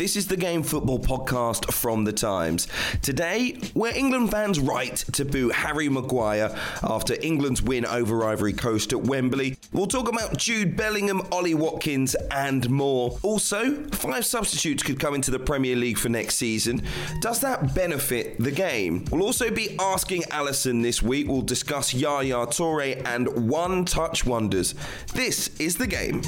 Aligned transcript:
This 0.00 0.16
is 0.16 0.26
the 0.26 0.36
Game 0.38 0.62
Football 0.62 0.98
podcast 0.98 1.74
from 1.74 2.04
The 2.04 2.12
Times. 2.14 2.68
Today, 3.02 3.60
were 3.74 3.90
England 3.90 4.30
fans 4.30 4.58
right 4.58 4.96
to 4.96 5.26
boo 5.26 5.50
Harry 5.50 5.90
Maguire 5.90 6.56
after 6.82 7.20
England's 7.20 7.60
win 7.60 7.84
over 7.84 8.24
Ivory 8.24 8.54
Coast 8.54 8.94
at 8.94 9.02
Wembley? 9.02 9.58
We'll 9.74 9.86
talk 9.86 10.08
about 10.08 10.38
Jude 10.38 10.74
Bellingham, 10.74 11.20
Ollie 11.30 11.52
Watkins, 11.52 12.14
and 12.30 12.70
more. 12.70 13.18
Also, 13.22 13.84
five 13.90 14.24
substitutes 14.24 14.82
could 14.82 14.98
come 14.98 15.14
into 15.14 15.30
the 15.30 15.38
Premier 15.38 15.76
League 15.76 15.98
for 15.98 16.08
next 16.08 16.36
season. 16.36 16.80
Does 17.20 17.40
that 17.40 17.74
benefit 17.74 18.38
the 18.38 18.52
game? 18.52 19.04
We'll 19.10 19.22
also 19.22 19.50
be 19.50 19.76
asking 19.78 20.22
Alyson 20.30 20.80
this 20.80 21.02
week. 21.02 21.28
We'll 21.28 21.42
discuss 21.42 21.92
Yaya 21.92 22.46
Toure 22.46 23.02
and 23.04 23.50
one 23.50 23.84
touch 23.84 24.24
wonders. 24.24 24.74
This 25.12 25.50
is 25.60 25.76
the 25.76 25.86
game. 25.86 26.22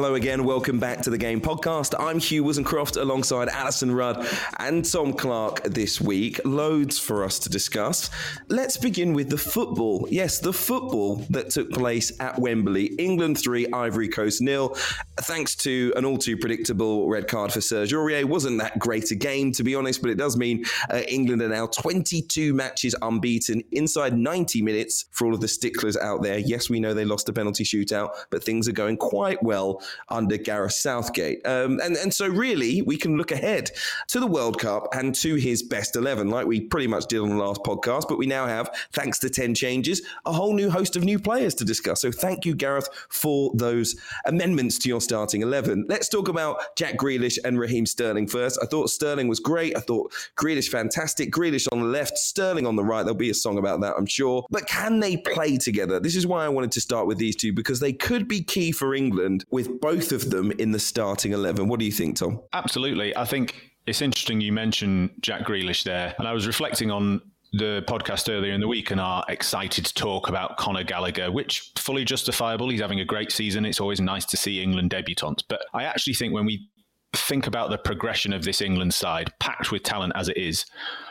Hello 0.00 0.14
again, 0.14 0.44
welcome 0.44 0.78
back 0.78 1.02
to 1.02 1.10
the 1.10 1.18
Game 1.18 1.42
Podcast. 1.42 1.94
I'm 1.98 2.18
Hugh 2.18 2.42
Woozencroft 2.42 2.98
alongside 2.98 3.48
Alyson 3.48 3.94
Rudd 3.94 4.26
and 4.58 4.82
Tom 4.82 5.12
Clarke 5.12 5.62
this 5.64 6.00
week. 6.00 6.40
Loads 6.46 6.98
for 6.98 7.22
us 7.22 7.38
to 7.40 7.50
discuss. 7.50 8.08
Let's 8.48 8.78
begin 8.78 9.12
with 9.12 9.28
the 9.28 9.36
football. 9.36 10.08
Yes, 10.10 10.38
the 10.38 10.54
football 10.54 11.16
that 11.28 11.50
took 11.50 11.70
place 11.70 12.18
at 12.18 12.38
Wembley. 12.38 12.86
England 12.98 13.40
3, 13.40 13.72
Ivory 13.74 14.08
Coast 14.08 14.40
nil. 14.40 14.74
Thanks 15.22 15.54
to 15.56 15.92
an 15.96 16.04
all 16.06 16.16
too 16.16 16.36
predictable 16.36 17.08
red 17.08 17.28
card 17.28 17.52
for 17.52 17.60
Serge 17.60 17.92
Aurier. 17.92 18.24
Wasn't 18.24 18.58
that 18.58 18.78
great 18.78 19.10
a 19.10 19.14
game, 19.14 19.52
to 19.52 19.62
be 19.62 19.74
honest, 19.74 20.00
but 20.00 20.10
it 20.10 20.16
does 20.16 20.36
mean 20.36 20.64
uh, 20.90 21.02
England 21.08 21.42
are 21.42 21.48
now 21.48 21.66
22 21.66 22.54
matches 22.54 22.94
unbeaten 23.02 23.62
inside 23.72 24.16
90 24.16 24.62
minutes 24.62 25.06
for 25.10 25.26
all 25.26 25.34
of 25.34 25.40
the 25.40 25.48
sticklers 25.48 25.96
out 25.96 26.22
there. 26.22 26.38
Yes, 26.38 26.70
we 26.70 26.80
know 26.80 26.94
they 26.94 27.04
lost 27.04 27.28
a 27.28 27.32
penalty 27.32 27.64
shootout, 27.64 28.10
but 28.30 28.42
things 28.42 28.66
are 28.66 28.72
going 28.72 28.96
quite 28.96 29.42
well 29.42 29.82
under 30.08 30.38
Gareth 30.38 30.72
Southgate. 30.72 31.46
Um, 31.46 31.80
and, 31.80 31.96
and 31.96 32.12
so, 32.12 32.26
really, 32.26 32.80
we 32.82 32.96
can 32.96 33.18
look 33.18 33.30
ahead 33.30 33.70
to 34.08 34.20
the 34.20 34.26
World 34.26 34.58
Cup 34.58 34.94
and 34.94 35.14
to 35.16 35.34
his 35.34 35.62
best 35.62 35.96
11, 35.96 36.30
like 36.30 36.46
we 36.46 36.60
pretty 36.60 36.86
much 36.86 37.06
did 37.06 37.20
on 37.20 37.28
the 37.28 37.36
last 37.36 37.62
podcast. 37.62 38.08
But 38.08 38.16
we 38.16 38.26
now 38.26 38.46
have, 38.46 38.70
thanks 38.92 39.18
to 39.18 39.28
10 39.28 39.54
changes, 39.54 40.02
a 40.24 40.32
whole 40.32 40.54
new 40.54 40.70
host 40.70 40.96
of 40.96 41.04
new 41.04 41.18
players 41.18 41.54
to 41.56 41.64
discuss. 41.64 42.00
So, 42.00 42.10
thank 42.10 42.46
you, 42.46 42.54
Gareth, 42.54 42.88
for 43.10 43.52
those 43.54 43.96
amendments 44.24 44.78
to 44.78 44.88
your 44.88 45.00
starting 45.10 45.42
11. 45.42 45.86
Let's 45.88 46.08
talk 46.08 46.28
about 46.28 46.76
Jack 46.76 46.96
Grealish 46.96 47.36
and 47.44 47.58
Raheem 47.58 47.84
Sterling 47.84 48.28
first. 48.28 48.60
I 48.62 48.66
thought 48.66 48.90
Sterling 48.90 49.26
was 49.26 49.40
great. 49.40 49.76
I 49.76 49.80
thought 49.80 50.12
Grealish 50.36 50.68
fantastic. 50.68 51.32
Grealish 51.32 51.66
on 51.72 51.80
the 51.80 51.86
left, 51.86 52.16
Sterling 52.16 52.64
on 52.64 52.76
the 52.76 52.84
right. 52.84 53.02
There'll 53.02 53.16
be 53.16 53.30
a 53.30 53.34
song 53.34 53.58
about 53.58 53.80
that, 53.80 53.94
I'm 53.98 54.06
sure. 54.06 54.46
But 54.50 54.68
can 54.68 55.00
they 55.00 55.16
play 55.16 55.56
together? 55.56 55.98
This 55.98 56.14
is 56.14 56.28
why 56.28 56.44
I 56.44 56.48
wanted 56.48 56.70
to 56.70 56.80
start 56.80 57.08
with 57.08 57.18
these 57.18 57.34
two 57.34 57.52
because 57.52 57.80
they 57.80 57.92
could 57.92 58.28
be 58.28 58.40
key 58.40 58.70
for 58.70 58.94
England 58.94 59.44
with 59.50 59.80
both 59.80 60.12
of 60.12 60.30
them 60.30 60.52
in 60.52 60.70
the 60.70 60.78
starting 60.78 61.32
11. 61.32 61.66
What 61.66 61.80
do 61.80 61.86
you 61.86 61.92
think, 61.92 62.14
Tom? 62.14 62.40
Absolutely. 62.52 63.16
I 63.16 63.24
think 63.24 63.72
it's 63.88 64.02
interesting 64.02 64.40
you 64.40 64.52
mentioned 64.52 65.10
Jack 65.22 65.42
Grealish 65.44 65.82
there. 65.82 66.14
And 66.18 66.28
I 66.28 66.32
was 66.32 66.46
reflecting 66.46 66.92
on 66.92 67.20
the 67.52 67.82
podcast 67.88 68.32
earlier 68.32 68.52
in 68.52 68.60
the 68.60 68.68
week 68.68 68.90
and 68.90 69.00
are 69.00 69.24
excited 69.28 69.84
to 69.84 69.94
talk 69.94 70.28
about 70.28 70.56
Conor 70.56 70.84
Gallagher, 70.84 71.32
which 71.32 71.72
fully 71.76 72.04
justifiable. 72.04 72.68
He's 72.68 72.80
having 72.80 73.00
a 73.00 73.04
great 73.04 73.32
season. 73.32 73.64
It's 73.64 73.80
always 73.80 74.00
nice 74.00 74.24
to 74.26 74.36
see 74.36 74.62
England 74.62 74.90
debutants. 74.90 75.42
But 75.48 75.62
I 75.74 75.84
actually 75.84 76.14
think 76.14 76.32
when 76.32 76.46
we 76.46 76.68
think 77.12 77.46
about 77.46 77.70
the 77.70 77.78
progression 77.78 78.32
of 78.32 78.44
this 78.44 78.60
England 78.60 78.94
side, 78.94 79.32
packed 79.40 79.72
with 79.72 79.82
talent 79.82 80.12
as 80.14 80.28
it 80.28 80.36
is, 80.36 80.64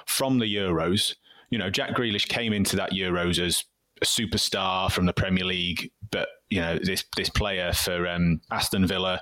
from 0.06 0.40
the 0.40 0.46
Euros, 0.46 1.16
you 1.50 1.58
know, 1.58 1.70
Jack 1.70 1.92
Grealish 1.92 2.28
came 2.28 2.54
into 2.54 2.76
that 2.78 2.92
Euros 2.92 3.40
as 3.40 3.64
a 4.02 4.06
superstar 4.06 4.92
from 4.92 5.06
the 5.06 5.14
Premier 5.14 5.44
League, 5.44 5.92
but 6.12 6.30
you 6.50 6.62
know 6.62 6.80
this 6.82 7.04
this 7.16 7.30
player 7.30 7.74
for 7.74 8.08
um, 8.08 8.42
Aston 8.52 8.88
Villa 8.88 9.20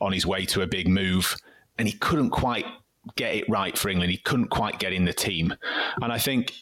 on 0.00 0.12
his 0.12 0.26
way 0.26 0.44
to 0.46 0.62
a 0.62 0.66
big 0.66 0.86
move, 0.86 1.36
and 1.78 1.88
he 1.88 1.98
couldn't 1.98 2.30
quite 2.30 2.66
get 3.16 3.34
it 3.34 3.48
right 3.48 3.76
for 3.76 3.88
England. 3.88 4.10
He 4.10 4.18
couldn't 4.18 4.48
quite 4.48 4.78
get 4.78 4.92
in 4.92 5.04
the 5.04 5.12
team, 5.12 5.54
and 6.02 6.12
I 6.12 6.18
think 6.18 6.52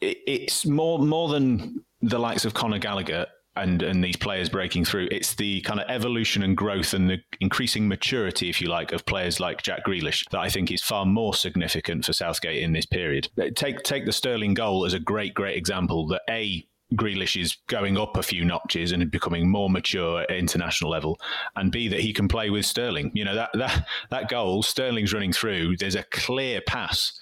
it's 0.00 0.64
more 0.66 0.98
more 0.98 1.28
than 1.28 1.84
the 2.00 2.18
likes 2.18 2.44
of 2.44 2.54
Conor 2.54 2.78
Gallagher 2.78 3.26
and 3.56 3.82
and 3.82 4.02
these 4.02 4.16
players 4.16 4.48
breaking 4.48 4.84
through. 4.84 5.08
It's 5.10 5.34
the 5.34 5.60
kind 5.62 5.80
of 5.80 5.86
evolution 5.88 6.42
and 6.42 6.56
growth 6.56 6.94
and 6.94 7.10
the 7.10 7.18
increasing 7.40 7.88
maturity, 7.88 8.48
if 8.48 8.60
you 8.60 8.68
like, 8.68 8.92
of 8.92 9.04
players 9.06 9.40
like 9.40 9.62
Jack 9.62 9.84
Grealish 9.84 10.28
that 10.30 10.38
I 10.38 10.48
think 10.48 10.70
is 10.70 10.82
far 10.82 11.04
more 11.04 11.34
significant 11.34 12.04
for 12.04 12.12
Southgate 12.12 12.62
in 12.62 12.72
this 12.72 12.86
period. 12.86 13.28
Take 13.56 13.82
take 13.82 14.06
the 14.06 14.12
Sterling 14.12 14.54
goal 14.54 14.84
as 14.84 14.94
a 14.94 15.00
great 15.00 15.34
great 15.34 15.56
example. 15.56 16.06
That 16.08 16.22
a 16.30 16.66
Grealish 16.94 17.40
is 17.40 17.56
going 17.66 17.98
up 17.98 18.16
a 18.16 18.22
few 18.22 18.44
notches 18.44 18.92
and 18.92 19.10
becoming 19.10 19.48
more 19.48 19.68
mature 19.68 20.22
at 20.22 20.30
international 20.30 20.90
level, 20.90 21.18
and 21.56 21.70
B 21.70 21.88
that 21.88 22.00
he 22.00 22.12
can 22.12 22.28
play 22.28 22.50
with 22.50 22.64
Sterling. 22.64 23.10
You 23.14 23.24
know 23.24 23.34
that 23.34 23.50
that 23.54 23.86
that 24.10 24.28
goal, 24.28 24.62
Sterling's 24.62 25.12
running 25.12 25.32
through. 25.32 25.76
There's 25.76 25.94
a 25.94 26.04
clear 26.04 26.60
pass 26.60 27.20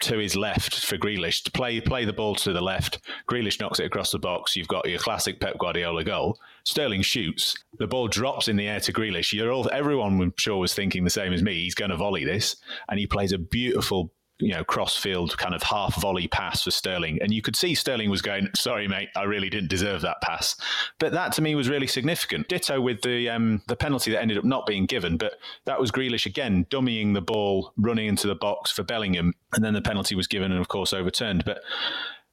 to 0.00 0.16
his 0.16 0.34
left 0.34 0.84
for 0.84 0.96
Grealish 0.96 1.42
to 1.44 1.50
play 1.50 1.80
play 1.80 2.04
the 2.04 2.12
ball 2.12 2.34
to 2.36 2.52
the 2.52 2.60
left. 2.60 3.00
Grealish 3.28 3.60
knocks 3.60 3.80
it 3.80 3.86
across 3.86 4.10
the 4.10 4.18
box. 4.18 4.56
You've 4.56 4.68
got 4.68 4.88
your 4.88 4.98
classic 4.98 5.40
Pep 5.40 5.58
Guardiola 5.58 6.04
goal. 6.04 6.38
Sterling 6.64 7.02
shoots. 7.02 7.56
The 7.78 7.86
ball 7.86 8.08
drops 8.08 8.48
in 8.48 8.56
the 8.56 8.68
air 8.68 8.80
to 8.80 8.92
Grealish. 8.92 9.32
You're 9.32 9.52
all 9.52 9.68
everyone 9.72 10.20
I'm 10.20 10.34
sure 10.36 10.58
was 10.58 10.74
thinking 10.74 11.04
the 11.04 11.10
same 11.10 11.32
as 11.32 11.42
me. 11.42 11.62
He's 11.62 11.74
going 11.74 11.90
to 11.90 11.96
volley 11.96 12.24
this, 12.24 12.56
and 12.88 12.98
he 12.98 13.06
plays 13.06 13.32
a 13.32 13.38
beautiful 13.38 14.12
you 14.40 14.52
know, 14.52 14.64
cross 14.64 14.96
field 14.96 15.36
kind 15.38 15.54
of 15.54 15.62
half 15.62 16.00
volley 16.00 16.26
pass 16.26 16.62
for 16.62 16.70
Sterling. 16.70 17.18
And 17.22 17.32
you 17.32 17.42
could 17.42 17.56
see 17.56 17.74
Sterling 17.74 18.10
was 18.10 18.22
going, 18.22 18.48
sorry, 18.54 18.88
mate, 18.88 19.08
I 19.14 19.24
really 19.24 19.50
didn't 19.50 19.70
deserve 19.70 20.00
that 20.02 20.20
pass. 20.22 20.56
But 20.98 21.12
that 21.12 21.32
to 21.34 21.42
me 21.42 21.54
was 21.54 21.68
really 21.68 21.86
significant. 21.86 22.48
Ditto 22.48 22.80
with 22.80 23.02
the 23.02 23.28
um, 23.28 23.62
the 23.68 23.76
penalty 23.76 24.10
that 24.12 24.20
ended 24.20 24.38
up 24.38 24.44
not 24.44 24.66
being 24.66 24.86
given. 24.86 25.16
But 25.16 25.34
that 25.66 25.80
was 25.80 25.90
Grealish 25.90 26.26
again, 26.26 26.66
dummying 26.70 27.14
the 27.14 27.20
ball, 27.20 27.72
running 27.76 28.06
into 28.06 28.26
the 28.26 28.34
box 28.34 28.72
for 28.72 28.82
Bellingham. 28.82 29.34
And 29.52 29.64
then 29.64 29.74
the 29.74 29.82
penalty 29.82 30.14
was 30.14 30.26
given 30.26 30.52
and, 30.52 30.60
of 30.60 30.68
course, 30.68 30.92
overturned. 30.92 31.44
But 31.44 31.60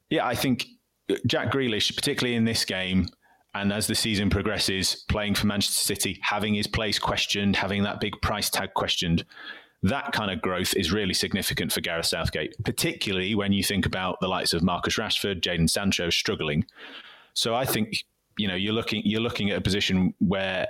yeah, 0.09 0.25
I 0.25 0.35
think 0.35 0.65
Jack 1.25 1.51
Grealish, 1.51 1.95
particularly 1.95 2.35
in 2.35 2.45
this 2.45 2.65
game, 2.65 3.09
and 3.53 3.73
as 3.73 3.87
the 3.87 3.95
season 3.95 4.29
progresses, 4.29 5.03
playing 5.09 5.35
for 5.35 5.47
Manchester 5.47 5.81
City, 5.81 6.19
having 6.21 6.53
his 6.53 6.67
place 6.67 6.99
questioned, 6.99 7.55
having 7.55 7.83
that 7.83 7.99
big 7.99 8.13
price 8.21 8.49
tag 8.49 8.73
questioned, 8.75 9.25
that 9.89 10.11
kind 10.11 10.31
of 10.31 10.41
growth 10.41 10.75
is 10.75 10.91
really 10.91 11.13
significant 11.13 11.71
for 11.71 11.81
Gareth 11.81 12.05
Southgate, 12.05 12.55
particularly 12.63 13.35
when 13.35 13.53
you 13.53 13.63
think 13.63 13.85
about 13.85 14.19
the 14.21 14.27
likes 14.27 14.53
of 14.53 14.63
Marcus 14.63 14.95
Rashford, 14.95 15.41
Jadon 15.41 15.69
Sancho 15.69 16.09
struggling. 16.09 16.65
So 17.33 17.55
I 17.55 17.65
think 17.65 18.03
you 18.37 18.47
know 18.47 18.55
you're 18.55 18.73
looking 18.73 19.01
you're 19.05 19.21
looking 19.21 19.49
at 19.49 19.57
a 19.57 19.61
position 19.61 20.13
where 20.19 20.67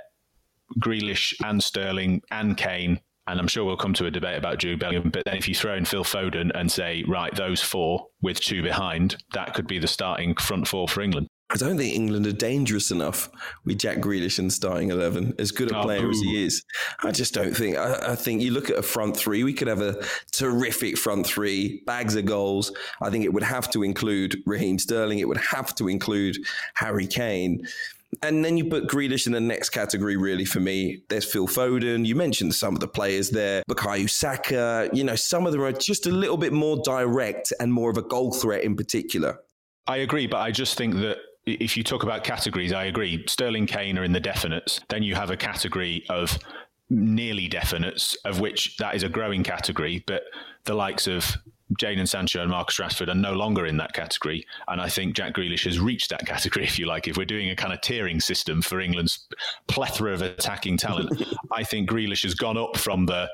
Grealish 0.80 1.34
and 1.44 1.62
Sterling 1.62 2.22
and 2.30 2.56
Kane, 2.56 3.00
and 3.26 3.40
I'm 3.40 3.48
sure 3.48 3.64
we'll 3.64 3.76
come 3.76 3.94
to 3.94 4.06
a 4.06 4.10
debate 4.10 4.36
about 4.36 4.58
Jude 4.58 4.80
Bellingham. 4.80 5.10
But 5.10 5.24
then 5.24 5.36
if 5.36 5.48
you 5.48 5.54
throw 5.54 5.74
in 5.74 5.84
Phil 5.84 6.04
Foden 6.04 6.50
and 6.54 6.70
say 6.70 7.04
right 7.06 7.34
those 7.34 7.62
four 7.62 8.06
with 8.20 8.40
two 8.40 8.62
behind, 8.62 9.16
that 9.32 9.54
could 9.54 9.66
be 9.66 9.78
the 9.78 9.86
starting 9.86 10.34
front 10.36 10.68
four 10.68 10.88
for 10.88 11.00
England. 11.00 11.28
I 11.50 11.56
don't 11.56 11.78
think 11.78 11.94
England 11.94 12.26
are 12.26 12.32
dangerous 12.32 12.90
enough 12.90 13.30
with 13.64 13.78
Jack 13.78 13.98
Grealish 13.98 14.38
in 14.38 14.50
starting 14.50 14.90
11, 14.90 15.34
as 15.38 15.50
good 15.50 15.72
a 15.72 15.78
oh, 15.78 15.82
player 15.82 16.10
as 16.10 16.20
he 16.20 16.44
is. 16.44 16.62
I 17.02 17.10
just 17.10 17.32
don't 17.32 17.56
think. 17.56 17.76
I, 17.78 18.12
I, 18.12 18.14
think 18.16 18.42
you 18.42 18.50
look 18.50 18.68
at 18.68 18.76
a 18.76 18.82
front 18.82 19.16
three, 19.16 19.44
we 19.44 19.54
could 19.54 19.68
have 19.68 19.80
a 19.80 20.04
terrific 20.30 20.98
front 20.98 21.26
three, 21.26 21.82
bags 21.86 22.16
of 22.16 22.26
goals. 22.26 22.70
I 23.00 23.08
think 23.08 23.24
it 23.24 23.32
would 23.32 23.42
have 23.42 23.70
to 23.70 23.82
include 23.82 24.42
Raheem 24.44 24.78
Sterling, 24.78 25.20
it 25.20 25.28
would 25.28 25.38
have 25.38 25.74
to 25.76 25.88
include 25.88 26.36
Harry 26.74 27.06
Kane. 27.06 27.66
And 28.22 28.44
then 28.44 28.56
you 28.56 28.66
put 28.66 28.86
Grealish 28.86 29.26
in 29.26 29.32
the 29.32 29.40
next 29.40 29.70
category, 29.70 30.16
really, 30.16 30.44
for 30.44 30.60
me. 30.60 31.02
There's 31.08 31.30
Phil 31.30 31.46
Foden. 31.46 32.06
You 32.06 32.14
mentioned 32.14 32.54
some 32.54 32.74
of 32.74 32.80
the 32.80 32.88
players 32.88 33.30
there. 33.30 33.62
Bukayo 33.70 34.08
Saka. 34.08 34.88
You 34.92 35.04
know, 35.04 35.14
some 35.14 35.46
of 35.46 35.52
them 35.52 35.62
are 35.62 35.72
just 35.72 36.06
a 36.06 36.10
little 36.10 36.38
bit 36.38 36.52
more 36.52 36.78
direct 36.82 37.52
and 37.60 37.72
more 37.72 37.90
of 37.90 37.98
a 37.98 38.02
goal 38.02 38.32
threat 38.32 38.64
in 38.64 38.76
particular. 38.76 39.38
I 39.86 39.98
agree, 39.98 40.26
but 40.26 40.38
I 40.38 40.50
just 40.50 40.76
think 40.76 40.94
that 40.96 41.18
if 41.54 41.76
you 41.76 41.82
talk 41.82 42.02
about 42.02 42.24
categories, 42.24 42.72
I 42.72 42.84
agree. 42.84 43.24
Sterling 43.26 43.66
Kane 43.66 43.98
are 43.98 44.04
in 44.04 44.12
the 44.12 44.20
definites. 44.20 44.80
Then 44.88 45.02
you 45.02 45.14
have 45.14 45.30
a 45.30 45.36
category 45.36 46.04
of 46.08 46.38
nearly 46.90 47.48
definites, 47.48 48.16
of 48.24 48.40
which 48.40 48.76
that 48.78 48.94
is 48.94 49.02
a 49.02 49.08
growing 49.08 49.42
category, 49.42 50.02
but 50.06 50.22
the 50.64 50.74
likes 50.74 51.06
of 51.06 51.36
Jadon 51.78 52.08
Sancho 52.08 52.40
and 52.40 52.50
Marcus 52.50 52.78
Rashford 52.78 53.08
are 53.08 53.14
no 53.14 53.34
longer 53.34 53.66
in 53.66 53.76
that 53.76 53.92
category. 53.92 54.46
And 54.68 54.80
I 54.80 54.88
think 54.88 55.14
Jack 55.14 55.34
Grealish 55.34 55.64
has 55.64 55.78
reached 55.78 56.10
that 56.10 56.26
category, 56.26 56.64
if 56.66 56.78
you 56.78 56.86
like. 56.86 57.08
If 57.08 57.16
we're 57.16 57.24
doing 57.24 57.50
a 57.50 57.56
kind 57.56 57.72
of 57.72 57.80
tiering 57.80 58.22
system 58.22 58.62
for 58.62 58.80
England's 58.80 59.26
plethora 59.66 60.14
of 60.14 60.22
attacking 60.22 60.78
talent, 60.78 61.22
I 61.52 61.64
think 61.64 61.90
Grealish 61.90 62.22
has 62.22 62.34
gone 62.34 62.56
up 62.56 62.76
from 62.76 63.06
the 63.06 63.28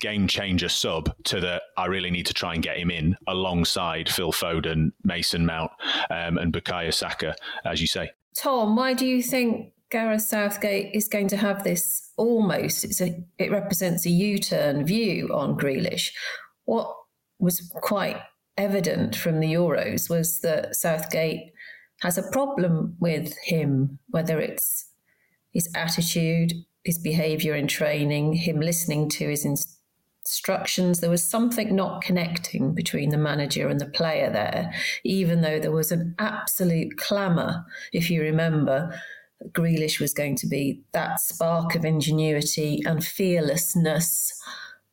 game 0.00 0.26
changer 0.26 0.68
sub 0.68 1.14
to 1.24 1.40
the 1.40 1.62
I 1.76 1.86
really 1.86 2.10
need 2.10 2.26
to 2.26 2.34
try 2.34 2.54
and 2.54 2.62
get 2.62 2.78
him 2.78 2.90
in 2.90 3.16
alongside 3.26 4.08
Phil 4.08 4.32
Foden, 4.32 4.92
Mason 5.04 5.46
Mount, 5.46 5.70
um, 6.10 6.38
and 6.38 6.52
Bukayo 6.52 6.92
Saka, 6.92 7.36
as 7.64 7.80
you 7.80 7.86
say. 7.86 8.10
Tom, 8.36 8.76
why 8.76 8.94
do 8.94 9.06
you 9.06 9.22
think 9.22 9.72
Gareth 9.90 10.22
Southgate 10.22 10.94
is 10.94 11.08
going 11.08 11.28
to 11.28 11.36
have 11.36 11.64
this 11.64 12.12
almost? 12.16 13.00
A, 13.00 13.24
it 13.38 13.50
represents 13.50 14.06
a 14.06 14.10
U-turn 14.10 14.84
view 14.84 15.28
on 15.32 15.56
Grealish. 15.56 16.10
What 16.64 16.94
was 17.38 17.72
quite 17.82 18.20
evident 18.56 19.16
from 19.16 19.40
the 19.40 19.52
Euros 19.52 20.10
was 20.10 20.40
that 20.40 20.76
Southgate 20.76 21.52
has 22.02 22.16
a 22.18 22.30
problem 22.30 22.96
with 23.00 23.36
him, 23.44 23.98
whether 24.08 24.40
it's 24.40 24.86
his 25.52 25.68
attitude, 25.74 26.52
his 26.84 26.98
behaviour 26.98 27.54
in 27.54 27.66
training, 27.66 28.34
him 28.34 28.60
listening 28.60 29.08
to 29.10 29.28
his 29.28 29.44
instructions. 30.24 31.00
There 31.00 31.10
was 31.10 31.24
something 31.24 31.74
not 31.74 32.02
connecting 32.02 32.74
between 32.74 33.10
the 33.10 33.18
manager 33.18 33.68
and 33.68 33.80
the 33.80 33.86
player 33.86 34.30
there, 34.30 34.72
even 35.04 35.40
though 35.40 35.58
there 35.58 35.72
was 35.72 35.90
an 35.90 36.14
absolute 36.18 36.96
clamour, 36.96 37.64
if 37.92 38.10
you 38.10 38.22
remember. 38.22 38.94
Grealish 39.52 39.98
was 39.98 40.12
going 40.12 40.36
to 40.36 40.46
be 40.46 40.82
that 40.92 41.18
spark 41.20 41.74
of 41.74 41.84
ingenuity 41.84 42.82
and 42.84 43.02
fearlessness, 43.02 44.38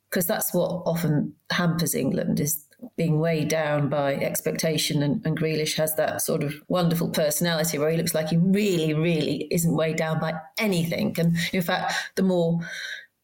because 0.09 0.25
that's 0.25 0.53
what 0.53 0.83
often 0.85 1.33
hampers 1.51 1.93
England 1.93 2.39
is 2.39 2.63
being 2.95 3.19
weighed 3.19 3.49
down 3.49 3.89
by 3.89 4.13
expectation. 4.13 5.03
And, 5.03 5.25
and 5.25 5.37
Grealish 5.37 5.75
has 5.75 5.95
that 5.95 6.21
sort 6.21 6.43
of 6.43 6.53
wonderful 6.69 7.09
personality 7.09 7.77
where 7.77 7.89
he 7.89 7.97
looks 7.97 8.13
like 8.13 8.29
he 8.29 8.37
really, 8.37 8.93
really 8.93 9.47
isn't 9.51 9.75
weighed 9.75 9.97
down 9.97 10.19
by 10.19 10.33
anything. 10.57 11.13
And 11.19 11.35
in 11.51 11.61
fact, 11.61 11.93
the 12.15 12.23
more 12.23 12.59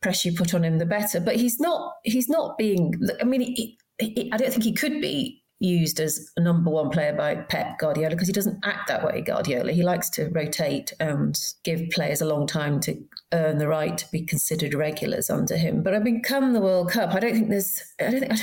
pressure 0.04 0.30
you 0.30 0.38
put 0.38 0.54
on 0.54 0.64
him, 0.64 0.78
the 0.78 0.86
better. 0.86 1.20
But 1.20 1.38
he's 1.38 1.60
not. 1.60 1.94
He's 2.04 2.30
not 2.30 2.58
being. 2.58 2.94
I 3.20 3.24
mean, 3.24 3.42
he, 3.42 3.78
he, 4.00 4.30
I 4.32 4.38
don't 4.38 4.52
think 4.52 4.64
he 4.64 4.74
could 4.74 5.02
be 5.02 5.44
used 5.64 6.00
as 6.00 6.30
a 6.36 6.42
number 6.42 6.70
one 6.70 6.90
player 6.90 7.14
by 7.14 7.36
Pep 7.36 7.80
Guardiola 7.80 8.10
because 8.10 8.28
he 8.28 8.34
doesn't 8.34 8.64
act 8.66 8.88
that 8.88 9.06
way. 9.06 9.22
Guardiola. 9.22 9.72
He 9.72 9.82
likes 9.82 10.10
to 10.12 10.30
rotate 10.30 10.92
and 11.00 11.40
give 11.64 11.90
players 11.92 12.22
a 12.22 12.26
long 12.26 12.46
time 12.46 12.80
to 12.82 13.02
earn 13.32 13.58
the 13.58 13.68
right 13.68 13.98
to 13.98 14.06
be 14.12 14.26
considered 14.26 14.74
regulars 14.74 15.30
under 15.30 15.56
him. 15.56 15.82
But 15.82 15.96
I 15.96 16.00
mean, 16.00 16.22
come 16.22 16.54
the 16.54 16.62
World 16.62 16.92
Cup, 16.92 17.16
I 17.16 17.20
don't 17.20 17.34
think 17.34 17.50
there's. 17.50 17.82
I 18.00 18.12
don't 18.12 18.20
think. 18.20 18.40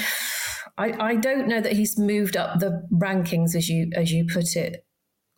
I, 0.78 0.94
I 0.98 1.14
don't 1.16 1.46
know 1.46 1.60
that 1.60 1.72
he's 1.72 1.98
moved 1.98 2.36
up 2.36 2.58
the 2.58 2.82
rankings 2.92 3.54
as 3.54 3.68
you 3.68 3.90
as 3.94 4.10
you 4.12 4.24
put 4.26 4.56
it, 4.56 4.84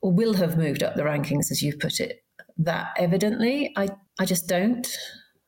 or 0.00 0.12
will 0.12 0.34
have 0.34 0.56
moved 0.56 0.84
up 0.84 0.94
the 0.94 1.02
rankings 1.02 1.50
as 1.50 1.62
you 1.62 1.76
put 1.76 1.98
it. 1.98 2.24
That 2.58 2.90
evidently, 2.96 3.72
I 3.76 3.88
I 4.20 4.24
just 4.24 4.46
don't. 4.46 4.86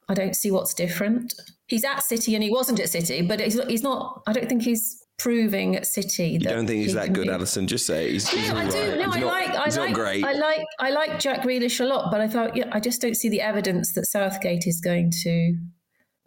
I 0.09 0.15
don't 0.15 0.35
see 0.35 0.51
what's 0.51 0.75
different. 0.75 1.35
He's 1.67 1.85
at 1.85 2.03
City 2.03 2.35
and 2.35 2.45
he 2.45 2.51
wasn't 2.51 2.81
at 2.81 2.91
City, 2.91 3.23
but 3.23 3.41
he's, 3.41 3.63
he's 3.65 3.83
not. 3.83 4.23
I 4.27 4.33
don't 4.33 4.49
think 4.49 4.63
he's 4.63 5.03
proving 5.19 5.77
at 5.77 5.87
City. 5.87 6.29
You 6.31 6.39
don't 6.41 6.67
think 6.67 6.83
he's 6.83 6.93
he 6.93 6.99
that 6.99 7.13
good, 7.13 7.29
Alyson. 7.29 7.67
Just 7.67 7.87
say 7.87 8.13
he's. 8.13 8.33
No, 8.33 8.41
he's 8.41 8.51
I 8.51 8.69
do. 8.69 8.97
No, 8.97 9.11
I 9.11 9.21
not, 9.21 9.27
like. 9.27 9.51
I 9.51 9.69
like. 9.69 9.95
Great. 9.95 10.25
I 10.25 10.33
like. 10.33 10.67
I 10.79 10.91
like 10.91 11.19
Jack 11.19 11.43
Grealish 11.43 11.81
a 11.81 11.85
lot, 11.85 12.11
but 12.11 12.21
I 12.21 12.29
thought, 12.29 12.57
yeah, 12.57 12.69
I 12.73 12.81
just 12.81 13.01
don't 13.01 13.15
see 13.17 13.29
the 13.29 13.41
evidence 13.41 13.93
that 13.95 14.07
Southgate 14.07 14.67
is 14.67 14.81
going 14.81 15.11
to 15.23 15.57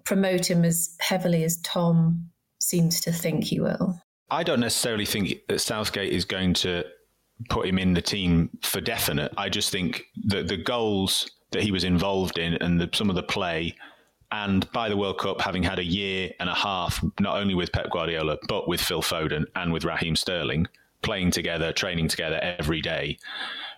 promote 0.05 0.49
him 0.49 0.63
as 0.63 0.95
heavily 0.99 1.43
as 1.43 1.59
Tom 1.61 2.29
seems 2.59 3.01
to 3.01 3.11
think 3.11 3.43
he 3.43 3.59
will. 3.59 4.01
I 4.29 4.43
don't 4.43 4.59
necessarily 4.59 5.05
think 5.05 5.33
that 5.47 5.59
Southgate 5.59 6.11
is 6.11 6.25
going 6.25 6.53
to 6.55 6.83
put 7.49 7.67
him 7.67 7.77
in 7.77 7.93
the 7.93 8.01
team 8.01 8.49
for 8.63 8.81
definite. 8.81 9.31
I 9.37 9.49
just 9.49 9.69
think 9.69 10.03
that 10.25 10.47
the 10.47 10.57
goals 10.57 11.29
that 11.51 11.63
he 11.63 11.71
was 11.71 11.83
involved 11.83 12.37
in 12.37 12.55
and 12.55 12.79
the, 12.79 12.89
some 12.93 13.09
of 13.09 13.15
the 13.15 13.23
play. 13.23 13.75
And 14.31 14.69
by 14.71 14.89
the 14.89 14.97
World 14.97 15.19
Cup, 15.19 15.39
having 15.41 15.63
had 15.63 15.79
a 15.79 15.85
year 15.85 16.31
and 16.39 16.49
a 16.49 16.53
half, 16.53 17.03
not 17.19 17.37
only 17.37 17.55
with 17.55 17.71
Pep 17.71 17.89
Guardiola, 17.89 18.37
but 18.47 18.67
with 18.67 18.81
Phil 18.81 19.01
Foden 19.01 19.45
and 19.55 19.71
with 19.71 19.85
Raheem 19.85 20.15
Sterling, 20.15 20.67
playing 21.01 21.31
together, 21.31 21.71
training 21.71 22.09
together 22.09 22.39
every 22.41 22.81
day, 22.81 23.17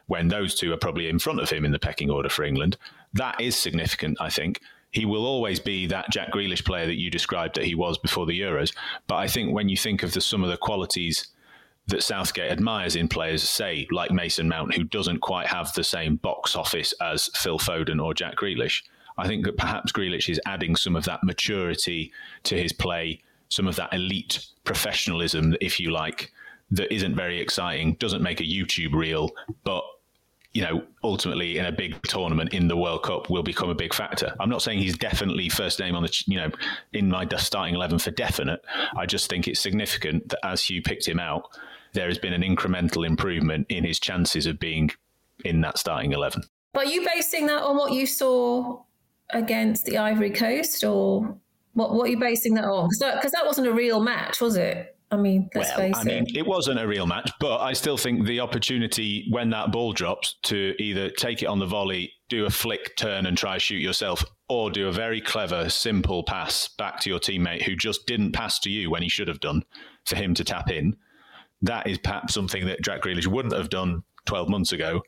when 0.08 0.28
those 0.28 0.56
two 0.56 0.74
are 0.74 0.78
probably 0.78 1.08
in 1.08 1.20
front 1.20 1.40
of 1.40 1.50
him 1.50 1.66
in 1.66 1.72
the 1.72 1.78
pecking 1.78 2.10
order 2.10 2.30
for 2.30 2.44
England, 2.44 2.78
that 3.14 3.40
is 3.40 3.56
significant, 3.56 4.18
I 4.20 4.30
think. 4.30 4.60
He 4.92 5.06
will 5.06 5.26
always 5.26 5.60
be 5.60 5.86
that 5.88 6.10
Jack 6.10 6.32
Grealish 6.32 6.66
player 6.66 6.88
that 6.88 7.00
you 7.00 7.12
described 7.12 7.56
that 7.56 7.66
he 7.66 7.76
was 7.76 8.00
before 8.00 8.26
the 8.26 8.40
Euros. 8.40 8.74
But 9.06 9.18
I 9.18 9.28
think 9.28 9.54
when 9.54 9.70
you 9.70 9.78
think 9.78 10.02
of 10.02 10.14
the, 10.14 10.22
some 10.22 10.44
of 10.44 10.50
the 10.50 10.58
qualities 10.58 11.28
that 11.90 12.04
Southgate 12.04 12.52
admires 12.52 12.96
in 12.96 13.08
players, 13.08 13.48
say, 13.48 13.88
like 13.92 14.12
Mason 14.12 14.48
Mount, 14.48 14.74
who 14.76 14.84
doesn't 14.84 15.20
quite 15.20 15.48
have 15.48 15.74
the 15.74 15.84
same 15.84 16.16
box 16.16 16.56
office 16.56 16.94
as 17.02 17.30
Phil 17.36 17.60
Foden 17.60 18.04
or 18.04 18.14
Jack 18.14 18.38
Grealish. 18.38 18.84
I 19.18 19.28
think 19.28 19.46
that 19.46 19.58
perhaps 19.58 19.92
Grealish 19.92 20.30
is 20.30 20.40
adding 20.46 20.76
some 20.76 20.96
of 20.96 21.06
that 21.06 21.24
maturity 21.24 22.12
to 22.44 22.56
his 22.56 22.72
play, 22.72 23.22
some 23.50 23.68
of 23.68 23.76
that 23.76 23.94
elite 23.94 24.46
professionalism, 24.64 25.56
if 25.60 25.80
you 25.80 25.92
like, 25.92 26.32
that 26.72 26.94
isn't 26.94 27.16
very 27.16 27.40
exciting, 27.40 27.96
doesn't 27.96 28.22
make 28.22 28.40
a 28.40 28.44
YouTube 28.44 28.94
reel, 28.94 29.32
but 29.64 29.84
you 30.54 30.64
know, 30.64 30.82
ultimately 31.04 31.60
in 31.60 31.66
a 31.66 31.72
big 31.72 32.02
tournament 32.04 32.54
in 32.54 32.68
the 32.68 32.76
World 32.76 33.04
Cup 33.04 33.30
will 33.30 33.44
become 33.44 33.70
a 33.70 33.76
big 33.76 33.94
factor. 33.94 34.36
I'm 34.40 34.50
not 34.50 34.64
saying 34.64 34.80
he's 34.80 34.98
definitely 34.98 35.48
first 35.48 35.80
name 35.80 35.96
on 35.96 36.02
the, 36.04 36.24
you 36.26 36.38
know, 36.38 36.50
in 36.92 37.10
my 37.10 37.28
starting 37.38 37.76
11 37.76 38.00
for 38.00 38.10
definite. 38.12 38.62
I 38.98 39.06
just 39.06 39.30
think 39.30 39.48
it's 39.48 39.60
significant 39.60 40.30
that 40.30 40.44
as 40.44 40.64
Hugh 40.64 40.82
picked 40.82 41.08
him 41.08 41.20
out, 41.20 41.50
there 41.94 42.08
has 42.08 42.18
been 42.18 42.34
an 42.34 42.42
incremental 42.42 43.06
improvement 43.06 43.68
in 43.70 43.84
his 43.84 44.00
chances 44.00 44.46
of 44.46 44.60
being 44.60 44.92
in 45.46 45.62
that 45.62 45.78
starting 45.78 46.12
11. 46.12 46.44
But 46.74 46.88
are 46.88 46.90
you 46.90 47.08
basing 47.14 47.48
that 47.48 47.64
on 47.64 47.78
what 47.78 47.94
you 47.94 48.06
saw 48.06 48.84
against 49.32 49.86
the 49.86 49.98
Ivory 49.98 50.32
Coast 50.32 50.84
or 50.84 51.38
what, 51.74 51.94
what 51.94 52.08
are 52.08 52.12
you 52.12 52.20
basing 52.20 52.54
that 52.56 52.66
on? 52.66 52.88
Because 52.88 53.00
that, 53.00 53.32
that, 53.32 53.46
wasn't 53.46 53.68
a 53.68 53.74
real 53.74 54.02
match, 54.02 54.42
was 54.42 54.56
it? 54.56 54.96
I 55.12 55.18
mean, 55.18 55.50
let's 55.56 55.70
well, 55.70 55.78
face 55.78 55.96
I 55.98 56.04
mean, 56.04 56.26
it. 56.36 56.46
wasn't 56.46 56.80
a 56.80 56.88
real 56.88 57.08
match, 57.08 57.32
but 57.40 57.58
I 57.60 57.74
still 57.74 57.98
think 57.98 58.28
the 58.28 58.42
opportunity 58.42 59.26
when 59.32 59.50
that 59.50 59.72
ball 59.72 59.92
drops 59.92 60.36
to 60.44 60.76
either 60.78 61.10
take 61.10 61.42
it 61.42 61.48
on 61.48 61.58
the 61.58 61.66
volley, 61.66 62.14
do 62.28 62.46
a 62.46 62.50
flick 62.52 62.96
turn 62.96 63.26
and 63.26 63.36
try 63.36 63.56
to 63.56 63.60
shoot 63.60 63.80
yourself, 63.80 64.24
or 64.50 64.70
do 64.70 64.88
a 64.88 64.92
very 64.92 65.20
clever, 65.20 65.68
simple 65.68 66.24
pass 66.24 66.68
back 66.78 67.00
to 67.00 67.10
your 67.10 67.20
teammate 67.20 67.64
who 67.64 67.76
just 67.76 68.06
didn't 68.06 68.34
pass 68.34 68.60
to 68.60 68.70
you 68.70 68.92
when 68.92 69.02
he 69.02 69.10
should 69.10 69.28
have 69.28 69.40
done 69.40 69.64
for 70.06 70.16
him 70.16 70.36
to 70.36 70.44
tap 70.44 70.70
in 70.70 70.96
that 71.62 71.88
is 71.88 71.98
perhaps 71.98 72.34
something 72.34 72.66
that 72.66 72.82
Jack 72.82 73.02
Grealish 73.02 73.28
wouldn't 73.28 73.56
have 73.56 73.70
done 73.70 74.04
12 74.26 74.50
months 74.50 74.72
ago, 74.72 75.02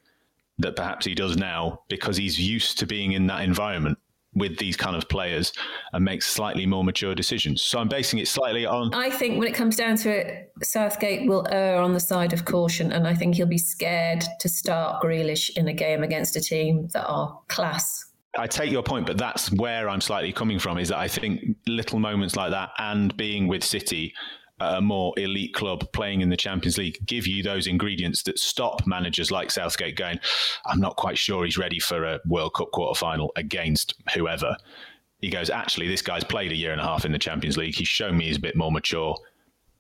that 0.60 0.76
perhaps 0.76 1.06
he 1.06 1.16
does 1.16 1.38
now 1.38 1.82
because 1.90 2.18
he's 2.18 2.40
used 2.40 2.78
to 2.80 2.86
being 2.86 3.14
in 3.14 3.28
that 3.28 3.44
environment 3.44 3.98
with 4.34 4.58
these 4.58 4.78
kind 4.78 4.96
of 4.96 5.10
players 5.10 5.52
and 5.92 6.06
makes 6.06 6.26
slightly 6.26 6.66
more 6.66 6.84
mature 6.84 7.14
decisions. 7.14 7.62
So 7.62 7.80
I'm 7.80 7.90
basing 7.90 8.20
it 8.20 8.28
slightly 8.28 8.66
on. 8.66 8.94
I 8.94 9.10
think 9.10 9.38
when 9.38 9.48
it 9.48 9.54
comes 9.54 9.76
down 9.76 9.98
to 9.98 10.10
it, 10.10 10.52
Southgate 10.64 11.28
will 11.28 11.46
err 11.52 11.82
on 11.82 11.94
the 11.94 12.00
side 12.00 12.32
of 12.32 12.46
caution, 12.46 12.94
and 12.94 13.06
I 13.08 13.14
think 13.14 13.36
he'll 13.36 13.46
be 13.46 13.58
scared 13.58 14.24
to 14.40 14.48
start 14.48 15.04
Grealish 15.04 15.50
in 15.58 15.68
a 15.68 15.74
game 15.74 16.04
against 16.04 16.36
a 16.38 16.42
team 16.42 16.88
that 16.94 17.06
are 17.08 17.38
class. 17.50 18.06
I 18.38 18.48
take 18.48 18.72
your 18.72 18.84
point, 18.84 19.06
but 19.06 19.18
that's 19.18 19.52
where 19.52 19.90
I'm 19.90 20.00
slightly 20.00 20.32
coming 20.32 20.60
from. 20.60 20.78
Is 20.78 20.88
that 20.90 21.00
I 21.00 21.10
think 21.10 21.58
little 21.68 22.00
moments 22.00 22.38
like 22.38 22.52
that, 22.52 22.70
and 22.78 23.16
being 23.18 23.50
with 23.50 23.66
City, 23.66 24.14
a 24.62 24.82
more 24.82 25.14
elite 25.18 25.54
club 25.54 25.92
playing 25.92 26.22
in 26.22 26.30
the 26.30 26.38
Champions 26.38 26.78
League 26.78 27.00
give 27.06 27.28
you 27.28 27.44
those 27.44 27.68
ingredients 27.68 28.24
that 28.24 28.40
stop 28.40 28.86
managers 28.86 29.32
like 29.32 29.52
Southgate 29.52 29.96
going, 29.96 30.20
I'm 30.66 30.80
not 30.80 30.96
quite 30.96 31.18
sure 31.18 31.46
he's 31.46 31.58
ready 31.58 31.80
for 31.80 32.04
a 32.04 32.20
World 32.26 32.54
Cup 32.54 32.72
quarter 32.72 32.98
final 32.98 33.32
against 33.36 33.96
whoever. 34.14 34.56
He 35.20 35.30
goes, 35.30 35.50
actually, 35.50 35.88
this 35.88 36.02
guy's 36.02 36.24
played 36.24 36.52
a 36.52 36.56
year 36.56 36.72
and 36.72 36.82
a 36.82 36.84
half 36.84 37.06
in 37.06 37.12
the 37.12 37.20
Champions 37.20 37.58
League. 37.58 37.76
He's 37.76 37.88
shown 37.88 38.18
me 38.18 38.26
he's 38.26 38.38
a 38.38 38.42
bit 38.42 38.56
more 38.56 38.72
mature. 38.72 39.16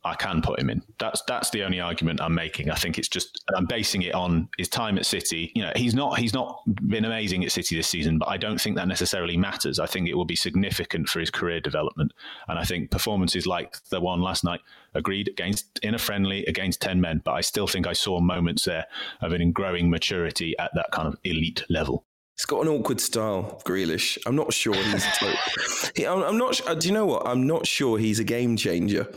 I 0.03 0.15
can 0.15 0.41
put 0.41 0.59
him 0.59 0.69
in. 0.69 0.81
That's 0.97 1.21
that's 1.27 1.51
the 1.51 1.63
only 1.63 1.79
argument 1.79 2.21
I'm 2.21 2.33
making. 2.33 2.71
I 2.71 2.75
think 2.75 2.97
it's 2.97 3.07
just 3.07 3.43
I'm 3.55 3.65
basing 3.65 4.01
it 4.01 4.15
on 4.15 4.49
his 4.57 4.67
time 4.67 4.97
at 4.97 5.05
City. 5.05 5.51
You 5.55 5.61
know, 5.61 5.71
he's 5.75 5.93
not 5.93 6.17
he's 6.17 6.33
not 6.33 6.61
been 6.87 7.05
amazing 7.05 7.45
at 7.45 7.51
City 7.51 7.75
this 7.75 7.87
season, 7.87 8.17
but 8.17 8.27
I 8.27 8.37
don't 8.37 8.59
think 8.59 8.75
that 8.77 8.87
necessarily 8.87 9.37
matters. 9.37 9.79
I 9.79 9.85
think 9.85 10.07
it 10.07 10.15
will 10.15 10.25
be 10.25 10.35
significant 10.35 11.07
for 11.07 11.19
his 11.19 11.29
career 11.29 11.59
development, 11.59 12.13
and 12.47 12.57
I 12.57 12.63
think 12.63 12.89
performances 12.89 13.45
like 13.45 13.77
the 13.89 14.01
one 14.01 14.21
last 14.21 14.43
night, 14.43 14.61
agreed 14.95 15.27
against 15.27 15.79
in 15.79 15.93
a 15.93 15.99
friendly 15.99 16.45
against 16.45 16.81
ten 16.81 16.99
men, 16.99 17.21
but 17.23 17.33
I 17.33 17.41
still 17.41 17.67
think 17.67 17.85
I 17.85 17.93
saw 17.93 18.19
moments 18.19 18.65
there 18.65 18.87
of 19.21 19.33
an 19.33 19.51
growing 19.51 19.89
maturity 19.89 20.57
at 20.57 20.71
that 20.73 20.91
kind 20.91 21.07
of 21.07 21.17
elite 21.23 21.63
level. 21.69 22.05
He's 22.37 22.45
got 22.47 22.61
an 22.61 22.69
awkward 22.69 22.99
style, 22.99 23.61
Grealish. 23.65 24.17
I'm 24.25 24.35
not 24.35 24.51
sure 24.51 24.73
he's. 24.73 25.05
he, 25.95 26.07
I'm, 26.07 26.23
I'm 26.23 26.37
not. 26.39 26.59
Uh, 26.67 26.73
do 26.73 26.87
you 26.87 26.93
know 26.93 27.05
what? 27.05 27.27
I'm 27.27 27.45
not 27.45 27.67
sure 27.67 27.99
he's 27.99 28.19
a 28.19 28.23
game 28.23 28.57
changer. 28.57 29.07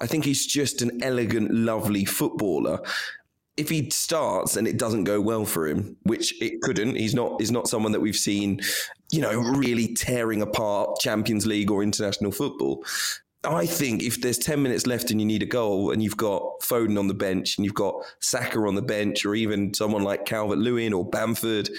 I 0.00 0.06
think 0.06 0.24
he's 0.24 0.46
just 0.46 0.82
an 0.82 1.02
elegant, 1.02 1.52
lovely 1.52 2.04
footballer. 2.04 2.80
If 3.56 3.68
he 3.68 3.90
starts 3.90 4.56
and 4.56 4.68
it 4.68 4.78
doesn't 4.78 5.04
go 5.04 5.20
well 5.20 5.44
for 5.44 5.66
him, 5.66 5.96
which 6.04 6.40
it 6.40 6.60
couldn't, 6.62 6.94
he's 6.94 7.14
not 7.14 7.40
he's 7.40 7.50
not 7.50 7.66
someone 7.66 7.92
that 7.92 8.00
we've 8.00 8.16
seen, 8.16 8.60
you 9.10 9.20
know, 9.20 9.40
really 9.40 9.94
tearing 9.94 10.42
apart 10.42 11.00
Champions 11.00 11.46
League 11.46 11.70
or 11.70 11.82
international 11.82 12.30
football. 12.30 12.84
I 13.44 13.66
think 13.66 14.02
if 14.02 14.20
there's 14.20 14.38
10 14.38 14.62
minutes 14.62 14.86
left 14.86 15.10
and 15.10 15.20
you 15.20 15.26
need 15.26 15.42
a 15.42 15.46
goal 15.46 15.92
and 15.92 16.02
you've 16.02 16.16
got 16.16 16.42
Foden 16.60 16.98
on 16.98 17.06
the 17.06 17.14
bench 17.14 17.56
and 17.56 17.64
you've 17.64 17.74
got 17.74 17.94
Saka 18.20 18.58
on 18.58 18.74
the 18.74 18.82
bench 18.82 19.24
or 19.24 19.34
even 19.34 19.72
someone 19.74 20.02
like 20.02 20.26
Calvert 20.26 20.58
Lewin 20.58 20.92
or 20.92 21.08
Bamford, 21.08 21.70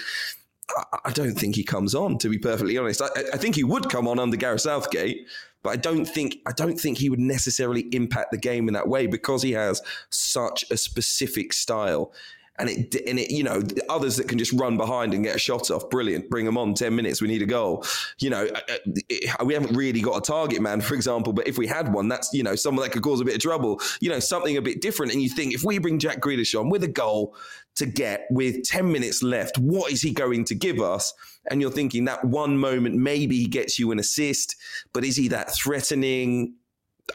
I 1.04 1.12
don't 1.12 1.34
think 1.34 1.56
he 1.56 1.64
comes 1.64 1.94
on, 1.94 2.18
to 2.18 2.28
be 2.28 2.38
perfectly 2.38 2.78
honest. 2.78 3.02
I, 3.02 3.08
I 3.32 3.36
think 3.36 3.56
he 3.56 3.64
would 3.64 3.90
come 3.90 4.08
on 4.08 4.18
under 4.18 4.36
Gareth 4.36 4.62
Southgate, 4.62 5.26
but 5.62 5.70
I 5.70 5.76
don't 5.76 6.04
think 6.04 6.38
I 6.46 6.52
don't 6.52 6.78
think 6.78 6.98
he 6.98 7.10
would 7.10 7.20
necessarily 7.20 7.82
impact 7.92 8.30
the 8.30 8.38
game 8.38 8.68
in 8.68 8.74
that 8.74 8.88
way 8.88 9.06
because 9.06 9.42
he 9.42 9.52
has 9.52 9.82
such 10.10 10.64
a 10.70 10.76
specific 10.76 11.52
style. 11.52 12.12
And 12.58 12.68
it, 12.68 12.94
and 13.06 13.18
it, 13.18 13.30
you 13.30 13.42
know, 13.42 13.62
others 13.88 14.18
that 14.18 14.28
can 14.28 14.36
just 14.36 14.52
run 14.52 14.76
behind 14.76 15.14
and 15.14 15.24
get 15.24 15.34
a 15.34 15.38
shot 15.38 15.70
off, 15.70 15.88
brilliant. 15.88 16.28
Bring 16.28 16.44
them 16.44 16.58
on. 16.58 16.74
Ten 16.74 16.94
minutes, 16.94 17.22
we 17.22 17.28
need 17.28 17.40
a 17.40 17.46
goal. 17.46 17.86
You 18.18 18.28
know, 18.28 18.46
uh, 18.46 18.60
uh, 18.68 19.44
we 19.46 19.54
haven't 19.54 19.74
really 19.74 20.02
got 20.02 20.18
a 20.18 20.20
target 20.20 20.60
man, 20.60 20.82
for 20.82 20.94
example. 20.94 21.32
But 21.32 21.48
if 21.48 21.56
we 21.56 21.66
had 21.66 21.90
one, 21.90 22.08
that's 22.08 22.34
you 22.34 22.42
know 22.42 22.54
someone 22.56 22.84
that 22.84 22.92
could 22.92 23.02
cause 23.02 23.22
a 23.22 23.24
bit 23.24 23.34
of 23.34 23.40
trouble. 23.40 23.80
You 24.02 24.10
know, 24.10 24.20
something 24.20 24.58
a 24.58 24.62
bit 24.62 24.82
different. 24.82 25.12
And 25.12 25.22
you 25.22 25.30
think 25.30 25.54
if 25.54 25.64
we 25.64 25.78
bring 25.78 25.98
Jack 25.98 26.20
Grealish 26.20 26.58
on 26.58 26.68
with 26.68 26.84
a 26.84 26.88
goal 26.88 27.34
to 27.76 27.86
get 27.86 28.26
with 28.30 28.64
ten 28.64 28.90
minutes 28.90 29.22
left, 29.22 29.58
what 29.58 29.92
is 29.92 30.02
he 30.02 30.12
going 30.12 30.44
to 30.46 30.54
give 30.54 30.80
us? 30.80 31.12
and 31.48 31.60
you're 31.60 31.70
thinking 31.70 32.04
that 32.04 32.24
one 32.24 32.56
moment 32.56 32.94
maybe 32.96 33.36
he 33.36 33.46
gets 33.46 33.78
you 33.78 33.90
an 33.92 33.98
assist, 33.98 34.56
but 34.92 35.04
is 35.04 35.16
he 35.16 35.28
that 35.28 35.54
threatening? 35.54 36.54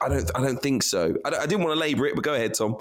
I 0.02 0.10
don't. 0.10 0.30
I 0.36 0.42
don't 0.42 0.62
think 0.62 0.84
so. 0.84 1.16
I, 1.26 1.30
I 1.30 1.46
didn't 1.46 1.64
want 1.64 1.74
to 1.74 1.80
labour 1.80 2.06
it, 2.06 2.16
but 2.16 2.24
go 2.24 2.34
ahead, 2.34 2.54
Tom. 2.54 2.78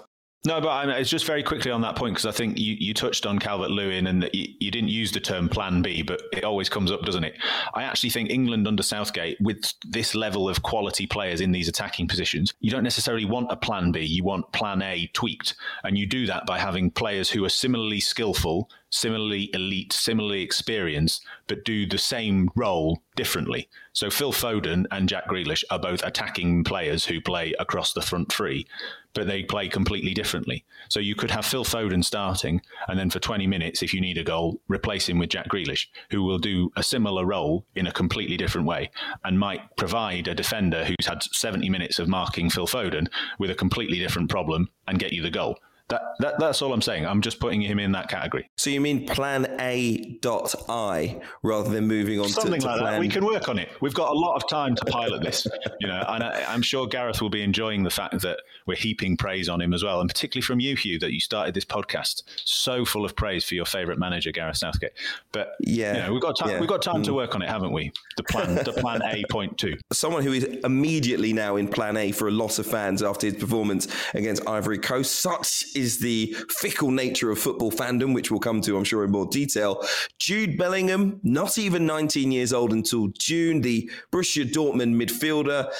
No, 0.47 0.61
but 0.61 0.69
I 0.69 0.85
mean, 0.85 0.97
it's 0.97 1.09
just 1.09 1.25
very 1.25 1.43
quickly 1.43 1.71
on 1.71 1.81
that 1.81 1.97
point 1.97 2.15
because 2.15 2.27
I 2.27 2.31
think 2.31 2.59
you, 2.59 2.77
you 2.79 2.93
touched 2.93 3.25
on 3.25 3.39
Calvert 3.39 3.71
Lewin 3.71 4.07
and 4.07 4.29
you, 4.35 4.49
you, 4.61 4.71
didn't 4.71 4.91
use 4.91 5.11
the 5.11 5.21
term 5.21 5.49
plan 5.49 5.81
B, 5.81 6.03
but 6.03 6.21
it 6.35 6.45
always 6.45 6.69
comes 6.69 6.93
up, 6.93 7.01
doesn't 7.01 7.25
it? 7.25 7.37
I 7.73 7.85
actually 7.85 8.11
think 8.11 8.29
England 8.29 8.69
under 8.69 8.83
Southgate, 8.83 9.41
with 9.41 9.73
this 9.89 10.15
level 10.15 10.47
of 10.47 10.63
quality 10.63 11.07
players 11.07 11.41
in 11.41 11.53
these 11.53 11.67
attacking 11.67 12.09
positions, 12.09 12.53
you 12.61 12.71
don't 12.71 12.83
necessarily 12.83 13.25
want 13.25 13.51
a 13.51 13.57
plan 13.57 13.91
B. 13.91 14.01
You 14.01 14.23
want 14.23 14.53
plan 14.53 14.83
A 14.83 15.07
tweaked. 15.15 15.55
And 15.83 15.97
you 15.97 16.05
do 16.05 16.27
that 16.27 16.45
by 16.45 16.59
having 16.59 16.91
players 16.91 17.31
who 17.31 17.43
are 17.47 17.51
similarly 17.51 18.01
skillful, 18.01 18.69
similarly 18.91 19.49
elite, 19.55 19.95
similarly 19.95 20.43
experienced, 20.43 21.25
but 21.47 21.65
do 21.65 21.87
the 21.87 21.97
same 21.97 22.51
role 22.55 23.01
differently. 23.17 23.67
So 23.95 24.11
Phil 24.11 24.33
Foden 24.33 24.85
and 24.91 25.09
Jack 25.09 25.27
Grealish 25.27 25.65
are 25.71 25.79
both 25.79 26.03
attacking 26.03 26.65
players 26.65 27.07
who 27.07 27.21
play 27.21 27.55
across 27.59 27.93
the 27.93 28.03
front 28.03 28.31
three, 28.31 28.67
but 29.15 29.27
they 29.27 29.43
play 29.43 29.69
completely 29.69 30.13
differently. 30.13 30.65
So 30.89 31.01
you 31.01 31.15
could 31.15 31.31
have 31.31 31.47
Phil 31.47 31.65
Foden 31.65 32.05
starting, 32.05 32.61
and 32.89 32.99
then 32.99 33.11
for 33.11 33.21
20 33.21 33.47
minutes, 33.47 33.83
if 33.83 33.95
you 33.95 34.01
need 34.01 34.19
a 34.19 34.25
goal, 34.25 34.61
replace 34.69 35.09
him 35.09 35.19
with 35.19 35.31
Jack 35.31 35.49
Grealish, 35.49 35.87
who 36.11 36.23
will 36.23 36.39
do 36.39 36.71
a 36.77 36.83
similar 36.83 37.25
role 37.25 37.65
in 37.75 37.87
a 37.87 37.93
completely 37.93 38.37
different 38.37 38.67
way 38.67 38.91
and 39.25 39.39
might 39.39 39.77
provide 39.77 40.29
a 40.29 40.35
defender 40.35 40.85
who's 40.85 41.07
had 41.07 41.23
70 41.23 41.69
minutes 41.71 41.99
of 41.99 42.09
marking 42.09 42.51
Phil 42.51 42.67
Foden 42.67 43.09
with 43.39 43.51
a 43.51 43.55
completely 43.55 43.99
different 43.99 44.31
problem 44.31 44.69
and 44.87 44.99
get 44.99 45.13
you 45.13 45.23
the 45.23 45.31
goal. 45.31 45.59
That, 45.89 46.01
that 46.21 46.39
that's 46.39 46.63
all 46.63 46.73
I'm 46.73 46.81
saying. 46.81 47.07
I'm 47.07 47.21
just 47.21 47.39
putting 47.39 47.61
him 47.61 47.79
in 47.79 47.93
that 47.93 48.09
category. 48.09 48.49
So 48.57 48.71
you 48.71 48.81
mean 48.81 49.07
plan 49.07 49.55
A 49.61 50.17
dot 50.23 50.55
I 50.67 51.21
rather 51.43 51.69
than 51.69 51.87
moving 51.87 52.19
on 52.21 52.29
something 52.31 52.55
to, 52.55 52.61
to 52.61 52.67
like 52.67 52.81
plan... 52.81 52.93
that? 52.95 53.01
We 53.01 53.09
can 53.09 53.25
work 53.25 53.51
on 53.51 53.59
it. 53.59 53.69
We've 53.83 53.93
got 53.93 54.11
a 54.11 54.19
lot 54.19 54.37
of 54.37 54.49
time 54.49 54.75
to 54.77 54.85
pilot 54.87 55.23
this, 55.23 55.47
you 55.81 55.87
know. 55.87 56.03
And 56.09 56.25
I, 56.25 56.43
I'm 56.49 56.63
sure 56.63 56.87
Gareth 56.87 57.21
will 57.21 57.29
be 57.29 57.43
enjoying 57.43 57.83
the 57.83 57.91
fact 57.91 58.23
that 58.23 58.39
we're 58.67 58.77
heaping 58.77 59.19
praise 59.19 59.49
on 59.49 59.61
him 59.61 59.75
as 59.75 59.85
well, 59.85 60.01
and 60.01 60.09
particularly 60.09 60.43
from 60.43 60.59
you, 60.59 60.75
Hugh, 60.75 60.99
that 61.01 61.13
you 61.13 61.21
started 61.21 61.55
this 61.55 61.67
podcast 61.67 62.23
so 62.45 62.87
full 62.87 63.05
of 63.05 63.15
praise 63.15 63.45
for 63.45 63.55
your 63.55 63.67
favourite 63.67 63.99
manager, 63.99 64.33
Gareth 64.33 64.57
Southgate. 64.57 64.93
But 65.33 65.53
yeah, 65.61 65.97
you 65.97 66.03
know, 66.05 66.13
we've 66.15 66.23
got 66.23 66.39
time. 66.39 66.49
Yeah. 66.49 66.61
We've 66.61 66.69
got 66.69 66.81
time 66.81 67.03
mm. 67.03 67.05
to 67.05 67.13
work 67.15 67.35
on 67.35 67.43
it, 67.43 67.49
haven't 67.51 67.73
we? 67.73 67.93
The 68.17 68.23
plan, 68.23 68.55
the 68.55 68.73
plan 68.73 69.03
A 69.03 69.23
point 69.31 69.59
two. 69.59 69.77
Someone 69.93 70.23
who 70.23 70.33
is 70.33 70.45
immediately 70.65 71.35
now 71.35 71.57
in 71.57 71.69
plan 71.69 71.99
A 71.99 72.11
for 72.11 72.29
a 72.29 72.31
lot 72.31 72.59
of 72.59 72.67
fans 72.67 73.03
after 73.03 73.27
his 73.27 73.37
performance 73.37 73.87
against 74.15 74.47
Ivory 74.49 74.79
Coast. 74.79 75.21
Such 75.21 75.74
is 75.75 75.99
the 75.99 76.35
fickle 76.49 76.91
nature 76.91 77.31
of 77.31 77.39
football 77.39 77.71
fandom, 77.71 78.15
which 78.15 78.31
we'll 78.31 78.41
come 78.41 78.61
to, 78.63 78.77
I'm 78.77 78.85
sure, 78.85 79.05
in 79.05 79.11
more 79.11 79.27
detail. 79.27 79.83
Jude 80.19 80.57
Bellingham, 80.57 81.21
not 81.23 81.59
even 81.59 81.87
19 81.87 82.33
years 82.33 82.53
old 82.53 82.73
until 82.73 83.09
June, 83.19 83.61
the 83.61 83.91
Borussia 84.13 84.51
Dortmund 84.51 84.95
midfielder. 85.01 85.71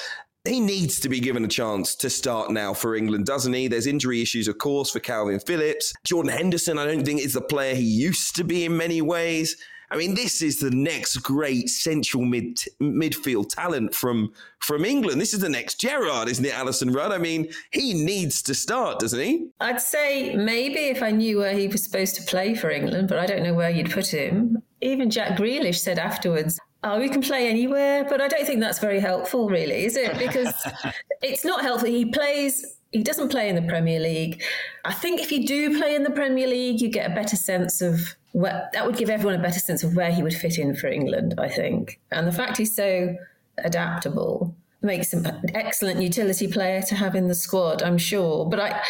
He 0.47 0.59
needs 0.59 0.99
to 0.99 1.09
be 1.09 1.19
given 1.19 1.43
a 1.43 1.47
chance 1.47 1.95
to 1.95 2.09
start 2.09 2.51
now 2.51 2.73
for 2.73 2.95
England, 2.95 3.25
doesn't 3.25 3.53
he? 3.53 3.67
There's 3.67 3.87
injury 3.87 4.21
issues, 4.21 4.47
of 4.47 4.59
course, 4.59 4.91
for 4.91 4.99
Kalvin 4.99 5.43
Phillips. 5.45 5.91
Jordan 6.05 6.31
Henderson, 6.31 6.77
I 6.77 6.85
don't 6.85 7.03
think 7.03 7.21
is 7.21 7.33
the 7.33 7.41
player 7.41 7.73
he 7.73 7.81
used 7.81 8.35
to 8.35 8.43
be 8.43 8.65
in 8.65 8.77
many 8.77 9.01
ways. 9.01 9.57
I 9.91 9.97
mean, 9.97 10.15
this 10.15 10.41
is 10.41 10.59
the 10.59 10.71
next 10.71 11.17
great 11.17 11.69
central 11.69 12.23
mid 12.23 12.57
midfield 12.81 13.49
talent 13.49 13.93
from 13.93 14.33
from 14.59 14.85
England. 14.85 15.21
This 15.21 15.33
is 15.33 15.41
the 15.41 15.49
next 15.49 15.79
Gerrard, 15.79 16.27
isn't 16.27 16.45
it, 16.45 16.53
Alyson 16.53 16.91
Rudd? 16.91 17.11
I 17.11 17.17
mean, 17.17 17.49
he 17.71 17.93
needs 17.93 18.41
to 18.43 18.55
start, 18.55 18.99
doesn't 18.99 19.19
he? 19.19 19.47
I'd 19.59 19.81
say 19.81 20.35
maybe 20.35 20.79
if 20.79 21.03
I 21.03 21.11
knew 21.11 21.39
where 21.39 21.53
he 21.53 21.67
was 21.67 21.83
supposed 21.83 22.15
to 22.15 22.23
play 22.23 22.55
for 22.55 22.69
England, 22.69 23.07
but 23.07 23.19
I 23.19 23.25
don't 23.25 23.43
know 23.43 23.53
where 23.53 23.69
you'd 23.69 23.91
put 23.91 24.07
him. 24.07 24.61
Even 24.81 25.09
Jack 25.09 25.37
Grealish 25.37 25.79
said 25.79 25.99
afterwards, 25.99 26.59
oh, 26.83 26.99
we 26.99 27.09
can 27.09 27.21
play 27.21 27.47
anywhere, 27.47 28.05
but 28.05 28.21
I 28.21 28.27
don't 28.27 28.45
think 28.45 28.59
that's 28.59 28.79
very 28.79 28.99
helpful, 28.99 29.49
really, 29.49 29.85
is 29.85 29.95
it? 29.95 30.17
Because 30.17 30.53
it's 31.21 31.45
not 31.45 31.61
helpful. 31.61 31.89
He 31.89 32.05
plays 32.05 32.75
he 32.95 33.03
doesn't 33.03 33.27
play 33.27 33.49
in 33.49 33.55
the 33.55 33.61
Premier 33.63 33.99
League. 33.99 34.41
I 34.85 34.93
think 34.93 35.19
if 35.19 35.29
you 35.29 35.45
do 35.45 35.77
play 35.77 35.95
in 35.95 36.03
the 36.03 36.11
Premier 36.11 36.47
League, 36.47 36.79
you 36.79 36.87
get 36.87 37.11
a 37.11 37.13
better 37.13 37.35
sense 37.35 37.81
of 37.81 38.15
that 38.43 38.85
would 38.85 38.97
give 38.97 39.09
everyone 39.09 39.39
a 39.39 39.41
better 39.41 39.59
sense 39.59 39.83
of 39.83 39.95
where 39.95 40.11
he 40.11 40.21
would 40.21 40.33
fit 40.33 40.57
in 40.57 40.75
for 40.75 40.87
England, 40.87 41.35
I 41.37 41.47
think. 41.47 41.99
And 42.11 42.27
the 42.27 42.31
fact 42.31 42.57
he's 42.57 42.75
so 42.75 43.15
adaptable 43.57 44.55
makes 44.81 45.13
him 45.13 45.25
an 45.25 45.55
excellent 45.55 46.01
utility 46.01 46.47
player 46.47 46.81
to 46.83 46.95
have 46.95 47.15
in 47.15 47.27
the 47.27 47.35
squad, 47.35 47.81
I'm 47.81 47.97
sure. 47.97 48.45
But 48.45 48.59
I, 48.59 48.81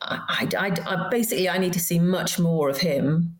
I, 0.00 0.48
I, 0.56 0.72
I 0.86 1.08
basically 1.10 1.48
I 1.48 1.58
need 1.58 1.72
to 1.72 1.80
see 1.80 1.98
much 1.98 2.38
more 2.38 2.68
of 2.68 2.78
him 2.78 3.36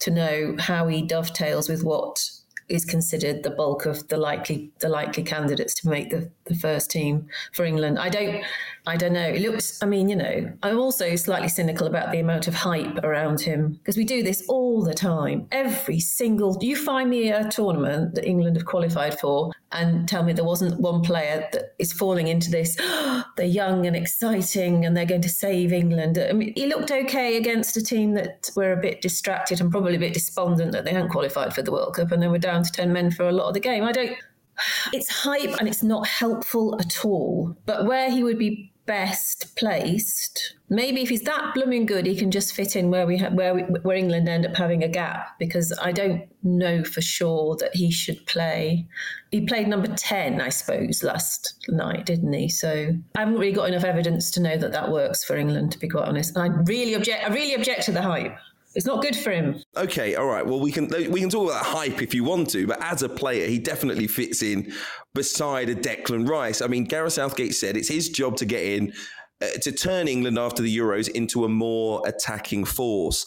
to 0.00 0.10
know 0.10 0.56
how 0.58 0.88
he 0.88 1.02
dovetails 1.02 1.68
with 1.68 1.82
what 1.82 2.30
is 2.68 2.84
considered 2.84 3.42
the 3.42 3.50
bulk 3.50 3.86
of 3.86 4.08
the 4.08 4.16
likely 4.16 4.72
the 4.80 4.88
likely 4.88 5.22
candidates 5.22 5.74
to 5.80 5.88
make 5.88 6.10
the, 6.10 6.30
the 6.46 6.54
first 6.54 6.90
team 6.90 7.28
for 7.52 7.64
England. 7.64 7.98
I 7.98 8.08
don't 8.08 8.44
I 8.86 8.96
don't 8.96 9.12
know. 9.12 9.26
It 9.26 9.42
looks 9.42 9.82
I 9.82 9.86
mean, 9.86 10.08
you 10.08 10.16
know, 10.16 10.52
I'm 10.62 10.78
also 10.78 11.16
slightly 11.16 11.48
cynical 11.48 11.86
about 11.86 12.12
the 12.12 12.20
amount 12.20 12.46
of 12.46 12.54
hype 12.54 13.02
around 13.02 13.40
him 13.40 13.72
because 13.72 13.96
we 13.96 14.04
do 14.04 14.22
this 14.22 14.44
all 14.48 14.82
the 14.82 14.94
time. 14.94 15.48
Every 15.50 15.98
single 15.98 16.56
you 16.60 16.76
find 16.76 17.10
me 17.10 17.30
a 17.30 17.48
tournament 17.48 18.14
that 18.14 18.24
England 18.24 18.56
have 18.56 18.66
qualified 18.66 19.18
for 19.18 19.52
and 19.72 20.08
tell 20.08 20.22
me 20.22 20.32
there 20.32 20.44
wasn't 20.44 20.80
one 20.80 21.02
player 21.02 21.48
that 21.52 21.74
is 21.80 21.92
falling 21.92 22.28
into 22.28 22.50
this 22.50 22.76
they're 23.36 23.46
young 23.46 23.86
and 23.86 23.96
exciting 23.96 24.84
and 24.84 24.96
they're 24.96 25.04
going 25.04 25.22
to 25.22 25.28
save 25.28 25.72
England. 25.72 26.18
I 26.18 26.32
mean, 26.32 26.52
he 26.54 26.66
looked 26.66 26.92
okay 26.92 27.36
against 27.36 27.76
a 27.76 27.82
team 27.82 28.14
that 28.14 28.50
were 28.54 28.72
a 28.72 28.80
bit 28.80 29.00
distracted 29.00 29.60
and 29.60 29.70
probably 29.70 29.96
a 29.96 30.00
bit 30.00 30.14
despondent 30.14 30.72
that 30.72 30.84
they 30.84 30.92
hadn't 30.92 31.10
qualified 31.10 31.54
for 31.54 31.62
the 31.62 31.72
World 31.72 31.96
Cup 31.96 32.12
and 32.12 32.22
they 32.22 32.28
were 32.28 32.38
down 32.38 32.62
to 32.62 32.70
10 32.70 32.92
men 32.92 33.10
for 33.10 33.28
a 33.28 33.32
lot 33.32 33.48
of 33.48 33.54
the 33.54 33.60
game. 33.60 33.82
I 33.82 33.90
don't, 33.90 34.16
it's 34.92 35.10
hype 35.10 35.58
and 35.58 35.68
it's 35.68 35.82
not 35.82 36.06
helpful 36.06 36.80
at 36.80 37.04
all. 37.04 37.56
But 37.66 37.86
where 37.86 38.10
he 38.10 38.22
would 38.22 38.38
be 38.38 38.72
best 38.86 39.56
placed, 39.56 40.54
maybe 40.68 41.02
if 41.02 41.08
he's 41.08 41.22
that 41.22 41.54
blooming 41.54 41.86
good, 41.86 42.06
he 42.06 42.16
can 42.16 42.30
just 42.30 42.54
fit 42.54 42.76
in 42.76 42.90
where 42.90 43.06
we 43.06 43.18
ha- 43.18 43.30
where 43.30 43.54
we, 43.54 43.62
where 43.62 43.96
England 43.96 44.28
end 44.28 44.46
up 44.46 44.56
having 44.56 44.82
a 44.82 44.88
gap 44.88 45.38
because 45.38 45.76
I 45.80 45.92
don't 45.92 46.22
know 46.42 46.84
for 46.84 47.02
sure 47.02 47.56
that 47.56 47.74
he 47.74 47.90
should 47.90 48.24
play. 48.26 48.86
He 49.30 49.46
played 49.46 49.68
number 49.68 49.88
ten, 49.94 50.40
I 50.40 50.48
suppose, 50.48 51.02
last 51.02 51.54
night, 51.68 52.06
didn't 52.06 52.32
he? 52.32 52.48
So 52.48 52.94
I 53.16 53.20
haven't 53.20 53.38
really 53.38 53.52
got 53.52 53.68
enough 53.68 53.84
evidence 53.84 54.30
to 54.32 54.40
know 54.40 54.56
that 54.56 54.72
that 54.72 54.90
works 54.90 55.24
for 55.24 55.36
England, 55.36 55.72
to 55.72 55.78
be 55.78 55.88
quite 55.88 56.08
honest. 56.08 56.36
And 56.36 56.52
I 56.52 56.56
really 56.62 56.94
object. 56.94 57.24
I 57.24 57.34
really 57.34 57.54
object 57.54 57.82
to 57.82 57.92
the 57.92 58.02
hype. 58.02 58.36
It's 58.76 58.84
not 58.84 59.00
good 59.00 59.16
for 59.16 59.30
him. 59.32 59.62
Okay, 59.74 60.16
all 60.16 60.26
right. 60.26 60.46
Well, 60.46 60.60
we 60.60 60.70
can 60.70 60.88
we 61.10 61.20
can 61.20 61.30
talk 61.30 61.50
about 61.50 61.64
hype 61.64 62.02
if 62.02 62.14
you 62.14 62.24
want 62.24 62.50
to, 62.50 62.66
but 62.66 62.78
as 62.82 63.02
a 63.02 63.08
player, 63.08 63.48
he 63.48 63.58
definitely 63.58 64.06
fits 64.06 64.42
in 64.42 64.70
beside 65.14 65.70
a 65.70 65.74
Declan 65.74 66.28
Rice. 66.28 66.60
I 66.60 66.66
mean, 66.66 66.84
Gareth 66.84 67.14
Southgate 67.14 67.54
said 67.54 67.78
it's 67.78 67.88
his 67.88 68.10
job 68.10 68.36
to 68.36 68.44
get 68.44 68.62
in 68.62 68.92
uh, 69.40 69.46
to 69.62 69.72
turn 69.72 70.08
England 70.08 70.38
after 70.38 70.62
the 70.62 70.76
Euros 70.76 71.08
into 71.08 71.46
a 71.46 71.48
more 71.48 72.02
attacking 72.06 72.66
force. 72.66 73.24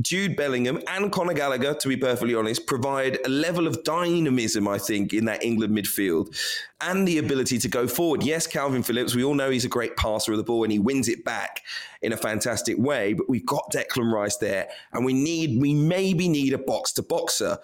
Jude 0.00 0.36
Bellingham 0.36 0.80
and 0.88 1.10
Conor 1.10 1.34
Gallagher, 1.34 1.74
to 1.74 1.88
be 1.88 1.96
perfectly 1.96 2.34
honest, 2.34 2.66
provide 2.66 3.18
a 3.24 3.28
level 3.28 3.66
of 3.66 3.82
dynamism, 3.82 4.68
I 4.68 4.78
think, 4.78 5.12
in 5.12 5.24
that 5.24 5.44
England 5.44 5.76
midfield 5.76 6.36
and 6.80 7.06
the 7.06 7.18
ability 7.18 7.58
to 7.58 7.68
go 7.68 7.88
forward. 7.88 8.22
Yes, 8.22 8.46
Kalvin 8.46 8.84
Phillips, 8.84 9.14
we 9.14 9.24
all 9.24 9.34
know 9.34 9.50
he's 9.50 9.64
a 9.64 9.68
great 9.68 9.96
passer 9.96 10.32
of 10.32 10.38
the 10.38 10.44
ball 10.44 10.62
and 10.62 10.72
he 10.72 10.78
wins 10.78 11.08
it 11.08 11.24
back 11.24 11.62
in 12.02 12.12
a 12.12 12.16
fantastic 12.16 12.78
way, 12.78 13.12
but 13.12 13.28
we've 13.28 13.46
got 13.46 13.70
Declan 13.72 14.12
Rice 14.12 14.36
there 14.36 14.68
and 14.92 15.04
we 15.04 15.12
need, 15.12 15.60
we 15.60 15.74
maybe 15.74 16.28
need 16.28 16.52
a 16.52 16.58
box 16.58 16.92
to 16.92 17.02
boxer. 17.02 17.58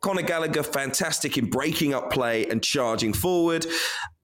Conor 0.00 0.22
Gallagher, 0.22 0.62
fantastic 0.62 1.38
in 1.38 1.48
breaking 1.48 1.94
up 1.94 2.10
play 2.10 2.46
and 2.46 2.62
charging 2.62 3.14
forward. 3.14 3.66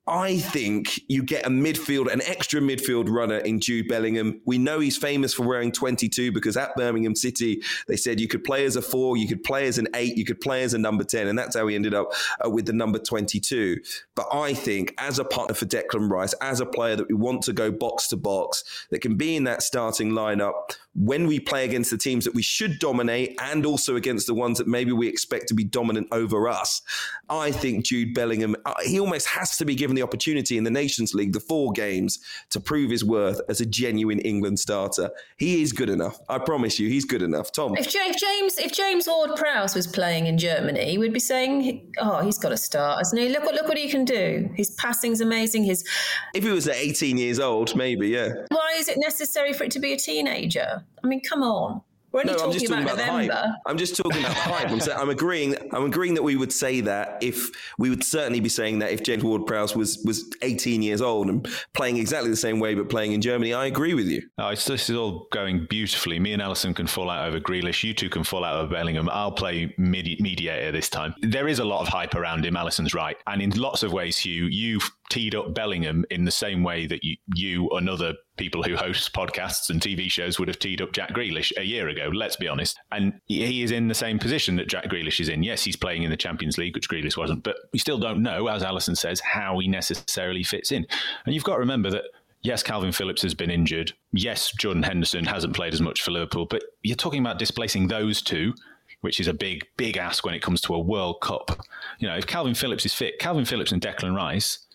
I 0.07 0.39
think 0.39 1.01
you 1.09 1.23
get 1.23 1.47
a 1.47 1.51
midfield, 1.51 2.11
an 2.13 2.23
extra 2.23 2.61
midfield 2.61 3.09
runner 3.09 3.37
in 3.39 3.61
Jude 3.61 3.87
Bellingham. 3.87 4.41
We 4.45 4.59
know 4.59 4.81
he's 4.81 4.97
famous 4.97 5.33
for 5.35 5.47
wearing 5.47 5.71
22 5.71 6.33
because 6.33 6.57
at 6.57 6.75
Birmingham 6.75 7.15
City, 7.15 7.63
they 7.87 7.97
said 7.97 8.19
you 8.19 8.27
could 8.27 8.43
play 8.43 8.65
as 8.65 8.77
a 8.77 8.83
four, 8.83 9.17
you 9.17 9.29
could 9.29 9.45
play 9.45 9.69
as 9.69 9.79
an 9.79 9.89
eight, 9.95 10.17
you 10.17 10.25
could 10.25 10.41
play 10.41 10.63
as 10.63 10.75
a 10.75 10.79
number 10.79 11.05
10. 11.05 11.29
And 11.29 11.39
that's 11.39 11.55
how 11.55 11.67
he 11.67 11.75
ended 11.75 11.95
up 11.95 12.13
uh, 12.45 12.51
with 12.51 12.67
the 12.67 12.73
number 12.73 12.99
22. 12.99 13.79
But 14.15 14.27
I 14.33 14.55
think 14.55 14.95
as 14.99 15.19
a 15.19 15.25
partner 15.25 15.55
for 15.55 15.67
Declan 15.67 16.11
Rice, 16.11 16.33
as 16.41 16.61
a 16.61 16.67
player 16.67 16.97
that 16.97 17.09
we 17.09 17.15
want 17.15 17.43
to 17.43 17.53
go 17.53 17.71
box 17.71 18.09
to 18.09 18.17
box, 18.17 18.65
that 18.91 19.01
can 19.01 19.17
be 19.17 19.37
in 19.37 19.45
that 19.45 19.63
starting 19.63 20.11
lineup 20.11 20.77
when 20.95 21.27
we 21.27 21.39
play 21.39 21.65
against 21.65 21.91
the 21.91 21.99
teams 21.99 22.25
that 22.25 22.35
we 22.35 22.43
should 22.43 22.79
dominate 22.79 23.39
and 23.41 23.65
also 23.65 23.97
against 23.97 24.27
the 24.27 24.35
ones 24.35 24.59
that 24.59 24.67
maybe 24.67 24.93
we 24.93 25.07
expect 25.09 25.47
to 25.49 25.55
be 25.55 25.63
dominant 25.63 26.09
over 26.11 26.49
us, 26.49 26.83
I 27.29 27.53
think 27.53 27.85
Jude 27.85 28.13
Bellingham, 28.13 28.57
uh, 28.65 28.75
he 28.85 28.99
almost 28.99 29.29
has 29.29 29.57
to 29.59 29.65
be 29.65 29.75
given 29.75 29.95
the 29.95 30.03
opportunity 30.03 30.59
in 30.59 30.65
the 30.65 30.71
Nations 30.71 31.15
League, 31.15 31.33
the 31.33 31.41
four 31.41 31.73
games, 31.73 32.19
to 32.51 32.61
prove 32.61 32.91
his 32.91 33.05
worth 33.05 33.41
as 33.49 33.61
a 33.61 33.67
genuine 33.67 34.19
England 34.21 34.59
starter. 34.59 35.11
He 35.37 35.63
is 35.63 35.73
good 35.73 35.89
enough. 35.89 36.19
I 36.29 36.39
promise 36.39 36.79
you, 36.79 36.89
he's 36.89 37.05
good 37.05 37.23
enough. 37.23 37.53
Tom, 37.53 37.77
if, 37.77 37.87
if 37.95 38.17
James 38.17 38.59
if 38.59 38.73
James 38.73 39.07
Ward 39.07 39.37
Prowse 39.37 39.75
was 39.75 39.87
playing 39.87 40.27
in 40.27 40.39
Germany, 40.39 40.99
we'd 40.99 41.13
be 41.13 41.21
saying, 41.21 41.93
"Oh, 41.99 42.21
he's 42.23 42.39
got 42.39 42.53
a 42.53 42.57
start, 42.57 42.99
hasn't 42.99 43.21
he? 43.21 43.29
Look 43.29 43.45
what 43.45 43.55
look 43.55 43.69
what 43.69 43.79
he 43.79 43.89
can 43.89 44.05
do. 44.05 44.51
His 44.57 44.71
passing's 44.73 45.21
amazing. 45.21 45.65
His 45.65 45.87
if 46.35 46.45
he 46.45 46.51
was 46.51 46.67
at 46.67 46.77
18 46.77 47.17
years 47.17 47.39
old, 47.39 47.77
maybe, 47.77 48.09
yeah. 48.09 48.33
Why 48.49 48.75
is 48.77 48.89
it 48.89 48.99
necessary 48.99 49.53
for 49.53 49.65
it 49.65 49.71
to 49.73 49.79
be 49.79 49.93
a 49.93 49.97
teenager? 49.97 50.80
I 51.03 51.07
mean, 51.07 51.21
come 51.21 51.43
on. 51.43 51.83
We're 52.13 52.21
only 52.21 52.33
no, 52.33 52.39
talking, 52.39 52.47
I'm 52.47 52.59
just 52.59 52.67
talking 52.67 52.83
about, 52.83 52.95
about 52.95 53.29
the 53.29 53.35
hype. 53.35 53.55
I'm 53.67 53.79
just 53.79 53.97
talking 53.97 54.21
about 54.21 54.35
hype. 54.35 54.71
I'm, 54.71 54.81
saying, 54.81 54.99
I'm, 54.99 55.11
agreeing. 55.11 55.55
I'm 55.73 55.85
agreeing 55.85 56.15
that 56.15 56.23
we 56.23 56.35
would 56.35 56.53
say 56.53 56.81
that 56.81 57.23
if 57.23 57.51
we 57.79 57.89
would 57.89 58.03
certainly 58.03 58.41
be 58.41 58.49
saying 58.49 58.81
that 58.81 58.91
if 58.91 59.05
James 59.05 59.23
Ward-Prowse 59.23 59.77
was 59.77 59.99
was 60.05 60.29
18 60.43 60.83
years 60.83 61.01
old 61.01 61.29
and 61.29 61.49
playing 61.73 61.99
exactly 61.99 62.29
the 62.29 62.37
same 62.37 62.59
way 62.59 62.75
but 62.75 62.89
playing 62.89 63.13
in 63.13 63.21
Germany. 63.21 63.55
I 63.55 63.67
agree 63.67 63.95
with 63.95 64.07
you. 64.07 64.23
Oh, 64.39 64.51
this 64.51 64.91
is 64.91 64.97
all 64.97 65.29
going 65.31 65.67
beautifully. 65.71 66.19
Me 66.19 66.33
and 66.33 66.43
Alyson 66.43 66.75
can 66.75 66.89
fall 66.89 67.09
out 67.09 67.29
over 67.29 67.39
Grealish. 67.39 67.85
You 67.85 67.95
two 67.95 68.09
can 68.09 68.25
fall 68.25 68.43
out 68.43 68.57
over 68.57 68.75
Bellingham. 68.75 69.09
I'll 69.09 69.31
play 69.31 69.73
midi- 69.79 70.19
mediator 70.21 70.73
this 70.73 70.89
time. 70.89 71.15
There 71.23 71.47
is 71.47 71.61
a 71.61 71.65
lot 71.65 71.81
of 71.81 71.89
hype 71.89 72.17
around 72.17 72.45
him. 72.45 72.57
Alyson's 72.57 72.93
right, 72.93 73.17
and 73.29 73.41
in 73.41 73.51
lots 73.51 73.85
of 73.85 73.93
ways, 73.93 74.19
Hugh, 74.19 74.47
you've 74.47 74.91
teed 75.11 75.35
up 75.35 75.53
Bellingham 75.53 76.05
in 76.11 76.25
the 76.25 76.31
same 76.31 76.63
way 76.63 76.87
that 76.87 77.05
you, 77.05 77.17
you 77.35 77.69
and 77.71 77.91
other 77.91 78.15
people 78.39 78.63
who 78.63 78.77
host 78.77 79.13
podcasts 79.13 79.69
and 79.69 79.81
TV 79.81 80.11
shows 80.11 80.39
would 80.39 80.49
have 80.49 80.59
teed 80.59 80.81
up 80.81 80.93
Jack 80.93 81.11
Grealish 81.11 81.53
a 81.59 81.65
year 81.65 81.89
ago, 81.89 82.11
let's 82.15 82.37
be 82.37 82.49
honest. 82.49 82.79
And 82.93 83.21
he 83.27 83.63
is 83.63 83.73
in 83.73 83.89
the 83.89 83.95
same 83.95 84.19
position 84.19 84.57
that 84.57 84.69
Jack 84.69 84.85
Grealish 84.85 85.21
is 85.21 85.29
in. 85.29 85.43
Yes, 85.43 85.63
he's 85.63 85.77
playing 85.77 86.05
in 86.05 86.11
the 86.11 86.17
Champions 86.17 86.57
League, 86.57 86.75
which 86.75 86.89
Grealish 86.89 87.19
wasn't, 87.19 87.43
but 87.43 87.57
we 87.73 87.79
still 87.79 87.99
don't 87.99 88.23
know, 88.23 88.47
as 88.47 88.63
Alyson 88.63 88.97
says, 88.97 89.21
how 89.21 89.59
he 89.59 89.69
necessarily 89.69 90.45
fits 90.45 90.73
in. 90.73 90.87
And 91.27 91.35
you've 91.35 91.45
got 91.45 91.55
to 91.55 91.61
remember 91.61 91.91
that 91.91 92.05
yes, 92.43 92.63
Kalvin 92.63 92.95
Phillips 92.95 93.23
has 93.23 93.35
been 93.35 93.51
injured. 93.51 93.93
Yes, 94.13 94.53
Jordan 94.53 94.85
Henderson 94.85 95.25
hasn't 95.27 95.55
played 95.55 95.75
as 95.75 95.81
much 95.81 96.03
for 96.03 96.13
Liverpool, 96.13 96.47
but 96.47 96.63
you're 96.83 96.97
talking 96.97 97.21
about 97.21 97.39
displacing 97.39 97.89
those 97.89 98.23
two, 98.23 98.55
which 99.01 99.19
is 99.19 99.27
a 99.27 99.35
big, 99.35 99.67
big 99.77 99.97
ask 99.97 100.25
when 100.25 100.35
it 100.35 100.43
comes 100.43 100.61
to 100.63 100.75
a 100.75 100.79
World 100.79 101.21
Cup. 101.21 101.61
You 101.99 102.09
know, 102.09 102.17
if 102.17 102.27
Kalvin 102.27 102.57
Phillips 102.57 102.87
is 102.87 102.95
fit, 102.95 103.19
Kalvin 103.19 103.47
Phillips 103.47 103.73
and 103.73 103.83
Declan 103.83 104.15
Rice 104.15 104.67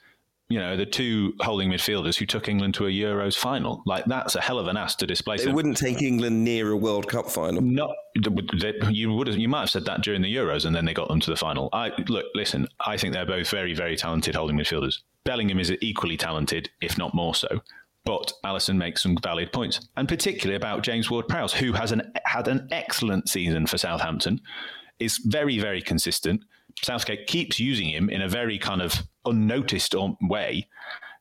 you 0.50 0.60
know, 0.60 0.78
the 0.78 0.86
two 0.86 1.34
holding 1.40 1.70
midfielders 1.70 2.18
who 2.18 2.25
took 2.25 2.48
England 2.48 2.75
to 2.75 2.86
a 2.86 2.90
Euros 2.90 3.36
final. 3.36 3.82
Like 3.86 4.06
that's 4.06 4.36
a 4.36 4.42
hell 4.42 4.60
of 4.60 4.68
an 4.68 4.78
ass 4.78 4.96
to 4.98 5.08
displace. 5.08 5.44
It 5.44 5.54
wouldn't 5.54 5.78
take 5.78 6.01
England 6.01 6.44
near 6.44 6.72
a 6.72 6.77
World 6.77 7.08
Cup 7.08 7.29
final. 7.29 7.62
No, 7.62 7.94
you 8.16 9.12
would 9.12 9.27
have, 9.27 9.38
you 9.38 9.50
might 9.50 9.62
have 9.62 9.70
said 9.70 9.86
that 9.86 10.01
during 10.01 10.22
the 10.22 10.34
Euros, 10.34 10.66
and 10.66 10.75
then 10.75 10.86
they 10.86 10.94
got 10.94 11.08
them 11.08 11.20
to 11.22 11.31
the 11.31 11.36
final. 11.36 11.70
I 11.74 11.92
look, 12.08 12.25
listen. 12.36 12.68
I 12.86 12.98
think 12.98 13.14
they're 13.14 13.25
both 13.25 13.50
very, 13.50 13.74
very 13.74 13.96
talented 13.96 14.36
holding 14.36 14.58
midfielders. 14.58 15.00
Bellingham 15.24 15.60
is 15.60 15.74
equally 15.81 16.18
talented, 16.18 16.70
if 16.81 16.98
not 16.98 17.16
more 17.16 17.34
so. 17.34 17.62
But 18.03 18.34
Alyson 18.44 18.77
makes 18.77 19.01
some 19.01 19.18
valid 19.18 19.51
points, 19.51 19.88
and 19.98 20.08
particularly 20.08 20.55
about 20.55 20.84
James 20.84 21.10
Ward-Prowse, 21.10 21.53
who 21.53 21.74
has 21.74 21.92
an, 21.92 22.14
had 22.25 22.48
an 22.48 22.68
excellent 22.72 23.29
season 23.29 23.66
for 23.66 23.79
Southampton, 23.79 24.42
is 25.00 25.18
very, 25.25 25.58
very 25.58 25.81
consistent 25.81 26.44
Southgate 26.84 27.27
keeps 27.27 27.60
using 27.60 27.90
him 27.90 28.10
in 28.10 28.22
a 28.22 28.27
very 28.27 28.58
kind 28.58 28.81
of 28.81 29.03
unnoticed 29.25 29.96
way. 30.22 30.68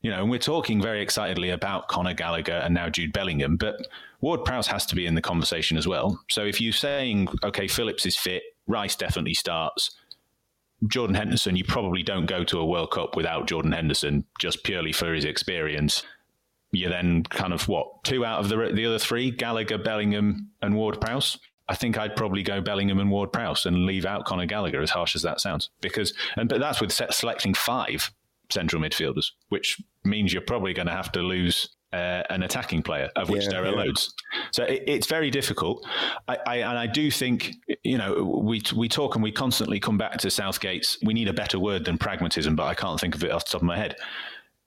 You 0.01 0.11
know, 0.11 0.21
and 0.21 0.29
we're 0.29 0.39
talking 0.39 0.81
very 0.81 1.01
excitedly 1.01 1.49
about 1.49 1.87
Conor 1.87 2.13
Gallagher 2.13 2.61
and 2.63 2.73
now 2.73 2.89
Jude 2.89 3.11
Bellingham, 3.11 3.57
but 3.57 3.87
Ward 4.21 4.45
Prowse 4.45 4.67
has 4.67 4.85
to 4.87 4.95
be 4.95 5.07
in 5.07 5.15
the 5.15 5.21
conversation 5.21 5.77
as 5.77 5.87
well. 5.87 6.23
So 6.29 6.45
if 6.45 6.61
you're 6.61 6.73
saying, 6.73 7.27
okay, 7.43 7.67
Phillips 7.67 8.05
is 8.05 8.15
fit, 8.15 8.43
Rice 8.67 8.95
definitely 8.95 9.33
starts, 9.33 9.95
Jordan 10.87 11.15
Henderson, 11.15 11.55
you 11.55 11.63
probably 11.63 12.03
don't 12.03 12.25
go 12.25 12.43
to 12.43 12.59
a 12.59 12.65
World 12.65 12.91
Cup 12.91 13.15
without 13.15 13.47
Jordan 13.47 13.71
Henderson 13.71 14.25
just 14.39 14.63
purely 14.63 14.91
for 14.91 15.13
his 15.13 15.25
experience. 15.25 16.03
You 16.71 16.89
then 16.89 17.23
kind 17.23 17.53
of 17.53 17.67
what 17.67 18.03
two 18.03 18.25
out 18.25 18.39
of 18.39 18.49
the 18.49 18.71
the 18.73 18.85
other 18.85 18.99
three: 18.99 19.31
Gallagher, 19.31 19.77
Bellingham, 19.77 20.51
and 20.61 20.75
Ward 20.75 20.99
Prowse. 20.99 21.37
I 21.67 21.75
think 21.75 21.97
I'd 21.97 22.15
probably 22.15 22.43
go 22.43 22.61
Bellingham 22.61 22.99
and 22.99 23.09
Ward 23.09 23.31
Prowse 23.31 23.65
and 23.65 23.85
leave 23.85 24.05
out 24.05 24.25
Conor 24.25 24.45
Gallagher, 24.45 24.81
as 24.81 24.91
harsh 24.91 25.15
as 25.15 25.23
that 25.23 25.41
sounds. 25.41 25.69
Because, 25.81 26.13
and 26.37 26.47
but 26.47 26.59
that's 26.59 26.79
with 26.79 26.91
selecting 26.91 27.53
five 27.53 28.11
central 28.49 28.81
midfielders, 28.81 29.31
which 29.49 29.81
means 30.03 30.31
you're 30.31 30.41
probably 30.41 30.73
going 30.73 30.87
to 30.87 30.93
have 30.93 31.11
to 31.13 31.21
lose 31.21 31.75
uh, 31.93 32.23
an 32.29 32.43
attacking 32.43 32.83
player, 32.83 33.09
of 33.15 33.29
which 33.29 33.43
yeah, 33.43 33.49
there 33.49 33.63
are 33.63 33.71
yeah. 33.71 33.83
loads. 33.83 34.13
So 34.51 34.63
it, 34.63 34.83
it's 34.85 35.07
very 35.07 35.31
difficult. 35.31 35.87
I, 36.27 36.37
I, 36.45 36.55
and 36.57 36.77
I 36.77 36.87
do 36.87 37.09
think, 37.09 37.53
you 37.83 37.97
know, 37.97 38.41
we 38.43 38.61
we 38.75 38.89
talk 38.89 39.15
and 39.15 39.23
we 39.23 39.31
constantly 39.31 39.79
come 39.79 39.97
back 39.97 40.17
to 40.19 40.29
Southgate's. 40.29 40.97
We 41.03 41.13
need 41.13 41.29
a 41.29 41.33
better 41.33 41.57
word 41.57 41.85
than 41.85 41.97
pragmatism, 41.97 42.55
but 42.55 42.65
I 42.65 42.73
can't 42.73 42.99
think 42.99 43.15
of 43.15 43.23
it 43.23 43.31
off 43.31 43.45
the 43.45 43.51
top 43.51 43.61
of 43.61 43.67
my 43.67 43.77
head. 43.77 43.95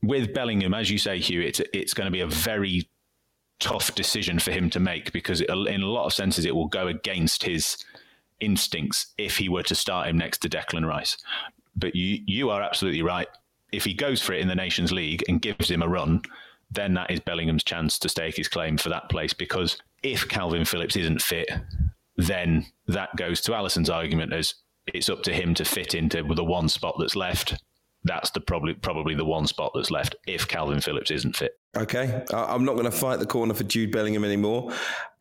With 0.02 0.32
Bellingham, 0.32 0.74
as 0.74 0.90
you 0.90 0.98
say, 0.98 1.18
Hugh, 1.18 1.42
it's 1.42 1.60
it's 1.72 1.92
going 1.92 2.06
to 2.06 2.10
be 2.10 2.20
a 2.20 2.26
very 2.26 2.88
tough 3.60 3.94
decision 3.94 4.38
for 4.38 4.52
him 4.52 4.70
to 4.70 4.80
make 4.80 5.12
because 5.12 5.40
it, 5.40 5.50
in 5.50 5.82
a 5.82 5.86
lot 5.86 6.06
of 6.06 6.12
senses 6.12 6.44
it 6.44 6.54
will 6.54 6.68
go 6.68 6.86
against 6.86 7.42
his 7.42 7.76
instincts 8.40 9.08
if 9.18 9.36
he 9.36 9.48
were 9.48 9.62
to 9.64 9.74
start 9.74 10.08
him 10.08 10.18
next 10.18 10.38
to 10.38 10.48
Declan 10.48 10.86
Rice. 10.86 11.16
But 11.76 11.94
you 11.94 12.20
you 12.26 12.50
are 12.50 12.62
absolutely 12.62 13.02
right. 13.02 13.28
If 13.72 13.84
he 13.84 13.94
goes 13.94 14.22
for 14.22 14.32
it 14.32 14.40
in 14.40 14.48
the 14.48 14.54
Nations 14.54 14.92
League 14.92 15.22
and 15.28 15.42
gives 15.42 15.70
him 15.70 15.82
a 15.82 15.88
run, 15.88 16.22
then 16.70 16.94
that 16.94 17.10
is 17.10 17.20
Bellingham's 17.20 17.64
chance 17.64 17.98
to 17.98 18.08
stake 18.08 18.36
his 18.36 18.48
claim 18.48 18.78
for 18.78 18.88
that 18.88 19.10
place. 19.10 19.32
Because 19.32 19.76
if 20.02 20.28
Kalvin 20.28 20.66
Phillips 20.66 20.96
isn't 20.96 21.22
fit, 21.22 21.50
then 22.16 22.66
that 22.86 23.14
goes 23.16 23.40
to 23.42 23.52
Alyson's 23.52 23.90
argument 23.90 24.32
as 24.32 24.54
it's 24.86 25.10
up 25.10 25.22
to 25.24 25.34
him 25.34 25.54
to 25.54 25.64
fit 25.64 25.94
into 25.94 26.22
the 26.22 26.44
one 26.44 26.68
spot 26.68 26.96
that's 26.98 27.16
left 27.16 27.62
that's 28.08 28.30
the 28.30 28.40
probably 28.40 28.74
probably 28.74 29.14
the 29.14 29.24
one 29.24 29.46
spot 29.46 29.72
that's 29.74 29.90
left 29.90 30.16
if 30.26 30.48
Kalvin 30.48 30.82
Phillips 30.82 31.10
isn't 31.10 31.36
fit. 31.36 31.58
Okay, 31.76 32.24
I'm 32.32 32.64
not 32.64 32.72
going 32.72 32.86
to 32.86 32.90
fight 32.90 33.18
the 33.18 33.26
corner 33.26 33.54
for 33.54 33.64
Jude 33.64 33.92
Bellingham 33.92 34.24
anymore 34.24 34.72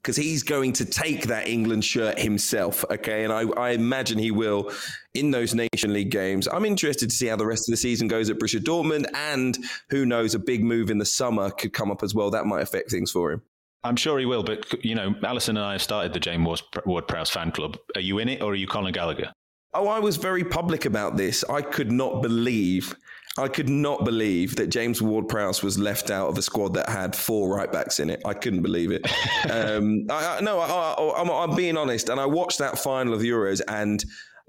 because 0.08 0.16
he's 0.16 0.42
going 0.42 0.72
to 0.72 0.86
take 0.86 1.28
that 1.28 1.50
England 1.50 1.84
shirt 1.84 2.18
himself. 2.18 2.86
Okay, 2.90 3.26
and 3.26 3.34
I, 3.34 3.42
I, 3.58 3.72
imagine 3.72 4.18
he 4.18 4.32
will 4.32 4.72
in 5.14 5.32
those 5.32 5.54
Nation 5.54 5.92
League 5.92 6.12
games. 6.12 6.48
I'm 6.48 6.64
interested 6.64 7.10
to 7.10 7.16
see 7.16 7.28
how 7.28 7.36
the 7.36 7.46
rest 7.46 7.68
of 7.68 7.74
the 7.74 7.78
season 7.78 8.08
goes 8.08 8.30
at 8.30 8.40
Borussia 8.40 8.62
Dortmund, 8.62 9.06
and 9.14 9.58
who 9.90 10.06
knows, 10.06 10.34
a 10.34 10.40
big 10.40 10.64
move 10.64 10.90
in 10.90 10.98
the 10.98 11.06
summer 11.06 11.52
could 11.52 11.74
come 11.74 11.92
up 11.92 12.04
as 12.04 12.16
well. 12.16 12.32
That 12.32 12.46
might 12.46 12.62
affect 12.62 12.90
things 12.90 13.12
for 13.12 13.34
him. 13.34 13.42
I'm 13.84 13.98
sure 13.98 14.18
he 14.18 14.26
will, 14.26 14.44
but 14.44 14.84
you 14.84 14.96
know, 14.96 15.14
Alyson 15.24 15.50
and 15.50 15.60
I 15.60 15.74
have 15.74 15.82
started 15.82 16.14
the 16.14 16.20
James 16.20 16.64
Ward 16.86 17.08
Prowse 17.08 17.30
fan 17.30 17.52
club. 17.52 17.78
Are 17.96 18.02
you 18.02 18.20
in 18.20 18.30
it, 18.30 18.42
or 18.42 18.52
are 18.52 18.56
you 18.56 18.68
Conor 18.68 18.92
Gallagher? 18.92 19.34
Oh, 19.74 19.88
I 19.88 20.00
was 20.00 20.18
very 20.18 20.44
public 20.44 20.86
about 20.86 21.18
this. 21.18 21.44
I 21.50 21.62
could 21.62 21.92
not 21.92 22.22
believe, 22.22 22.96
I 23.38 23.48
could 23.48 23.70
not 23.70 24.06
believe 24.06 24.56
that 24.56 24.68
James 24.68 25.02
Ward 25.02 25.28
Prowse 25.28 25.62
was 25.62 25.78
left 25.78 26.10
out 26.10 26.30
of 26.30 26.38
a 26.38 26.42
squad 26.42 26.74
that 26.76 26.90
had 26.90 27.16
four 27.16 27.56
right 27.56 27.72
backs 27.72 28.00
in 28.00 28.10
it. 28.10 28.22
I 28.26 28.34
couldn't 28.34 28.62
believe 28.62 28.92
it. 28.92 29.06
um, 29.52 30.08
I, 30.10 30.38
I, 30.38 30.42
no, 30.42 30.60
I, 30.60 31.22
am 31.22 31.30
I'm 31.30 31.56
being 31.56 31.78
honest. 31.78 32.10
And 32.10 32.20
I 32.20 32.26
watched 32.26 32.60
that 32.60 32.80
final 32.80 33.14
of 33.14 33.22
Euros, 33.22 33.62
and 33.68 34.04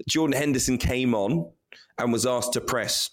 Jordan 0.07 0.37
Henderson 0.37 0.77
came 0.77 1.13
on 1.13 1.51
and 1.97 2.13
was 2.13 2.25
asked 2.25 2.53
to 2.53 2.61
press. 2.61 3.11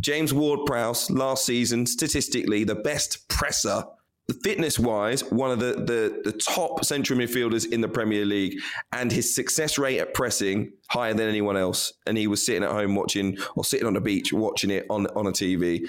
James 0.00 0.34
Ward 0.34 0.60
Prowse 0.66 1.10
last 1.10 1.46
season, 1.46 1.86
statistically, 1.86 2.64
the 2.64 2.74
best 2.74 3.28
presser 3.28 3.84
fitness 4.34 4.78
wise, 4.78 5.22
one 5.30 5.50
of 5.50 5.58
the, 5.58 5.72
the, 5.74 6.30
the 6.30 6.32
top 6.32 6.84
central 6.84 7.18
midfielders 7.18 7.70
in 7.70 7.80
the 7.80 7.88
Premier 7.88 8.24
League, 8.24 8.60
and 8.92 9.10
his 9.10 9.34
success 9.34 9.78
rate 9.78 9.98
at 9.98 10.14
pressing 10.14 10.72
higher 10.88 11.14
than 11.14 11.28
anyone 11.28 11.56
else. 11.56 11.92
And 12.06 12.18
he 12.18 12.26
was 12.26 12.44
sitting 12.44 12.62
at 12.62 12.70
home 12.70 12.94
watching 12.94 13.38
or 13.56 13.64
sitting 13.64 13.86
on 13.86 13.94
the 13.94 14.00
beach 14.00 14.32
watching 14.32 14.70
it 14.70 14.86
on 14.90 15.06
on 15.08 15.26
a 15.26 15.32
TV. 15.32 15.88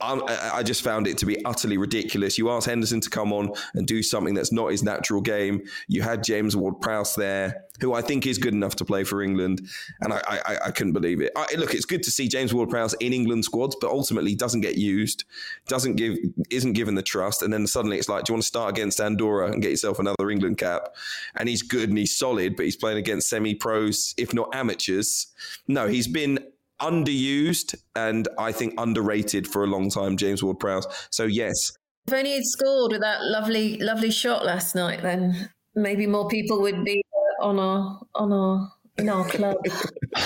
I 0.00 0.62
just 0.62 0.82
found 0.82 1.06
it 1.06 1.18
to 1.18 1.26
be 1.26 1.44
utterly 1.44 1.76
ridiculous. 1.76 2.38
You 2.38 2.50
asked 2.50 2.66
Henderson 2.66 3.00
to 3.00 3.10
come 3.10 3.32
on 3.32 3.52
and 3.74 3.86
do 3.86 4.02
something 4.02 4.34
that's 4.34 4.52
not 4.52 4.70
his 4.70 4.82
natural 4.82 5.20
game. 5.20 5.62
You 5.88 6.02
had 6.02 6.24
James 6.24 6.56
Ward-Prowse 6.56 7.14
there, 7.14 7.64
who 7.80 7.94
I 7.94 8.02
think 8.02 8.26
is 8.26 8.38
good 8.38 8.54
enough 8.54 8.76
to 8.76 8.84
play 8.84 9.04
for 9.04 9.22
England, 9.22 9.68
and 10.00 10.12
I, 10.12 10.20
I, 10.26 10.58
I 10.66 10.70
couldn't 10.70 10.92
believe 10.92 11.20
it. 11.20 11.32
I, 11.36 11.46
look, 11.56 11.74
it's 11.74 11.84
good 11.84 12.02
to 12.04 12.10
see 12.10 12.28
James 12.28 12.52
Ward-Prowse 12.52 12.94
in 12.94 13.12
England 13.12 13.44
squads, 13.44 13.76
but 13.80 13.90
ultimately 13.90 14.34
doesn't 14.34 14.60
get 14.60 14.76
used, 14.76 15.24
doesn't 15.68 15.96
give, 15.96 16.16
isn't 16.50 16.72
given 16.72 16.94
the 16.94 17.02
trust, 17.02 17.42
and 17.42 17.52
then 17.52 17.66
suddenly 17.66 17.98
it's 17.98 18.08
like, 18.08 18.24
do 18.24 18.32
you 18.32 18.34
want 18.34 18.42
to 18.42 18.48
start 18.48 18.70
against 18.70 19.00
Andorra 19.00 19.50
and 19.50 19.62
get 19.62 19.70
yourself 19.70 19.98
another 19.98 20.30
England 20.30 20.58
cap? 20.58 20.94
And 21.36 21.48
he's 21.48 21.62
good 21.62 21.88
and 21.88 21.98
he's 21.98 22.16
solid, 22.16 22.56
but 22.56 22.64
he's 22.64 22.76
playing 22.76 22.98
against 22.98 23.28
semi-pros, 23.28 24.14
if 24.16 24.34
not 24.34 24.54
amateurs. 24.54 25.28
No, 25.68 25.88
he's 25.88 26.08
been 26.08 26.38
underused 26.80 27.74
and 27.94 28.28
I 28.38 28.52
think 28.52 28.74
underrated 28.78 29.46
for 29.46 29.64
a 29.64 29.66
long 29.66 29.90
time, 29.90 30.16
James 30.16 30.42
Ward 30.42 30.58
Prowse. 30.58 30.86
So, 31.10 31.24
yes. 31.24 31.72
If 32.06 32.14
only 32.14 32.32
he'd 32.32 32.44
scored 32.44 32.92
with 32.92 33.02
that 33.02 33.22
lovely, 33.22 33.78
lovely 33.78 34.10
shot 34.10 34.44
last 34.44 34.74
night, 34.74 35.02
then 35.02 35.50
maybe 35.74 36.06
more 36.06 36.28
people 36.28 36.60
would 36.62 36.84
be 36.84 37.02
uh, 37.14 37.44
on 37.44 37.58
our, 37.58 38.00
on 38.14 38.32
our, 38.32 38.72
in 38.98 39.08
our 39.08 39.24
club. 39.26 39.56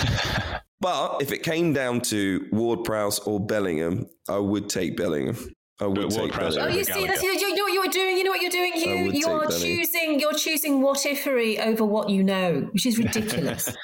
but 0.81 1.21
if 1.21 1.33
it 1.33 1.43
came 1.43 1.73
down 1.73 2.01
to 2.03 2.47
Ward 2.53 2.85
Prowse 2.85 3.19
or 3.21 3.41
Bellingham, 3.41 4.07
I 4.29 4.39
would 4.39 4.69
take 4.69 4.97
Bellingham. 4.97 5.37
I 5.81 5.87
would 5.87 6.11
take 6.11 6.33
Bellingham. 6.33 6.63
Oh, 6.63 6.69
you 6.69 6.85
see, 6.85 7.07
that's 7.07 7.23
you 7.23 7.35
know 7.35 7.49
what 7.49 7.57
you're 7.57 7.64
doing. 7.95 8.19
You 8.19 8.25
know 8.25 8.31
what 8.31 8.43
you're 8.43 8.51
doing, 8.51 8.73
Hugh. 8.75 9.11
You 9.13 9.29
are 9.29 9.47
choosing. 9.47 10.21
You're 10.21 10.35
choosing 10.35 10.83
what 10.83 10.99
ifery 10.99 11.59
over 11.65 11.85
what 11.85 12.11
you 12.11 12.23
know, 12.23 12.69
which 12.73 12.85
is 12.87 12.99
ridiculous. 13.05 13.75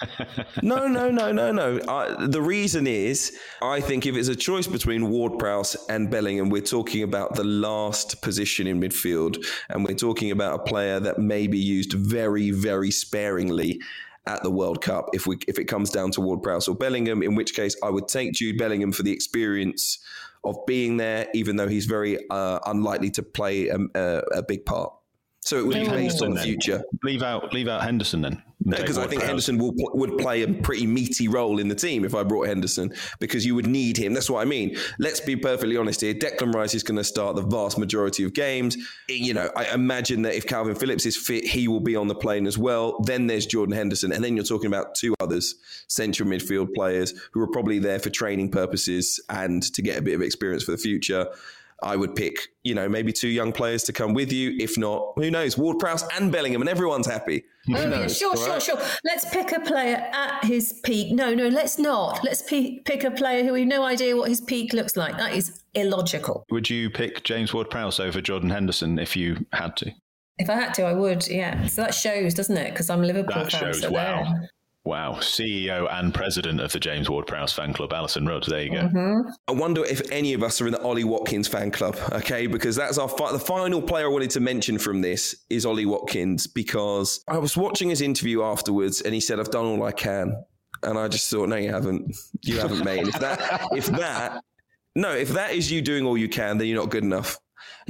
no, 0.62 0.86
no, 0.86 1.10
no, 1.10 1.32
no, 1.32 1.52
no. 1.52 1.80
I, 1.88 2.26
the 2.26 2.42
reason 2.42 2.86
is, 2.86 3.38
I 3.62 3.80
think 3.80 4.06
if 4.06 4.16
it's 4.16 4.28
a 4.28 4.36
choice 4.36 4.66
between 4.66 5.08
Ward 5.08 5.38
Prowse 5.38 5.76
and 5.88 6.10
Bellingham, 6.10 6.50
we're 6.50 6.60
talking 6.60 7.02
about 7.02 7.34
the 7.34 7.44
last 7.44 8.20
position 8.20 8.66
in 8.66 8.80
midfield, 8.80 9.44
and 9.70 9.84
we're 9.84 9.94
talking 9.94 10.30
about 10.30 10.60
a 10.60 10.62
player 10.64 11.00
that 11.00 11.18
may 11.18 11.46
be 11.46 11.58
used 11.58 11.92
very, 11.92 12.50
very 12.50 12.90
sparingly 12.90 13.80
at 14.26 14.42
the 14.42 14.50
World 14.50 14.82
Cup 14.82 15.08
if 15.12 15.26
we 15.26 15.38
if 15.48 15.58
it 15.58 15.64
comes 15.64 15.90
down 15.90 16.10
to 16.12 16.20
Ward 16.20 16.42
Prowse 16.42 16.68
or 16.68 16.74
Bellingham, 16.74 17.22
in 17.22 17.34
which 17.34 17.54
case 17.54 17.76
I 17.82 17.90
would 17.90 18.08
take 18.08 18.32
Jude 18.32 18.58
Bellingham 18.58 18.92
for 18.92 19.02
the 19.02 19.12
experience 19.12 19.98
of 20.44 20.56
being 20.66 20.96
there, 20.96 21.28
even 21.34 21.56
though 21.56 21.68
he's 21.68 21.86
very 21.86 22.18
uh, 22.30 22.58
unlikely 22.66 23.10
to 23.10 23.22
play 23.22 23.68
a, 23.68 23.78
a, 23.94 24.22
a, 24.36 24.42
big 24.42 24.64
part. 24.64 24.92
So 25.50 25.58
it 25.58 25.66
would 25.66 25.74
be 25.74 25.88
based 25.88 26.22
on 26.22 26.34
the 26.34 26.40
future. 26.40 26.84
Leave 27.02 27.24
out, 27.24 27.52
leave 27.52 27.66
out 27.66 27.82
Henderson 27.82 28.22
then. 28.22 28.40
Because 28.64 28.98
I 28.98 29.08
think 29.08 29.24
Henderson 29.24 29.58
will, 29.58 29.72
would 29.74 30.16
play 30.16 30.42
a 30.42 30.48
pretty 30.48 30.86
meaty 30.86 31.26
role 31.26 31.58
in 31.58 31.66
the 31.66 31.74
team 31.74 32.04
if 32.04 32.14
I 32.14 32.22
brought 32.22 32.46
Henderson, 32.46 32.92
because 33.18 33.44
you 33.44 33.56
would 33.56 33.66
need 33.66 33.96
him. 33.96 34.14
That's 34.14 34.30
what 34.30 34.42
I 34.42 34.44
mean. 34.44 34.76
Let's 35.00 35.18
be 35.18 35.34
perfectly 35.34 35.76
honest 35.76 36.02
here. 36.02 36.14
Declan 36.14 36.54
Rice 36.54 36.74
is 36.74 36.84
going 36.84 36.98
to 36.98 37.02
start 37.02 37.34
the 37.34 37.42
vast 37.42 37.78
majority 37.78 38.22
of 38.22 38.32
games. 38.32 38.76
You 39.08 39.34
know, 39.34 39.50
I 39.56 39.74
imagine 39.74 40.22
that 40.22 40.36
if 40.36 40.46
Kalvin 40.46 40.78
Phillips 40.78 41.04
is 41.04 41.16
fit, 41.16 41.44
he 41.44 41.66
will 41.66 41.80
be 41.80 41.96
on 41.96 42.06
the 42.06 42.14
plane 42.14 42.46
as 42.46 42.56
well. 42.56 43.00
Then 43.00 43.26
there's 43.26 43.46
Jordan 43.46 43.74
Henderson, 43.74 44.12
and 44.12 44.22
then 44.22 44.36
you're 44.36 44.44
talking 44.44 44.68
about 44.68 44.94
two 44.94 45.16
others, 45.18 45.56
central 45.88 46.28
midfield 46.28 46.74
players 46.74 47.12
who 47.32 47.40
are 47.40 47.48
probably 47.48 47.80
there 47.80 47.98
for 47.98 48.10
training 48.10 48.52
purposes 48.52 49.18
and 49.28 49.64
to 49.74 49.82
get 49.82 49.98
a 49.98 50.02
bit 50.02 50.14
of 50.14 50.22
experience 50.22 50.62
for 50.62 50.70
the 50.70 50.78
future. 50.78 51.26
I 51.82 51.96
would 51.96 52.14
pick, 52.14 52.34
you 52.62 52.74
know, 52.74 52.88
maybe 52.88 53.12
two 53.12 53.28
young 53.28 53.52
players 53.52 53.82
to 53.84 53.92
come 53.92 54.14
with 54.14 54.32
you. 54.32 54.56
If 54.58 54.76
not, 54.76 55.12
who 55.16 55.30
knows? 55.30 55.56
Ward 55.56 55.78
Prowse 55.78 56.04
and 56.16 56.30
Bellingham, 56.30 56.60
and 56.60 56.68
everyone's 56.68 57.06
happy. 57.06 57.44
Oh, 57.74 57.88
yeah, 57.88 58.06
sure, 58.06 58.36
sure, 58.36 58.60
sure. 58.60 58.78
Let's 59.04 59.28
pick 59.30 59.52
a 59.52 59.60
player 59.60 59.96
at 60.12 60.44
his 60.44 60.80
peak. 60.84 61.12
No, 61.14 61.34
no, 61.34 61.48
let's 61.48 61.78
not. 61.78 62.22
Let's 62.24 62.42
p- 62.42 62.80
pick 62.84 63.04
a 63.04 63.10
player 63.10 63.44
who 63.44 63.52
we 63.52 63.60
have 63.60 63.68
no 63.68 63.84
idea 63.84 64.16
what 64.16 64.28
his 64.28 64.40
peak 64.40 64.72
looks 64.72 64.96
like. 64.96 65.16
That 65.18 65.34
is 65.34 65.62
illogical. 65.74 66.44
Would 66.50 66.68
you 66.68 66.90
pick 66.90 67.22
James 67.24 67.54
Ward 67.54 67.70
Prowse 67.70 68.00
over 68.00 68.20
Jordan 68.20 68.50
Henderson 68.50 68.98
if 68.98 69.16
you 69.16 69.44
had 69.52 69.76
to? 69.78 69.92
If 70.38 70.48
I 70.48 70.54
had 70.54 70.74
to, 70.74 70.84
I 70.84 70.94
would. 70.94 71.28
Yeah. 71.28 71.66
So 71.66 71.82
that 71.82 71.94
shows, 71.94 72.34
doesn't 72.34 72.56
it? 72.56 72.70
Because 72.70 72.88
I'm 72.88 73.02
Liverpool 73.02 73.34
that 73.34 73.52
fan. 73.52 73.60
Shows, 73.60 73.82
so 73.82 73.90
wow. 73.90 74.24
There. 74.24 74.50
Wow, 74.84 75.16
CEO 75.20 75.86
and 75.92 76.14
president 76.14 76.58
of 76.58 76.72
the 76.72 76.80
James 76.80 77.10
Ward 77.10 77.26
Prowse 77.26 77.52
fan 77.52 77.74
club, 77.74 77.92
Alyson 77.92 78.26
Rudd. 78.26 78.46
There 78.46 78.62
you 78.62 78.70
go. 78.70 78.78
Mm-hmm. 78.78 79.28
I 79.46 79.52
wonder 79.52 79.84
if 79.84 80.00
any 80.10 80.32
of 80.32 80.42
us 80.42 80.58
are 80.60 80.66
in 80.66 80.72
the 80.72 80.80
Ollie 80.80 81.04
Watkins 81.04 81.46
fan 81.46 81.70
club. 81.70 81.98
Okay, 82.12 82.46
because 82.46 82.76
that's 82.76 82.96
our 82.96 83.08
fi- 83.08 83.32
the 83.32 83.38
final 83.38 83.82
player 83.82 84.06
I 84.06 84.08
wanted 84.08 84.30
to 84.30 84.40
mention 84.40 84.78
from 84.78 85.02
this 85.02 85.34
is 85.50 85.66
Ollie 85.66 85.84
Watkins 85.84 86.46
because 86.46 87.22
I 87.28 87.36
was 87.36 87.58
watching 87.58 87.90
his 87.90 88.00
interview 88.00 88.42
afterwards 88.42 89.02
and 89.02 89.12
he 89.12 89.20
said, 89.20 89.38
"I've 89.38 89.50
done 89.50 89.66
all 89.66 89.82
I 89.82 89.92
can," 89.92 90.34
and 90.82 90.98
I 90.98 91.08
just 91.08 91.30
thought, 91.30 91.50
"No, 91.50 91.56
you 91.56 91.70
haven't. 91.70 92.16
You 92.42 92.58
haven't, 92.58 92.82
made 92.82 93.06
If 93.06 93.18
that, 93.20 93.68
if 93.72 93.86
that, 93.86 94.42
no, 94.96 95.10
if 95.12 95.28
that 95.30 95.52
is 95.52 95.70
you 95.70 95.82
doing 95.82 96.06
all 96.06 96.16
you 96.16 96.28
can, 96.28 96.56
then 96.56 96.68
you're 96.68 96.80
not 96.80 96.90
good 96.90 97.04
enough." 97.04 97.38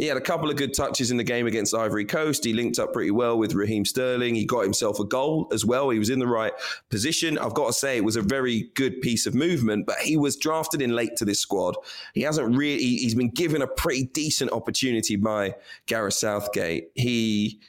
He 0.01 0.07
had 0.07 0.17
a 0.17 0.21
couple 0.23 0.49
of 0.49 0.57
good 0.57 0.73
touches 0.73 1.11
in 1.11 1.19
the 1.19 1.25
game 1.25 1.47
against 1.47 1.75
Ivory 1.75 2.07
Coast. 2.07 2.43
He 2.43 2.55
linked 2.55 2.79
up 2.79 2.95
pretty 2.95 3.11
well 3.11 3.37
with 3.37 3.53
Raheem 3.53 3.85
Sterling. 3.85 4.35
He 4.35 4.47
got 4.47 4.63
himself 4.63 4.99
a 4.99 5.05
goal 5.05 5.47
as 5.53 5.63
well. 5.67 5.91
He 5.91 5.99
was 5.99 6.09
in 6.09 6.19
the 6.19 6.27
right 6.27 6.55
position. 6.89 7.37
I've 7.37 7.53
got 7.53 7.67
to 7.67 7.73
say, 7.75 7.99
it 7.99 8.05
was 8.05 8.17
a 8.17 8.23
very 8.23 8.71
good 8.77 9.03
piece 9.03 9.27
of 9.27 9.35
movement, 9.35 9.85
but 9.85 9.99
he 9.99 10.17
was 10.17 10.37
drafted 10.37 10.81
in 10.81 10.97
late 10.97 11.17
to 11.17 11.27
this 11.27 11.39
squad. 11.39 11.77
He 12.15 12.23
hasn't 12.23 12.57
really, 12.57 12.79
he's 12.79 13.15
been 13.15 13.29
given 13.29 13.61
a 13.61 13.67
pretty 13.67 14.05
decent 14.05 14.53
opportunity 14.53 15.17
by 15.17 15.55
Gareth 15.85 16.15
Southgate. 16.15 16.89
He, 16.95 17.61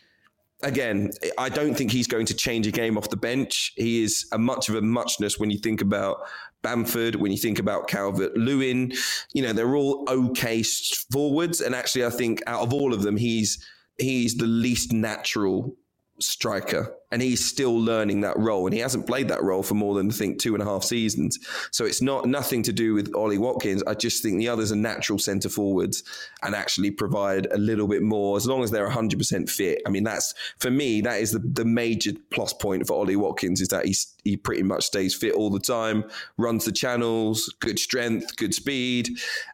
again, 0.64 1.12
I 1.38 1.50
don't 1.50 1.76
think 1.76 1.92
he's 1.92 2.08
going 2.08 2.28
to 2.28 2.34
change 2.34 2.66
a 2.66 2.72
game 2.72 2.98
off 2.98 3.10
the 3.10 3.18
bench. 3.18 3.74
He 3.76 4.04
is 4.04 4.26
a 4.32 4.38
much 4.38 4.70
of 4.70 4.76
a 4.76 4.82
muchness 4.82 5.38
when 5.38 5.52
you 5.52 5.60
think 5.60 5.82
about 5.82 6.22
Bamford, 6.62 7.16
when 7.16 7.32
you 7.32 7.38
think 7.38 7.60
about 7.60 7.88
Calvert 7.88 8.36
Lewin, 8.36 8.94
you 9.34 9.42
know, 9.42 9.54
they're 9.54 9.76
all 9.76 10.06
okay 10.08 10.64
forwards. 11.12 11.62
And 11.62 11.74
actually, 11.74 12.06
I 12.06 12.10
think 12.10 12.42
out 12.48 12.62
of 12.62 12.74
all 12.74 12.94
of 12.94 13.04
them, 13.04 13.18
he's 13.18 13.66
he's 13.98 14.36
the 14.36 14.46
least 14.46 14.92
natural 14.92 15.76
striker 16.20 16.96
and 17.12 17.22
he's 17.22 17.46
still 17.46 17.78
learning 17.78 18.22
that 18.22 18.38
role 18.38 18.66
and 18.66 18.74
he 18.74 18.80
hasn't 18.80 19.06
played 19.06 19.28
that 19.28 19.44
role 19.44 19.64
for 19.64 19.76
more 19.76 19.96
than 19.96 20.10
I 20.10 20.14
think 20.14 20.40
two 20.40 20.54
and 20.54 20.64
a 20.64 20.66
half 20.66 20.84
seasons. 20.84 21.38
So 21.72 21.86
it's 21.86 22.02
not 22.02 22.26
nothing 22.26 22.64
to 22.64 22.74
do 22.74 22.94
with 22.94 23.14
Ollie 23.14 23.38
Watkins. 23.38 23.84
I 23.86 23.94
just 23.94 24.24
think 24.24 24.38
the 24.38 24.48
others 24.48 24.72
are 24.72 24.78
natural 24.78 25.20
centre 25.20 25.50
forwards 25.50 26.04
and 26.42 26.56
actually 26.56 26.92
provide 26.92 27.48
a 27.52 27.58
little 27.58 27.88
bit 27.88 28.02
more 28.02 28.38
as 28.38 28.48
long 28.48 28.64
as 28.64 28.72
they're 28.72 28.90
100% 28.90 29.50
fit. 29.50 29.82
I 29.86 29.90
mean 29.90 30.04
that's 30.04 30.34
for 30.58 30.72
me 30.72 31.02
that 31.02 31.20
is 31.20 31.32
the, 31.32 31.40
the 31.40 31.66
major 31.66 32.12
plus 32.32 32.54
point 32.54 32.88
for 32.88 32.94
Ollie 32.94 33.16
Watkins 33.16 33.62
is 33.62 33.68
that 33.70 33.86
he's 33.86 34.16
he 34.24 34.38
pretty 34.38 34.64
much 34.64 34.86
stays 34.86 35.16
fit 35.16 35.34
all 35.34 35.50
the 35.50 35.60
time 35.60 36.04
runs 36.38 36.66
the 36.66 36.72
channels 36.72 37.54
good 37.60 37.78
strength 37.80 38.36
good 38.38 38.54
speed. 38.54 39.10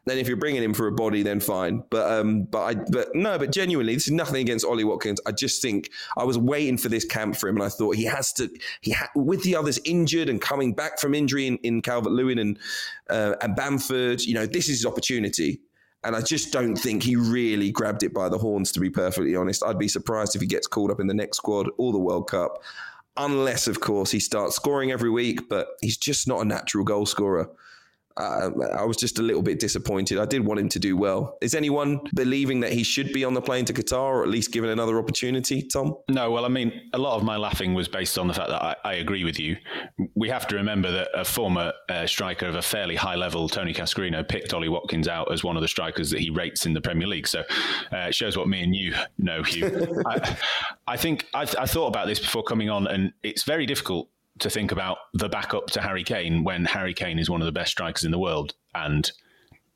Then 0.06 0.18
if 0.18 0.28
you're 0.28 0.36
bringing 0.36 0.62
him 0.62 0.74
for 0.74 0.86
a 0.86 0.92
body 0.92 1.22
then 1.22 1.40
fine. 1.40 1.82
But 1.90 2.10
um 2.12 2.44
but 2.44 2.62
I 2.62 2.74
but 2.74 3.14
no 3.14 3.36
but 3.38 3.50
genuinely 3.50 3.94
this 3.94 4.06
is 4.06 4.12
nothing 4.12 4.42
against 4.42 4.64
Ollie 4.64 4.84
Watkins. 4.84 5.20
I 5.26 5.32
just 5.32 5.60
think 5.60 5.90
I 6.16 6.22
was 6.22 6.38
waiting 6.38 6.78
for 6.78 6.88
this 6.88 7.04
camp 7.04 7.36
for 7.36 7.47
him, 7.48 7.56
and 7.56 7.64
I 7.64 7.68
thought 7.68 7.96
he 7.96 8.04
has 8.04 8.32
to. 8.34 8.48
He 8.80 8.92
ha- 8.92 9.10
with 9.14 9.42
the 9.42 9.56
others 9.56 9.80
injured 9.84 10.28
and 10.28 10.40
coming 10.40 10.74
back 10.74 10.98
from 10.98 11.14
injury 11.14 11.46
in, 11.46 11.56
in 11.58 11.82
Calvert 11.82 12.12
Lewin 12.12 12.38
and 12.38 12.58
uh, 13.10 13.34
and 13.40 13.56
Bamford. 13.56 14.22
You 14.22 14.34
know, 14.34 14.46
this 14.46 14.68
is 14.68 14.78
his 14.78 14.86
opportunity. 14.86 15.60
And 16.04 16.14
I 16.14 16.20
just 16.20 16.52
don't 16.52 16.76
think 16.76 17.02
he 17.02 17.16
really 17.16 17.72
grabbed 17.72 18.04
it 18.04 18.14
by 18.14 18.28
the 18.28 18.38
horns, 18.38 18.70
to 18.72 18.80
be 18.80 18.88
perfectly 18.88 19.34
honest. 19.34 19.64
I'd 19.64 19.80
be 19.80 19.88
surprised 19.88 20.36
if 20.36 20.40
he 20.40 20.46
gets 20.46 20.68
called 20.68 20.92
up 20.92 21.00
in 21.00 21.08
the 21.08 21.14
next 21.14 21.38
squad 21.38 21.68
or 21.76 21.90
the 21.90 21.98
World 21.98 22.30
Cup, 22.30 22.62
unless, 23.16 23.66
of 23.66 23.80
course, 23.80 24.12
he 24.12 24.20
starts 24.20 24.54
scoring 24.54 24.92
every 24.92 25.10
week, 25.10 25.48
but 25.48 25.66
he's 25.80 25.96
just 25.96 26.28
not 26.28 26.40
a 26.40 26.44
natural 26.44 26.84
goal 26.84 27.04
scorer 27.04 27.50
uh, 28.18 28.50
I 28.76 28.84
was 28.84 28.96
just 28.96 29.18
a 29.18 29.22
little 29.22 29.42
bit 29.42 29.60
disappointed. 29.60 30.18
I 30.18 30.26
did 30.26 30.44
want 30.44 30.58
him 30.58 30.68
to 30.70 30.78
do 30.78 30.96
well. 30.96 31.38
Is 31.40 31.54
anyone 31.54 32.00
believing 32.14 32.60
that 32.60 32.72
he 32.72 32.82
should 32.82 33.12
be 33.12 33.24
on 33.24 33.34
the 33.34 33.40
plane 33.40 33.64
to 33.66 33.72
Qatar 33.72 34.00
or 34.00 34.22
at 34.22 34.28
least 34.28 34.52
given 34.52 34.70
another 34.70 34.98
opportunity, 34.98 35.62
Tom? 35.62 35.94
No, 36.08 36.30
well, 36.30 36.44
I 36.44 36.48
mean, 36.48 36.72
a 36.92 36.98
lot 36.98 37.16
of 37.16 37.22
my 37.22 37.36
laughing 37.36 37.74
was 37.74 37.86
based 37.86 38.18
on 38.18 38.26
the 38.26 38.34
fact 38.34 38.48
that 38.48 38.62
I, 38.62 38.76
I 38.84 38.94
agree 38.94 39.22
with 39.22 39.38
you. 39.38 39.56
We 40.16 40.28
have 40.28 40.46
to 40.48 40.56
remember 40.56 40.90
that 40.90 41.08
a 41.14 41.24
former 41.24 41.72
uh, 41.88 42.06
striker 42.06 42.46
of 42.46 42.56
a 42.56 42.62
fairly 42.62 42.96
high 42.96 43.14
level, 43.14 43.48
Tony 43.48 43.72
Cascarino, 43.72 44.28
picked 44.28 44.52
Ollie 44.52 44.68
Watkins 44.68 45.06
out 45.06 45.32
as 45.32 45.44
one 45.44 45.56
of 45.56 45.62
the 45.62 45.68
strikers 45.68 46.10
that 46.10 46.20
he 46.20 46.30
rates 46.30 46.66
in 46.66 46.74
the 46.74 46.80
Premier 46.80 47.06
League. 47.06 47.28
So 47.28 47.40
uh, 47.92 48.08
it 48.08 48.14
shows 48.14 48.36
what 48.36 48.48
me 48.48 48.62
and 48.62 48.74
you 48.74 48.94
know, 49.18 49.42
Hugh. 49.44 50.02
I, 50.06 50.36
I, 50.88 50.96
think 50.96 51.26
I, 51.34 51.42
I 51.42 51.66
thought 51.66 51.86
about 51.86 52.08
this 52.08 52.18
before 52.18 52.42
coming 52.42 52.68
on, 52.68 52.88
and 52.88 53.12
it's 53.22 53.44
very 53.44 53.66
difficult 53.66 54.08
to 54.40 54.50
think 54.50 54.72
about 54.72 54.98
the 55.14 55.28
backup 55.28 55.66
to 55.68 55.80
Harry 55.80 56.04
Kane 56.04 56.44
when 56.44 56.64
Harry 56.64 56.94
Kane 56.94 57.18
is 57.18 57.30
one 57.30 57.40
of 57.40 57.46
the 57.46 57.52
best 57.52 57.72
strikers 57.72 58.04
in 58.04 58.10
the 58.10 58.18
world 58.18 58.54
and 58.74 59.10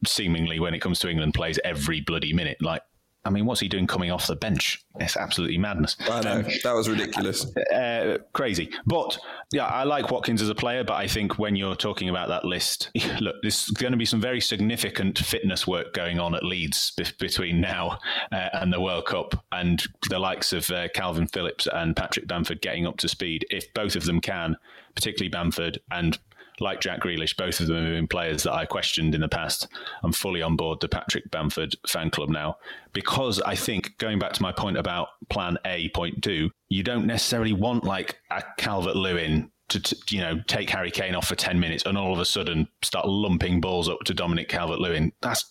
seemingly 0.06 0.60
when 0.60 0.74
it 0.74 0.80
comes 0.80 0.98
to 1.00 1.08
England 1.08 1.34
plays 1.34 1.58
every 1.64 2.00
bloody 2.00 2.32
minute. 2.32 2.58
Like 2.60 2.82
I 3.24 3.30
mean, 3.30 3.46
what's 3.46 3.60
he 3.60 3.68
doing 3.68 3.86
coming 3.86 4.10
off 4.10 4.26
the 4.26 4.34
bench? 4.34 4.84
It's 4.98 5.16
absolutely 5.16 5.58
madness. 5.58 5.96
I 6.00 6.20
know 6.22 6.32
um, 6.40 6.46
that 6.64 6.74
was 6.74 6.88
ridiculous, 6.88 7.46
uh, 7.56 8.18
crazy. 8.32 8.70
But 8.84 9.16
yeah, 9.52 9.66
I 9.66 9.84
like 9.84 10.10
Watkins 10.10 10.42
as 10.42 10.48
a 10.48 10.54
player, 10.54 10.82
but 10.82 10.94
I 10.94 11.06
think 11.06 11.38
when 11.38 11.54
you're 11.54 11.76
talking 11.76 12.08
about 12.08 12.28
that 12.28 12.44
list, 12.44 12.90
look, 13.20 13.36
there's 13.42 13.66
going 13.66 13.92
to 13.92 13.96
be 13.96 14.04
some 14.04 14.20
very 14.20 14.40
significant 14.40 15.18
fitness 15.18 15.66
work 15.66 15.94
going 15.94 16.18
on 16.18 16.34
at 16.34 16.44
Leeds 16.44 16.92
b- 16.96 17.04
between 17.18 17.60
now 17.60 17.98
uh, 18.32 18.48
and 18.54 18.72
the 18.72 18.80
World 18.80 19.06
Cup, 19.06 19.44
and 19.52 19.84
the 20.10 20.18
likes 20.18 20.52
of 20.52 20.68
uh, 20.70 20.88
Kalvin 20.88 21.30
Phillips 21.32 21.68
and 21.72 21.94
Patrick 21.94 22.26
Bamford 22.26 22.60
getting 22.60 22.86
up 22.86 22.96
to 22.98 23.08
speed. 23.08 23.46
If 23.50 23.72
both 23.72 23.94
of 23.94 24.04
them 24.04 24.20
can, 24.20 24.56
particularly 24.94 25.30
Bamford 25.30 25.78
and 25.90 26.18
like 26.62 26.80
Jack 26.80 27.00
Grealish, 27.00 27.36
both 27.36 27.60
of 27.60 27.66
them 27.66 27.84
have 27.84 27.92
been 27.92 28.08
players 28.08 28.44
that 28.44 28.54
I 28.54 28.64
questioned 28.64 29.14
in 29.14 29.20
the 29.20 29.28
past. 29.28 29.68
I'm 30.02 30.12
fully 30.12 30.42
on 30.42 30.56
board 30.56 30.80
the 30.80 30.88
Patrick 30.88 31.30
Bamford 31.30 31.76
fan 31.86 32.10
club 32.10 32.30
now 32.30 32.56
because 32.92 33.40
I 33.42 33.54
think 33.54 33.98
going 33.98 34.18
back 34.18 34.32
to 34.34 34.42
my 34.42 34.52
point 34.52 34.78
about 34.78 35.08
plan 35.28 35.58
A, 35.66 35.90
point 35.90 36.22
two, 36.22 36.50
you 36.68 36.82
don't 36.82 37.06
necessarily 37.06 37.52
want 37.52 37.84
like 37.84 38.18
a 38.30 38.42
Calvert 38.56 38.96
Lewin 38.96 39.51
to, 39.72 39.80
to, 39.80 39.96
you 40.10 40.20
know 40.20 40.40
take 40.46 40.70
Harry 40.70 40.90
Kane 40.90 41.14
off 41.14 41.26
for 41.26 41.34
10 41.34 41.58
minutes 41.58 41.84
and 41.86 41.96
all 41.96 42.12
of 42.12 42.18
a 42.18 42.24
sudden 42.24 42.68
start 42.82 43.08
lumping 43.08 43.60
balls 43.60 43.88
up 43.88 44.00
to 44.04 44.14
Dominic 44.14 44.48
Calvert-Lewin. 44.48 45.12
That's 45.20 45.50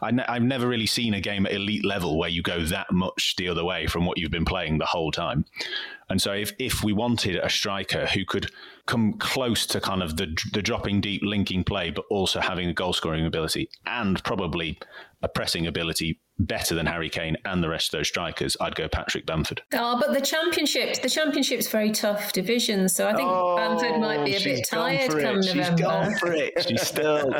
I 0.00 0.10
ne- 0.10 0.26
I've 0.26 0.42
never 0.42 0.68
really 0.68 0.86
seen 0.86 1.14
a 1.14 1.20
game 1.20 1.46
at 1.46 1.52
elite 1.52 1.84
level 1.84 2.18
where 2.18 2.28
you 2.28 2.42
go 2.42 2.62
that 2.66 2.92
much 2.92 3.34
the 3.36 3.48
other 3.48 3.64
way 3.64 3.86
from 3.86 4.04
what 4.06 4.18
you've 4.18 4.30
been 4.30 4.44
playing 4.44 4.78
the 4.78 4.86
whole 4.86 5.10
time. 5.10 5.44
And 6.08 6.20
so 6.20 6.32
if 6.32 6.52
if 6.58 6.84
we 6.84 6.92
wanted 6.92 7.36
a 7.36 7.48
striker 7.48 8.06
who 8.06 8.24
could 8.24 8.50
come 8.86 9.14
close 9.14 9.66
to 9.66 9.80
kind 9.80 10.02
of 10.02 10.16
the 10.16 10.36
the 10.52 10.62
dropping 10.62 11.00
deep 11.00 11.22
linking 11.24 11.64
play 11.64 11.90
but 11.90 12.04
also 12.10 12.40
having 12.40 12.68
a 12.68 12.74
goal 12.74 12.92
scoring 12.92 13.24
ability 13.24 13.70
and 13.86 14.22
probably 14.24 14.78
a 15.22 15.28
pressing 15.28 15.66
ability 15.66 16.20
better 16.46 16.74
than 16.74 16.86
Harry 16.86 17.08
Kane 17.08 17.36
and 17.44 17.62
the 17.62 17.68
rest 17.68 17.92
of 17.92 17.98
those 17.98 18.08
strikers, 18.08 18.56
I'd 18.60 18.74
go 18.74 18.88
Patrick 18.88 19.26
Bamford. 19.26 19.62
Oh, 19.74 19.98
but 19.98 20.12
the 20.12 20.20
championship, 20.20 21.00
the 21.02 21.08
championship's 21.08 21.68
very 21.68 21.90
tough 21.90 22.32
division, 22.32 22.88
so 22.88 23.08
I 23.08 23.14
think 23.14 23.28
oh, 23.28 23.56
Bamford 23.56 24.00
might 24.00 24.24
be 24.24 24.36
a 24.36 24.40
bit 24.40 24.66
tired 24.68 25.10
come 25.10 25.40
November. 25.40 25.42
She's 25.42 25.80
gone 25.80 26.14
for 26.16 26.32
it. 26.32 26.52
She's 26.68 26.82
still, 26.82 27.32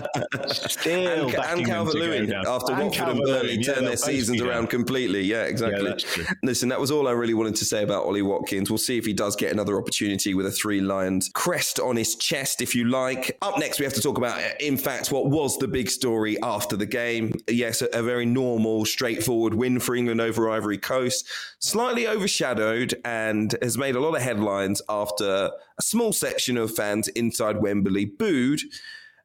still 0.46 1.28
and, 1.28 1.34
and 1.34 1.66
Calvert 1.66 1.94
Lewin 1.94 2.32
after 2.32 2.72
and 2.72 2.82
Watford 2.82 3.08
and 3.08 3.20
Burnley 3.20 3.56
yeah, 3.56 3.74
turn 3.74 3.84
their 3.84 3.96
seasons 3.96 4.40
around 4.40 4.68
completely. 4.70 5.22
Yeah, 5.22 5.42
exactly. 5.42 5.94
Yeah, 6.18 6.24
Listen, 6.42 6.68
that 6.68 6.80
was 6.80 6.90
all 6.90 7.08
I 7.08 7.12
really 7.12 7.34
wanted 7.34 7.56
to 7.56 7.64
say 7.64 7.82
about 7.82 8.04
Ollie 8.04 8.22
Watkins. 8.22 8.70
We'll 8.70 8.78
see 8.78 8.98
if 8.98 9.04
he 9.04 9.12
does 9.12 9.36
get 9.36 9.52
another 9.52 9.78
opportunity 9.78 10.34
with 10.34 10.46
a 10.46 10.50
three 10.50 10.80
lions 10.80 11.30
crest 11.34 11.80
on 11.80 11.96
his 11.96 12.16
chest, 12.16 12.62
if 12.62 12.74
you 12.74 12.84
like. 12.84 13.36
Up 13.42 13.58
next, 13.58 13.78
we 13.78 13.84
have 13.84 13.94
to 13.94 14.00
talk 14.00 14.18
about, 14.18 14.38
uh, 14.38 14.50
in 14.60 14.76
fact, 14.76 15.10
what 15.12 15.26
was 15.26 15.58
the 15.58 15.68
big 15.68 15.90
story 15.90 16.40
after 16.42 16.76
the 16.76 16.86
game. 16.86 17.32
Yes, 17.48 17.82
a, 17.82 17.86
a 17.92 18.02
very 18.02 18.26
normal 18.26 18.84
straightforward 18.92 19.54
win 19.54 19.80
for 19.80 19.94
England 19.94 20.20
over 20.20 20.48
Ivory 20.50 20.78
Coast, 20.78 21.28
slightly 21.58 22.06
overshadowed 22.06 22.94
and 23.04 23.56
has 23.62 23.76
made 23.76 23.96
a 23.96 24.00
lot 24.00 24.14
of 24.14 24.22
headlines 24.22 24.80
after 24.88 25.50
a 25.78 25.82
small 25.82 26.12
section 26.12 26.56
of 26.56 26.74
fans 26.74 27.08
inside 27.08 27.60
Wembley 27.60 28.04
booed 28.04 28.60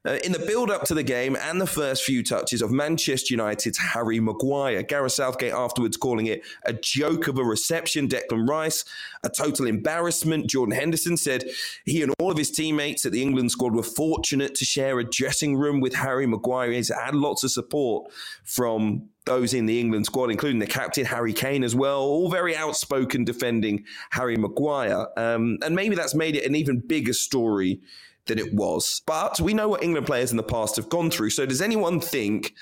uh, 0.08 0.18
in 0.24 0.32
the 0.32 0.40
build 0.40 0.72
up 0.72 0.84
to 0.86 0.94
the 0.94 1.04
game 1.04 1.36
and 1.36 1.60
the 1.60 1.68
first 1.68 2.04
few 2.04 2.24
touches 2.24 2.62
of 2.62 2.72
Manchester 2.72 3.34
United's 3.34 3.78
Harry 3.78 4.20
Maguire. 4.20 4.82
Gareth 4.82 5.12
Southgate 5.12 5.52
afterwards 5.52 5.98
calling 5.98 6.28
it 6.28 6.44
a 6.66 6.72
joke 6.72 7.28
of 7.28 7.38
a 7.38 7.44
reception. 7.44 8.08
Declan 8.08 8.48
Rice, 8.48 8.86
a 9.24 9.30
total 9.30 9.68
embarrassment. 9.68 10.50
Jordan 10.50 10.76
Henderson 10.76 11.18
said 11.18 11.44
he 11.84 12.02
and 12.02 12.14
all 12.20 12.32
of 12.32 12.38
his 12.38 12.52
teammates 12.52 13.06
at 13.06 13.12
the 13.12 13.22
England 13.22 13.52
squad 13.52 13.76
were 13.76 13.84
fortunate 13.84 14.56
to 14.56 14.66
share 14.66 14.98
a 15.00 15.04
dressing 15.04 15.58
room 15.58 15.82
with 15.82 15.96
Harry 15.96 16.26
Maguire. 16.26 16.72
He's 16.72 16.94
had 16.94 17.16
lots 17.16 17.44
of 17.44 17.52
support 17.52 18.12
from 18.46 19.10
those 19.28 19.54
in 19.54 19.68
the 19.68 19.80
England 19.80 20.08
squad, 20.08 20.32
including 20.32 20.60
the 20.60 20.66
captain 20.66 21.06
Harry 21.06 21.34
Kane 21.34 21.63
as 21.63 21.76
well, 21.76 22.02
all 22.02 22.32
very 22.32 22.56
outspoken 22.56 23.24
defending 23.24 23.86
Harry 24.10 24.36
Maguire. 24.36 25.08
Um, 25.16 25.60
and 25.62 25.76
maybe 25.76 25.96
that's 25.96 26.16
made 26.16 26.36
it 26.36 26.46
an 26.46 26.56
even 26.56 26.80
bigger 26.80 27.13
story 27.13 27.80
than 28.26 28.40
it 28.40 28.54
was. 28.54 29.02
But 29.06 29.40
we 29.40 29.54
know 29.54 29.70
what 29.70 29.84
England 29.84 30.08
players 30.08 30.32
in 30.32 30.38
the 30.38 30.44
past 30.44 30.76
have 30.78 30.90
gone 30.90 31.12
through. 31.12 31.30
So 31.30 31.46
does 31.46 31.62
anyone 31.62 32.00
think 32.00 32.54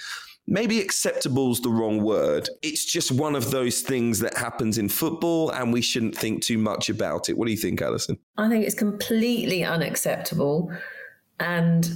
maybe 0.48 0.80
acceptable 0.80 1.52
is 1.52 1.62
the 1.62 1.70
wrong 1.70 2.04
word. 2.04 2.50
It's 2.62 2.86
just 2.86 3.12
one 3.12 3.36
of 3.36 3.52
those 3.52 3.82
things 3.82 4.20
that 4.20 4.38
happens 4.38 4.78
in 4.78 4.90
football, 4.90 5.50
and 5.52 5.74
we 5.74 5.82
shouldn't 5.82 6.16
think 6.16 6.44
too 6.44 6.58
much 6.58 6.90
about 6.90 7.30
it. 7.30 7.38
What 7.38 7.46
do 7.46 7.52
you 7.52 7.58
think, 7.58 7.82
Alyson? 7.82 8.18
I 8.38 8.50
think 8.50 8.66
it's 8.66 8.76
completely 8.76 9.64
unacceptable. 9.64 10.72
And 11.40 11.90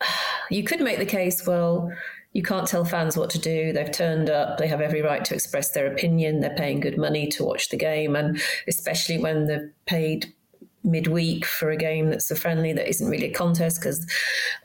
you 0.50 0.64
could 0.64 0.80
make 0.80 0.98
the 0.98 1.06
case, 1.06 1.46
well, 1.46 1.92
you 2.34 2.42
can't 2.42 2.66
tell 2.66 2.84
fans 2.84 3.16
what 3.16 3.30
to 3.30 3.38
do. 3.38 3.72
They've 3.72 3.90
turned 3.90 4.28
up. 4.28 4.58
They 4.58 4.66
have 4.66 4.80
every 4.80 5.00
right 5.00 5.24
to 5.24 5.34
express 5.34 5.70
their 5.70 5.90
opinion. 5.90 6.40
They're 6.40 6.54
paying 6.54 6.80
good 6.80 6.98
money 6.98 7.28
to 7.28 7.44
watch 7.44 7.68
the 7.70 7.76
game. 7.76 8.16
And 8.16 8.40
especially 8.66 9.18
when 9.18 9.46
they're 9.46 9.72
paid 9.86 10.34
midweek 10.82 11.46
for 11.46 11.70
a 11.70 11.76
game 11.76 12.10
that's 12.10 12.30
a 12.30 12.36
friendly 12.36 12.72
that 12.74 12.88
isn't 12.88 13.08
really 13.08 13.30
a 13.30 13.32
contest 13.32 13.80
because 13.80 14.06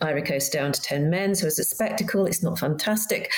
Ivory 0.02 0.24
Coast 0.24 0.52
down 0.52 0.72
to 0.74 0.82
10 0.82 1.12
men. 1.12 1.36
So 1.36 1.46
it's 1.46 1.60
a 1.60 1.64
spectacle. 1.64 2.26
It's 2.26 2.44
not 2.44 2.60
fantastic. 2.60 3.32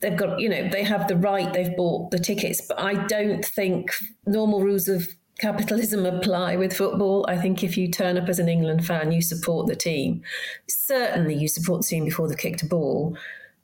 They've 0.00 0.16
got, 0.16 0.40
you 0.40 0.48
know, 0.48 0.68
they 0.68 0.82
have 0.82 1.06
the 1.06 1.16
right, 1.16 1.52
they've 1.52 1.74
bought 1.76 2.10
the 2.10 2.18
tickets, 2.18 2.60
but 2.68 2.78
I 2.78 3.06
don't 3.06 3.44
think 3.44 3.90
normal 4.26 4.60
rules 4.60 4.88
of 4.88 5.08
capitalism 5.38 6.04
apply 6.04 6.56
with 6.56 6.76
football. 6.76 7.24
I 7.28 7.36
think 7.36 7.62
if 7.62 7.76
you 7.76 7.90
turn 7.90 8.18
up 8.18 8.28
as 8.28 8.38
an 8.38 8.48
England 8.48 8.84
fan, 8.84 9.12
you 9.12 9.22
support 9.22 9.68
the 9.68 9.76
team. 9.76 10.22
Certainly 10.68 11.36
you 11.36 11.48
support 11.48 11.82
the 11.82 11.88
team 11.88 12.04
before 12.04 12.28
they 12.28 12.34
kicked 12.34 12.62
a 12.62 12.66
ball. 12.66 13.16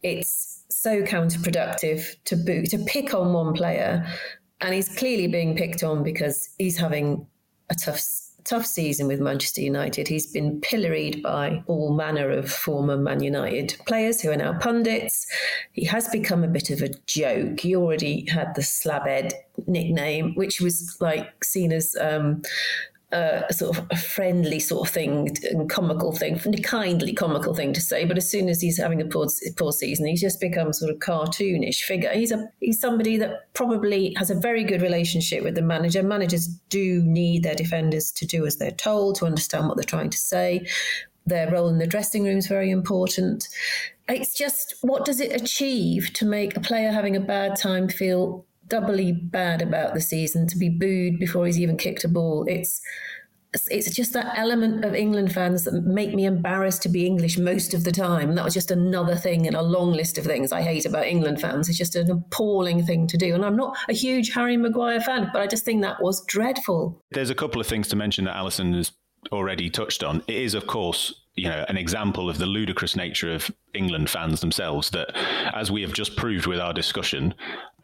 It's 0.02 0.64
so 0.68 1.02
counterproductive 1.02 2.16
to 2.24 2.36
boot, 2.36 2.70
to 2.70 2.78
pick 2.78 3.14
on 3.14 3.32
one 3.32 3.54
player. 3.54 4.06
And 4.60 4.74
he's 4.74 4.94
clearly 4.96 5.26
being 5.26 5.56
picked 5.56 5.82
on 5.82 6.02
because 6.02 6.48
he's 6.58 6.76
having 6.76 7.26
a 7.70 7.74
tough 7.74 8.00
tough 8.44 8.66
season 8.66 9.06
with 9.06 9.20
Manchester 9.20 9.60
United. 9.60 10.08
He's 10.08 10.26
been 10.26 10.60
pilloried 10.60 11.22
by 11.22 11.62
all 11.66 11.94
manner 11.94 12.30
of 12.30 12.50
former 12.50 12.96
Man 12.96 13.22
United 13.22 13.76
players 13.86 14.20
who 14.20 14.30
are 14.30 14.36
now 14.36 14.58
pundits. 14.58 15.26
He 15.72 15.84
has 15.84 16.08
become 16.08 16.42
a 16.42 16.48
bit 16.48 16.70
of 16.70 16.82
a 16.82 16.88
joke. 17.06 17.60
He 17.60 17.76
already 17.76 18.26
had 18.28 18.54
the 18.54 18.62
slabhead 18.62 19.32
nickname, 19.66 20.34
which 20.34 20.60
was 20.60 20.96
like 21.00 21.44
seen 21.44 21.72
as 21.72 21.94
um, 22.00 22.42
a 23.12 23.52
sort 23.52 23.76
of 23.76 23.86
a 23.90 23.96
friendly 23.96 24.58
sort 24.58 24.88
of 24.88 24.94
thing 24.94 25.36
and 25.50 25.68
comical 25.68 26.12
thing, 26.12 26.38
kindly 26.62 27.12
comical 27.12 27.54
thing 27.54 27.72
to 27.74 27.80
say. 27.80 28.04
But 28.04 28.16
as 28.16 28.30
soon 28.30 28.48
as 28.48 28.60
he's 28.60 28.78
having 28.78 29.00
a 29.00 29.04
poor, 29.04 29.26
poor 29.56 29.72
season, 29.72 30.06
he's 30.06 30.20
just 30.20 30.40
become 30.40 30.72
sort 30.72 30.90
of 30.90 30.98
cartoonish 30.98 31.82
figure. 31.82 32.10
He's 32.12 32.32
a 32.32 32.48
he's 32.60 32.80
somebody 32.80 33.18
that 33.18 33.52
probably 33.54 34.14
has 34.16 34.30
a 34.30 34.34
very 34.34 34.64
good 34.64 34.82
relationship 34.82 35.44
with 35.44 35.54
the 35.54 35.62
manager. 35.62 36.02
Managers 36.02 36.46
do 36.46 37.02
need 37.02 37.42
their 37.42 37.54
defenders 37.54 38.10
to 38.12 38.26
do 38.26 38.46
as 38.46 38.56
they're 38.56 38.70
told, 38.70 39.16
to 39.16 39.26
understand 39.26 39.68
what 39.68 39.76
they're 39.76 39.84
trying 39.84 40.10
to 40.10 40.18
say. 40.18 40.66
Their 41.26 41.50
role 41.52 41.68
in 41.68 41.78
the 41.78 41.86
dressing 41.86 42.24
room 42.24 42.38
is 42.38 42.48
very 42.48 42.70
important. 42.70 43.46
It's 44.08 44.34
just 44.34 44.74
what 44.80 45.04
does 45.04 45.20
it 45.20 45.40
achieve 45.40 46.12
to 46.14 46.24
make 46.24 46.56
a 46.56 46.60
player 46.60 46.90
having 46.90 47.14
a 47.14 47.20
bad 47.20 47.56
time 47.56 47.88
feel 47.88 48.44
doubly 48.72 49.12
bad 49.12 49.60
about 49.60 49.92
the 49.92 50.00
season 50.00 50.46
to 50.48 50.56
be 50.56 50.70
booed 50.70 51.18
before 51.20 51.44
he's 51.44 51.60
even 51.60 51.76
kicked 51.76 52.04
a 52.04 52.08
ball. 52.08 52.46
It's 52.48 52.80
it's 53.70 53.94
just 53.94 54.14
that 54.14 54.32
element 54.38 54.82
of 54.82 54.94
England 54.94 55.30
fans 55.30 55.64
that 55.64 55.74
make 55.84 56.14
me 56.14 56.24
embarrassed 56.24 56.82
to 56.84 56.88
be 56.88 57.04
English 57.04 57.36
most 57.36 57.74
of 57.74 57.84
the 57.84 57.92
time. 57.92 58.30
And 58.30 58.38
that 58.38 58.46
was 58.46 58.54
just 58.54 58.70
another 58.70 59.14
thing 59.14 59.44
in 59.44 59.54
a 59.54 59.60
long 59.60 59.92
list 59.92 60.16
of 60.16 60.24
things 60.24 60.52
I 60.52 60.62
hate 60.62 60.86
about 60.86 61.04
England 61.04 61.38
fans. 61.38 61.68
It's 61.68 61.76
just 61.76 61.94
an 61.94 62.10
appalling 62.10 62.86
thing 62.86 63.06
to 63.08 63.18
do. 63.18 63.34
And 63.34 63.44
I'm 63.44 63.56
not 63.56 63.76
a 63.90 63.92
huge 63.92 64.32
Harry 64.32 64.56
Maguire 64.56 65.02
fan, 65.02 65.28
but 65.34 65.42
I 65.42 65.46
just 65.46 65.66
think 65.66 65.82
that 65.82 66.02
was 66.02 66.24
dreadful. 66.24 67.04
There's 67.10 67.28
a 67.28 67.34
couple 67.34 67.60
of 67.60 67.66
things 67.66 67.88
to 67.88 67.96
mention 67.96 68.24
that 68.24 68.36
Alyson 68.36 68.72
has 68.72 68.92
already 69.30 69.68
touched 69.68 70.02
on. 70.02 70.22
It 70.28 70.36
is, 70.36 70.54
of 70.54 70.66
course, 70.66 71.21
you 71.34 71.48
know, 71.48 71.64
an 71.68 71.76
example 71.76 72.28
of 72.28 72.38
the 72.38 72.46
ludicrous 72.46 72.94
nature 72.94 73.32
of 73.32 73.50
England 73.74 74.10
fans 74.10 74.40
themselves. 74.40 74.90
That, 74.90 75.16
as 75.54 75.70
we 75.70 75.82
have 75.82 75.92
just 75.92 76.16
proved 76.16 76.46
with 76.46 76.60
our 76.60 76.72
discussion, 76.72 77.34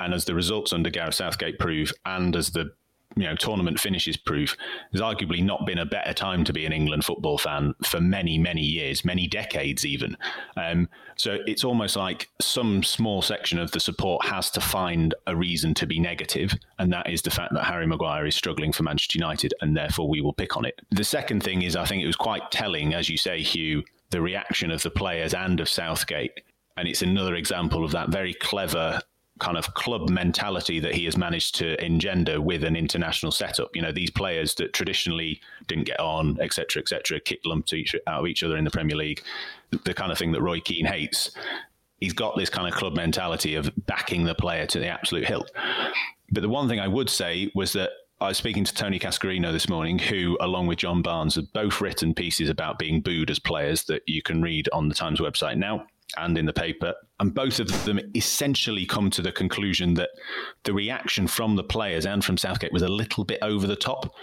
and 0.00 0.12
as 0.14 0.24
the 0.24 0.34
results 0.34 0.72
under 0.72 0.90
Gareth 0.90 1.14
Southgate 1.14 1.58
prove, 1.58 1.92
and 2.04 2.36
as 2.36 2.50
the 2.50 2.72
you 3.16 3.24
know 3.24 3.34
tournament 3.34 3.80
finishes 3.80 4.16
prove 4.16 4.56
there's 4.92 5.02
arguably 5.02 5.42
not 5.42 5.66
been 5.66 5.78
a 5.78 5.86
better 5.86 6.12
time 6.12 6.44
to 6.44 6.52
be 6.52 6.66
an 6.66 6.72
England 6.72 7.04
football 7.04 7.38
fan 7.38 7.74
for 7.82 8.00
many 8.00 8.38
many 8.38 8.62
years 8.62 9.04
many 9.04 9.26
decades 9.26 9.84
even. 9.84 10.16
Um, 10.56 10.88
so 11.16 11.38
it's 11.46 11.64
almost 11.64 11.96
like 11.96 12.28
some 12.40 12.82
small 12.82 13.22
section 13.22 13.58
of 13.58 13.72
the 13.72 13.80
support 13.80 14.24
has 14.26 14.50
to 14.50 14.60
find 14.60 15.14
a 15.26 15.34
reason 15.34 15.74
to 15.74 15.86
be 15.86 15.98
negative 15.98 16.54
and 16.78 16.92
that 16.92 17.10
is 17.10 17.22
the 17.22 17.30
fact 17.30 17.54
that 17.54 17.64
Harry 17.64 17.86
Maguire 17.86 18.26
is 18.26 18.36
struggling 18.36 18.72
for 18.72 18.82
Manchester 18.84 19.18
United 19.18 19.54
and 19.60 19.76
therefore 19.76 20.08
we 20.08 20.20
will 20.20 20.32
pick 20.34 20.56
on 20.56 20.64
it. 20.64 20.80
The 20.90 21.04
second 21.04 21.42
thing 21.42 21.62
is 21.62 21.76
I 21.76 21.86
think 21.86 22.02
it 22.02 22.06
was 22.06 22.16
quite 22.16 22.50
telling 22.50 22.94
as 22.94 23.08
you 23.08 23.16
say 23.16 23.42
Hugh 23.42 23.82
the 24.10 24.20
reaction 24.20 24.70
of 24.70 24.82
the 24.82 24.90
players 24.90 25.34
and 25.34 25.60
of 25.60 25.68
Southgate. 25.68 26.40
And 26.76 26.88
it's 26.88 27.02
another 27.02 27.34
example 27.34 27.84
of 27.84 27.92
that 27.92 28.10
very 28.10 28.34
clever 28.34 29.00
kind 29.38 29.56
of 29.56 29.74
club 29.74 30.08
mentality 30.08 30.80
that 30.80 30.94
he 30.94 31.04
has 31.04 31.16
managed 31.16 31.54
to 31.56 31.82
engender 31.84 32.40
with 32.40 32.64
an 32.64 32.76
international 32.76 33.32
setup. 33.32 33.74
You 33.74 33.82
know, 33.82 33.92
these 33.92 34.10
players 34.10 34.54
that 34.56 34.72
traditionally 34.72 35.40
didn't 35.66 35.84
get 35.84 36.00
on, 36.00 36.38
etc., 36.40 36.82
etc., 36.82 37.20
kicked 37.20 37.46
lumps 37.46 37.72
each, 37.72 37.94
out 38.06 38.20
of 38.20 38.26
each 38.26 38.42
other 38.42 38.56
in 38.56 38.64
the 38.64 38.70
Premier 38.70 38.96
League, 38.96 39.22
the 39.84 39.94
kind 39.94 40.12
of 40.12 40.18
thing 40.18 40.32
that 40.32 40.42
Roy 40.42 40.60
Keane 40.60 40.86
hates. 40.86 41.30
he's 42.00 42.12
got 42.12 42.36
this 42.36 42.50
kind 42.50 42.68
of 42.68 42.74
club 42.74 42.94
mentality 42.94 43.54
of 43.54 43.70
backing 43.86 44.24
the 44.24 44.34
player 44.34 44.66
to 44.66 44.78
the 44.78 44.86
absolute 44.86 45.26
hilt. 45.26 45.50
But 46.30 46.42
the 46.42 46.48
one 46.48 46.68
thing 46.68 46.78
I 46.78 46.88
would 46.88 47.10
say 47.10 47.50
was 47.54 47.72
that 47.72 47.90
I 48.20 48.28
was 48.28 48.36
speaking 48.36 48.64
to 48.64 48.74
Tony 48.74 48.98
Cascarino 48.98 49.52
this 49.52 49.68
morning, 49.68 49.98
who, 49.98 50.36
along 50.40 50.66
with 50.66 50.78
John 50.78 51.02
Barnes, 51.02 51.36
have 51.36 51.52
both 51.52 51.80
written 51.80 52.14
pieces 52.14 52.48
about 52.48 52.78
being 52.78 53.00
booed 53.00 53.30
as 53.30 53.38
players 53.38 53.84
that 53.84 54.02
you 54.06 54.22
can 54.22 54.42
read 54.42 54.68
on 54.72 54.88
the 54.88 54.94
Times 54.94 55.20
website 55.20 55.56
now 55.56 55.86
and 56.16 56.38
in 56.38 56.46
the 56.46 56.52
paper. 56.52 56.94
And 57.20 57.34
both 57.34 57.60
of 57.60 57.84
them 57.84 58.00
essentially 58.14 58.86
come 58.86 59.10
to 59.10 59.22
the 59.22 59.32
conclusion 59.32 59.94
that 59.94 60.10
the 60.64 60.72
reaction 60.72 61.26
from 61.26 61.56
the 61.56 61.64
players 61.64 62.06
and 62.06 62.24
from 62.24 62.36
Southgate 62.38 62.72
was 62.72 62.82
a 62.82 62.88
little 62.88 63.24
bit 63.24 63.38
over 63.42 63.66
the 63.66 63.76
top, 63.76 64.14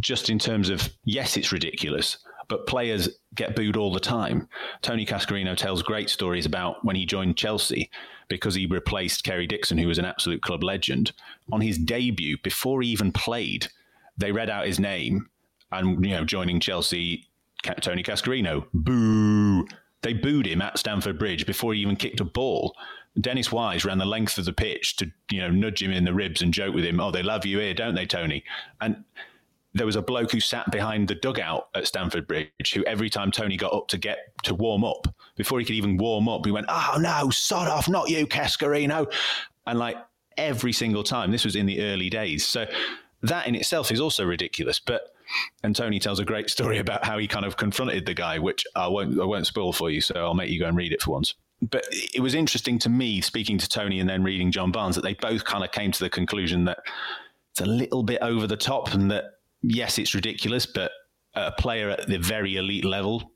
just 0.00 0.30
in 0.30 0.38
terms 0.38 0.70
of, 0.70 0.88
yes, 1.04 1.36
it's 1.36 1.52
ridiculous, 1.52 2.18
but 2.48 2.66
players 2.66 3.08
get 3.34 3.54
booed 3.54 3.76
all 3.76 3.92
the 3.92 4.00
time. 4.00 4.48
Tony 4.80 5.04
Cascarino 5.04 5.56
tells 5.56 5.82
great 5.82 6.08
stories 6.08 6.46
about 6.46 6.84
when 6.84 6.96
he 6.96 7.04
joined 7.04 7.36
Chelsea 7.36 7.90
because 8.28 8.54
he 8.54 8.66
replaced 8.66 9.24
Kerry 9.24 9.46
Dixon, 9.46 9.76
who 9.76 9.88
was 9.88 9.98
an 9.98 10.06
absolute 10.06 10.42
club 10.42 10.64
legend. 10.64 11.12
On 11.52 11.60
his 11.60 11.76
debut, 11.76 12.38
before 12.42 12.80
he 12.80 12.88
even 12.88 13.12
played, 13.12 13.68
they 14.16 14.32
read 14.32 14.48
out 14.48 14.66
his 14.66 14.80
name 14.80 15.28
and, 15.70 16.04
you 16.04 16.12
know, 16.12 16.24
joining 16.24 16.58
Chelsea, 16.58 17.28
Tony 17.80 18.02
Cascarino, 18.02 18.66
boo. 18.72 19.66
They 20.02 20.12
booed 20.12 20.46
him 20.46 20.60
at 20.60 20.78
Stamford 20.78 21.18
Bridge 21.18 21.46
before 21.46 21.74
he 21.74 21.80
even 21.80 21.96
kicked 21.96 22.20
a 22.20 22.24
ball. 22.24 22.76
Dennis 23.20 23.52
Wise 23.52 23.84
ran 23.84 23.98
the 23.98 24.04
length 24.04 24.38
of 24.38 24.44
the 24.44 24.52
pitch 24.52 24.96
to, 24.96 25.10
you 25.30 25.40
know, 25.40 25.50
nudge 25.50 25.82
him 25.82 25.92
in 25.92 26.04
the 26.04 26.14
ribs 26.14 26.42
and 26.42 26.52
joke 26.52 26.74
with 26.74 26.84
him, 26.84 26.98
oh, 26.98 27.10
they 27.10 27.22
love 27.22 27.44
you 27.44 27.58
here, 27.58 27.74
don't 27.74 27.94
they, 27.94 28.06
Tony? 28.06 28.42
And 28.80 29.04
there 29.74 29.86
was 29.86 29.96
a 29.96 30.02
bloke 30.02 30.32
who 30.32 30.40
sat 30.40 30.70
behind 30.70 31.08
the 31.08 31.14
dugout 31.14 31.68
at 31.74 31.86
Stamford 31.86 32.26
Bridge 32.26 32.72
who 32.74 32.84
every 32.84 33.08
time 33.08 33.30
Tony 33.30 33.56
got 33.56 33.72
up 33.72 33.88
to 33.88 33.98
get 33.98 34.18
to 34.44 34.54
warm 34.54 34.84
up, 34.84 35.14
before 35.36 35.58
he 35.58 35.64
could 35.64 35.76
even 35.76 35.96
warm 35.96 36.28
up, 36.28 36.44
he 36.44 36.52
went, 36.52 36.66
Oh 36.68 36.98
no, 37.00 37.30
sod 37.30 37.68
off, 37.68 37.88
not 37.88 38.08
you, 38.10 38.26
Cascarino. 38.26 39.10
And 39.66 39.78
like 39.78 39.96
every 40.36 40.72
single 40.72 41.02
time, 41.02 41.30
this 41.30 41.44
was 41.44 41.56
in 41.56 41.66
the 41.66 41.82
early 41.82 42.10
days. 42.10 42.46
So 42.46 42.66
that 43.22 43.46
in 43.46 43.54
itself 43.54 43.90
is 43.90 44.00
also 44.00 44.24
ridiculous. 44.24 44.80
But 44.80 45.14
and 45.62 45.74
Tony 45.74 45.98
tells 45.98 46.18
a 46.18 46.24
great 46.24 46.50
story 46.50 46.78
about 46.78 47.04
how 47.04 47.18
he 47.18 47.26
kind 47.26 47.44
of 47.44 47.56
confronted 47.56 48.06
the 48.06 48.14
guy, 48.14 48.38
which 48.38 48.64
I 48.74 48.88
won't 48.88 49.18
I 49.20 49.24
won't 49.24 49.46
spoil 49.46 49.72
for 49.72 49.90
you, 49.90 50.00
so 50.00 50.14
I'll 50.16 50.34
make 50.34 50.50
you 50.50 50.58
go 50.58 50.66
and 50.66 50.76
read 50.76 50.92
it 50.92 51.02
for 51.02 51.12
once. 51.12 51.34
But 51.60 51.86
it 51.90 52.20
was 52.20 52.34
interesting 52.34 52.78
to 52.80 52.88
me 52.88 53.20
speaking 53.20 53.56
to 53.58 53.68
Tony 53.68 54.00
and 54.00 54.08
then 54.08 54.24
reading 54.24 54.50
John 54.50 54.72
Barnes 54.72 54.96
that 54.96 55.02
they 55.02 55.14
both 55.14 55.44
kind 55.44 55.62
of 55.62 55.70
came 55.70 55.92
to 55.92 56.00
the 56.00 56.10
conclusion 56.10 56.64
that 56.64 56.78
it's 57.52 57.60
a 57.60 57.66
little 57.66 58.02
bit 58.02 58.20
over 58.20 58.46
the 58.46 58.56
top 58.56 58.92
and 58.94 59.10
that 59.10 59.24
yes, 59.62 59.98
it's 59.98 60.14
ridiculous, 60.14 60.66
but 60.66 60.90
a 61.34 61.52
player 61.52 61.90
at 61.90 62.08
the 62.08 62.18
very 62.18 62.56
elite 62.56 62.84
level 62.84 63.32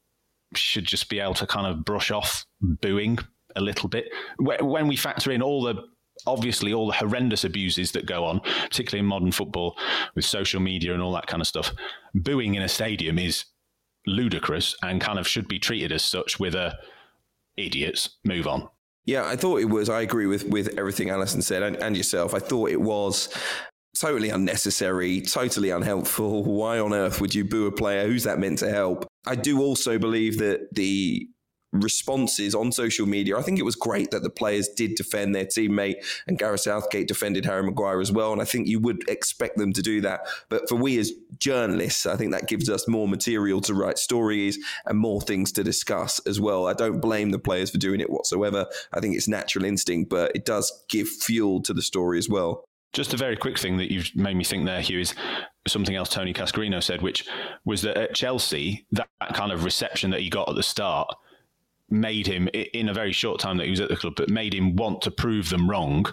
should 0.54 0.84
just 0.84 1.08
be 1.08 1.20
able 1.20 1.34
to 1.34 1.46
kind 1.46 1.66
of 1.66 1.84
brush 1.84 2.10
off 2.10 2.44
booing 2.60 3.18
a 3.54 3.60
little 3.60 3.88
bit. 3.88 4.06
When 4.38 4.88
we 4.88 4.96
factor 4.96 5.30
in 5.30 5.42
all 5.42 5.62
the 5.62 5.84
obviously 6.26 6.72
all 6.72 6.86
the 6.86 6.94
horrendous 6.94 7.44
abuses 7.44 7.92
that 7.92 8.06
go 8.06 8.24
on, 8.24 8.40
particularly 8.40 9.00
in 9.00 9.06
modern 9.06 9.32
football 9.32 9.76
with 10.14 10.24
social 10.24 10.60
media 10.60 10.92
and 10.92 11.02
all 11.02 11.12
that 11.12 11.26
kind 11.26 11.40
of 11.40 11.46
stuff, 11.46 11.72
booing 12.14 12.54
in 12.54 12.62
a 12.62 12.68
stadium 12.68 13.18
is 13.18 13.44
ludicrous 14.06 14.76
and 14.82 15.00
kind 15.00 15.18
of 15.18 15.26
should 15.26 15.48
be 15.48 15.58
treated 15.58 15.92
as 15.92 16.02
such 16.02 16.38
with 16.38 16.54
a 16.54 16.76
idiots 17.56 18.10
move 18.24 18.46
on. 18.46 18.68
Yeah, 19.04 19.24
I 19.26 19.36
thought 19.36 19.60
it 19.60 19.66
was. 19.66 19.88
I 19.88 20.00
agree 20.00 20.26
with 20.26 20.44
with 20.48 20.76
everything 20.78 21.10
Alyson 21.10 21.42
said 21.42 21.62
and, 21.62 21.76
and 21.76 21.96
yourself. 21.96 22.34
I 22.34 22.40
thought 22.40 22.70
it 22.70 22.80
was 22.80 23.32
totally 23.98 24.30
unnecessary, 24.30 25.20
totally 25.20 25.70
unhelpful. 25.70 26.42
Why 26.56 26.78
on 26.80 26.92
earth 26.92 27.20
would 27.20 27.34
you 27.34 27.44
boo 27.44 27.66
a 27.66 27.72
player? 27.72 28.06
Who's 28.06 28.24
that 28.24 28.38
meant 28.38 28.58
to 28.58 28.70
help? 28.70 29.06
I 29.26 29.36
do 29.36 29.60
also 29.60 29.98
believe 29.98 30.38
that 30.38 30.74
the 30.74 31.28
responses 31.72 32.54
on 32.54 32.72
social 32.72 33.06
media. 33.06 33.36
I 33.36 33.42
think 33.42 33.58
it 33.58 33.64
was 33.64 33.76
great 33.76 34.10
that 34.10 34.22
the 34.22 34.30
players 34.30 34.68
did 34.68 34.94
defend 34.94 35.34
their 35.34 35.44
teammate 35.44 35.96
and 36.26 36.38
Gareth 36.38 36.60
Southgate 36.60 37.08
defended 37.08 37.44
Harry 37.44 37.62
Maguire 37.62 38.00
as 38.00 38.12
well. 38.12 38.32
And 38.32 38.40
I 38.40 38.44
think 38.44 38.66
you 38.66 38.80
would 38.80 39.08
expect 39.08 39.56
them 39.56 39.72
to 39.72 39.82
do 39.82 40.00
that. 40.02 40.20
But 40.48 40.68
for 40.68 40.76
we 40.76 40.98
as 40.98 41.12
journalists, 41.38 42.06
I 42.06 42.16
think 42.16 42.32
that 42.32 42.48
gives 42.48 42.68
us 42.68 42.88
more 42.88 43.08
material 43.08 43.60
to 43.62 43.74
write 43.74 43.98
stories 43.98 44.58
and 44.86 44.98
more 44.98 45.20
things 45.20 45.52
to 45.52 45.64
discuss 45.64 46.18
as 46.20 46.40
well. 46.40 46.66
I 46.66 46.72
don't 46.72 47.00
blame 47.00 47.30
the 47.30 47.38
players 47.38 47.70
for 47.70 47.78
doing 47.78 48.00
it 48.00 48.10
whatsoever. 48.10 48.66
I 48.92 49.00
think 49.00 49.16
it's 49.16 49.28
natural 49.28 49.64
instinct, 49.64 50.10
but 50.10 50.32
it 50.34 50.44
does 50.44 50.84
give 50.88 51.08
fuel 51.08 51.62
to 51.62 51.74
the 51.74 51.82
story 51.82 52.18
as 52.18 52.28
well. 52.28 52.64
Just 52.92 53.12
a 53.12 53.16
very 53.18 53.36
quick 53.36 53.58
thing 53.58 53.76
that 53.76 53.92
you've 53.92 54.14
made 54.14 54.36
me 54.36 54.44
think 54.44 54.64
there, 54.64 54.80
Hugh, 54.80 55.00
is 55.00 55.14
something 55.66 55.94
else 55.94 56.08
Tony 56.08 56.32
Cascarino 56.32 56.82
said, 56.82 57.02
which 57.02 57.26
was 57.64 57.82
that 57.82 57.98
at 57.98 58.14
Chelsea, 58.14 58.86
that, 58.92 59.08
that 59.20 59.34
kind 59.34 59.52
of 59.52 59.64
reception 59.64 60.10
that 60.12 60.20
he 60.20 60.30
got 60.30 60.48
at 60.48 60.54
the 60.54 60.62
start 60.62 61.12
made 61.88 62.26
him, 62.26 62.48
in 62.48 62.88
a 62.88 62.94
very 62.94 63.12
short 63.12 63.40
time 63.40 63.56
that 63.58 63.64
he 63.64 63.70
was 63.70 63.80
at 63.80 63.88
the 63.88 63.96
club, 63.96 64.14
but 64.16 64.28
made 64.28 64.54
him 64.54 64.76
want 64.76 65.02
to 65.02 65.10
prove 65.10 65.48
them 65.50 65.68
wrong. 65.68 66.06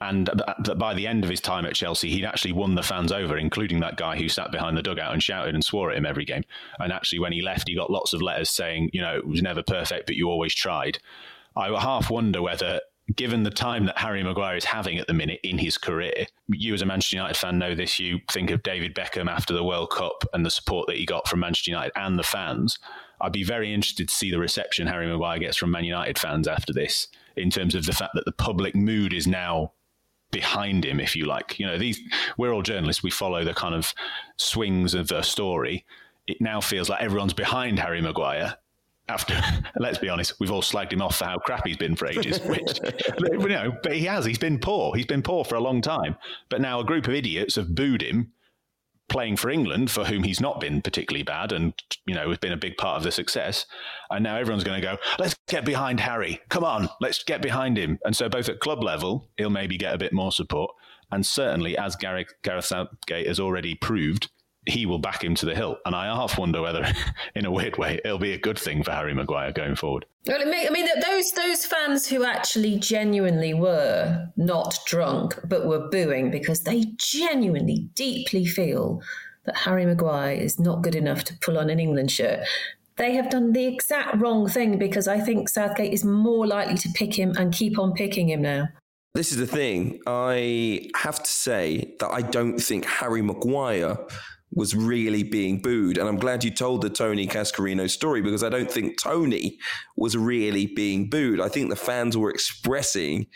And 0.00 0.26
that 0.26 0.76
by 0.78 0.92
the 0.92 1.06
end 1.06 1.24
of 1.24 1.30
his 1.30 1.40
time 1.40 1.64
at 1.64 1.74
Chelsea, 1.74 2.10
he'd 2.10 2.24
actually 2.24 2.52
won 2.52 2.74
the 2.74 2.82
fans 2.82 3.10
over, 3.10 3.38
including 3.38 3.80
that 3.80 3.96
guy 3.96 4.16
who 4.16 4.28
sat 4.28 4.52
behind 4.52 4.76
the 4.76 4.82
dugout 4.82 5.12
and 5.12 5.22
shouted 5.22 5.54
and 5.54 5.64
swore 5.64 5.90
at 5.90 5.96
him 5.96 6.04
every 6.04 6.24
game. 6.24 6.44
And 6.78 6.92
actually, 6.92 7.20
when 7.20 7.32
he 7.32 7.42
left, 7.42 7.68
he 7.68 7.74
got 7.74 7.90
lots 7.90 8.12
of 8.12 8.20
letters 8.20 8.50
saying, 8.50 8.90
you 8.92 9.00
know, 9.00 9.16
it 9.16 9.26
was 9.26 9.40
never 9.40 9.62
perfect, 9.62 10.06
but 10.06 10.16
you 10.16 10.28
always 10.28 10.54
tried. 10.54 10.98
I 11.56 11.68
half 11.80 12.10
wonder 12.10 12.42
whether 12.42 12.80
given 13.16 13.42
the 13.42 13.50
time 13.50 13.86
that 13.86 13.98
Harry 13.98 14.22
Maguire 14.22 14.56
is 14.56 14.64
having 14.64 14.98
at 14.98 15.06
the 15.06 15.12
minute 15.12 15.40
in 15.42 15.58
his 15.58 15.76
career, 15.76 16.26
you 16.48 16.74
as 16.74 16.82
a 16.82 16.86
Manchester 16.86 17.16
United 17.16 17.36
fan 17.36 17.58
know 17.58 17.74
this. 17.74 17.98
You 17.98 18.20
think 18.30 18.50
of 18.50 18.62
David 18.62 18.94
Beckham 18.94 19.30
after 19.30 19.52
the 19.52 19.64
World 19.64 19.90
Cup 19.90 20.24
and 20.32 20.44
the 20.44 20.50
support 20.50 20.86
that 20.86 20.96
he 20.96 21.06
got 21.06 21.28
from 21.28 21.40
Manchester 21.40 21.70
United 21.70 21.92
and 21.96 22.18
the 22.18 22.22
fans. 22.22 22.78
I'd 23.20 23.32
be 23.32 23.44
very 23.44 23.72
interested 23.72 24.08
to 24.08 24.14
see 24.14 24.30
the 24.30 24.38
reception 24.38 24.86
Harry 24.86 25.06
Maguire 25.06 25.38
gets 25.38 25.56
from 25.56 25.70
Man 25.70 25.84
United 25.84 26.18
fans 26.18 26.48
after 26.48 26.72
this, 26.72 27.08
in 27.36 27.50
terms 27.50 27.74
of 27.74 27.86
the 27.86 27.92
fact 27.92 28.12
that 28.14 28.24
the 28.24 28.32
public 28.32 28.74
mood 28.74 29.12
is 29.12 29.26
now 29.26 29.72
behind 30.30 30.84
him, 30.84 31.00
if 31.00 31.14
you 31.14 31.26
like. 31.26 31.58
You 31.58 31.66
know, 31.66 31.78
these 31.78 32.00
we're 32.36 32.52
all 32.52 32.62
journalists. 32.62 33.02
We 33.02 33.10
follow 33.10 33.44
the 33.44 33.54
kind 33.54 33.74
of 33.74 33.94
swings 34.36 34.94
of 34.94 35.08
the 35.08 35.22
story. 35.22 35.84
It 36.26 36.40
now 36.40 36.60
feels 36.60 36.88
like 36.88 37.02
everyone's 37.02 37.34
behind 37.34 37.78
Harry 37.78 38.00
Maguire, 38.00 38.56
after 39.08 39.40
let's 39.78 39.98
be 39.98 40.08
honest, 40.08 40.34
we've 40.40 40.50
all 40.50 40.62
slagged 40.62 40.92
him 40.92 41.02
off 41.02 41.16
for 41.16 41.26
how 41.26 41.38
crap 41.38 41.66
he's 41.66 41.76
been 41.76 41.96
for 41.96 42.06
ages. 42.06 42.40
Which 42.44 42.80
you 43.20 43.48
know, 43.48 43.76
but 43.82 43.92
he 43.92 44.04
has. 44.04 44.24
He's 44.24 44.38
been 44.38 44.58
poor. 44.58 44.94
He's 44.94 45.06
been 45.06 45.22
poor 45.22 45.44
for 45.44 45.56
a 45.56 45.60
long 45.60 45.80
time. 45.80 46.16
But 46.48 46.60
now 46.60 46.80
a 46.80 46.84
group 46.84 47.06
of 47.06 47.14
idiots 47.14 47.56
have 47.56 47.74
booed 47.74 48.02
him 48.02 48.32
playing 49.08 49.36
for 49.36 49.50
England, 49.50 49.90
for 49.90 50.04
whom 50.04 50.22
he's 50.22 50.40
not 50.40 50.60
been 50.60 50.82
particularly 50.82 51.22
bad, 51.22 51.52
and 51.52 51.74
you 52.06 52.14
know 52.14 52.28
has 52.28 52.38
been 52.38 52.52
a 52.52 52.56
big 52.56 52.76
part 52.76 52.96
of 52.96 53.02
the 53.02 53.12
success. 53.12 53.66
And 54.10 54.24
now 54.24 54.36
everyone's 54.36 54.64
going 54.64 54.80
to 54.80 54.86
go, 54.86 54.96
let's 55.18 55.36
get 55.48 55.64
behind 55.64 56.00
Harry. 56.00 56.40
Come 56.48 56.64
on, 56.64 56.88
let's 57.00 57.22
get 57.22 57.42
behind 57.42 57.76
him. 57.76 57.98
And 58.04 58.16
so 58.16 58.28
both 58.28 58.48
at 58.48 58.60
club 58.60 58.82
level, 58.82 59.28
he'll 59.36 59.50
maybe 59.50 59.76
get 59.76 59.94
a 59.94 59.98
bit 59.98 60.12
more 60.12 60.32
support, 60.32 60.74
and 61.10 61.24
certainly 61.24 61.76
as 61.76 61.96
Gareth, 61.96 62.34
Southgate 62.60 63.26
has 63.26 63.40
already 63.40 63.74
proved, 63.74 64.30
he 64.66 64.86
will 64.86 64.98
back 64.98 65.22
him 65.22 65.34
to 65.36 65.46
the 65.46 65.54
hilt. 65.54 65.78
And 65.84 65.94
I 65.94 66.06
half 66.06 66.38
wonder 66.38 66.62
whether, 66.62 66.86
in 67.34 67.44
a 67.44 67.50
weird 67.50 67.78
way, 67.78 68.00
it'll 68.04 68.18
be 68.18 68.32
a 68.32 68.38
good 68.38 68.58
thing 68.58 68.82
for 68.82 68.92
Harry 68.92 69.14
Maguire 69.14 69.52
going 69.52 69.76
forward. 69.76 70.06
Well, 70.26 70.40
I 70.40 70.70
mean, 70.70 70.88
those 71.02 71.32
those 71.32 71.66
fans 71.66 72.06
who 72.06 72.24
actually 72.24 72.78
genuinely 72.78 73.52
were 73.52 74.28
not 74.36 74.78
drunk 74.86 75.38
but 75.44 75.66
were 75.66 75.88
booing 75.90 76.30
because 76.30 76.62
they 76.62 76.84
genuinely, 76.96 77.88
deeply 77.94 78.46
feel 78.46 79.02
that 79.44 79.56
Harry 79.56 79.84
Maguire 79.84 80.32
is 80.34 80.58
not 80.58 80.82
good 80.82 80.94
enough 80.94 81.24
to 81.24 81.34
pull 81.40 81.58
on 81.58 81.68
an 81.68 81.78
England 81.78 82.10
shirt. 82.10 82.40
They 82.96 83.14
have 83.16 83.28
done 83.28 83.52
the 83.52 83.66
exact 83.66 84.16
wrong 84.16 84.48
thing 84.48 84.78
because 84.78 85.08
I 85.08 85.20
think 85.20 85.48
Southgate 85.48 85.92
is 85.92 86.04
more 86.04 86.46
likely 86.46 86.76
to 86.78 86.88
pick 86.94 87.18
him 87.18 87.34
and 87.36 87.52
keep 87.52 87.78
on 87.78 87.92
picking 87.92 88.30
him 88.30 88.40
now. 88.40 88.68
This 89.14 89.30
is 89.30 89.38
the 89.38 89.46
thing. 89.46 90.00
I 90.06 90.88
have 90.96 91.22
to 91.22 91.30
say 91.30 91.94
that 92.00 92.10
I 92.10 92.22
don't 92.22 92.58
think 92.58 92.84
Harry 92.84 93.22
Maguire 93.22 93.96
was 94.54 94.74
really 94.74 95.22
being 95.22 95.60
booed. 95.60 95.98
And 95.98 96.08
I'm 96.08 96.16
glad 96.16 96.44
you 96.44 96.50
told 96.50 96.82
the 96.82 96.90
Tony 96.90 97.26
Cascarino 97.26 97.90
story 97.90 98.22
because 98.22 98.44
I 98.44 98.48
don't 98.48 98.70
think 98.70 99.00
Tony 99.00 99.58
was 99.96 100.16
really 100.16 100.66
being 100.66 101.10
booed. 101.10 101.40
I 101.40 101.48
think 101.48 101.70
the 101.70 101.76
fans 101.76 102.16
were 102.16 102.30
expressing 102.30 103.26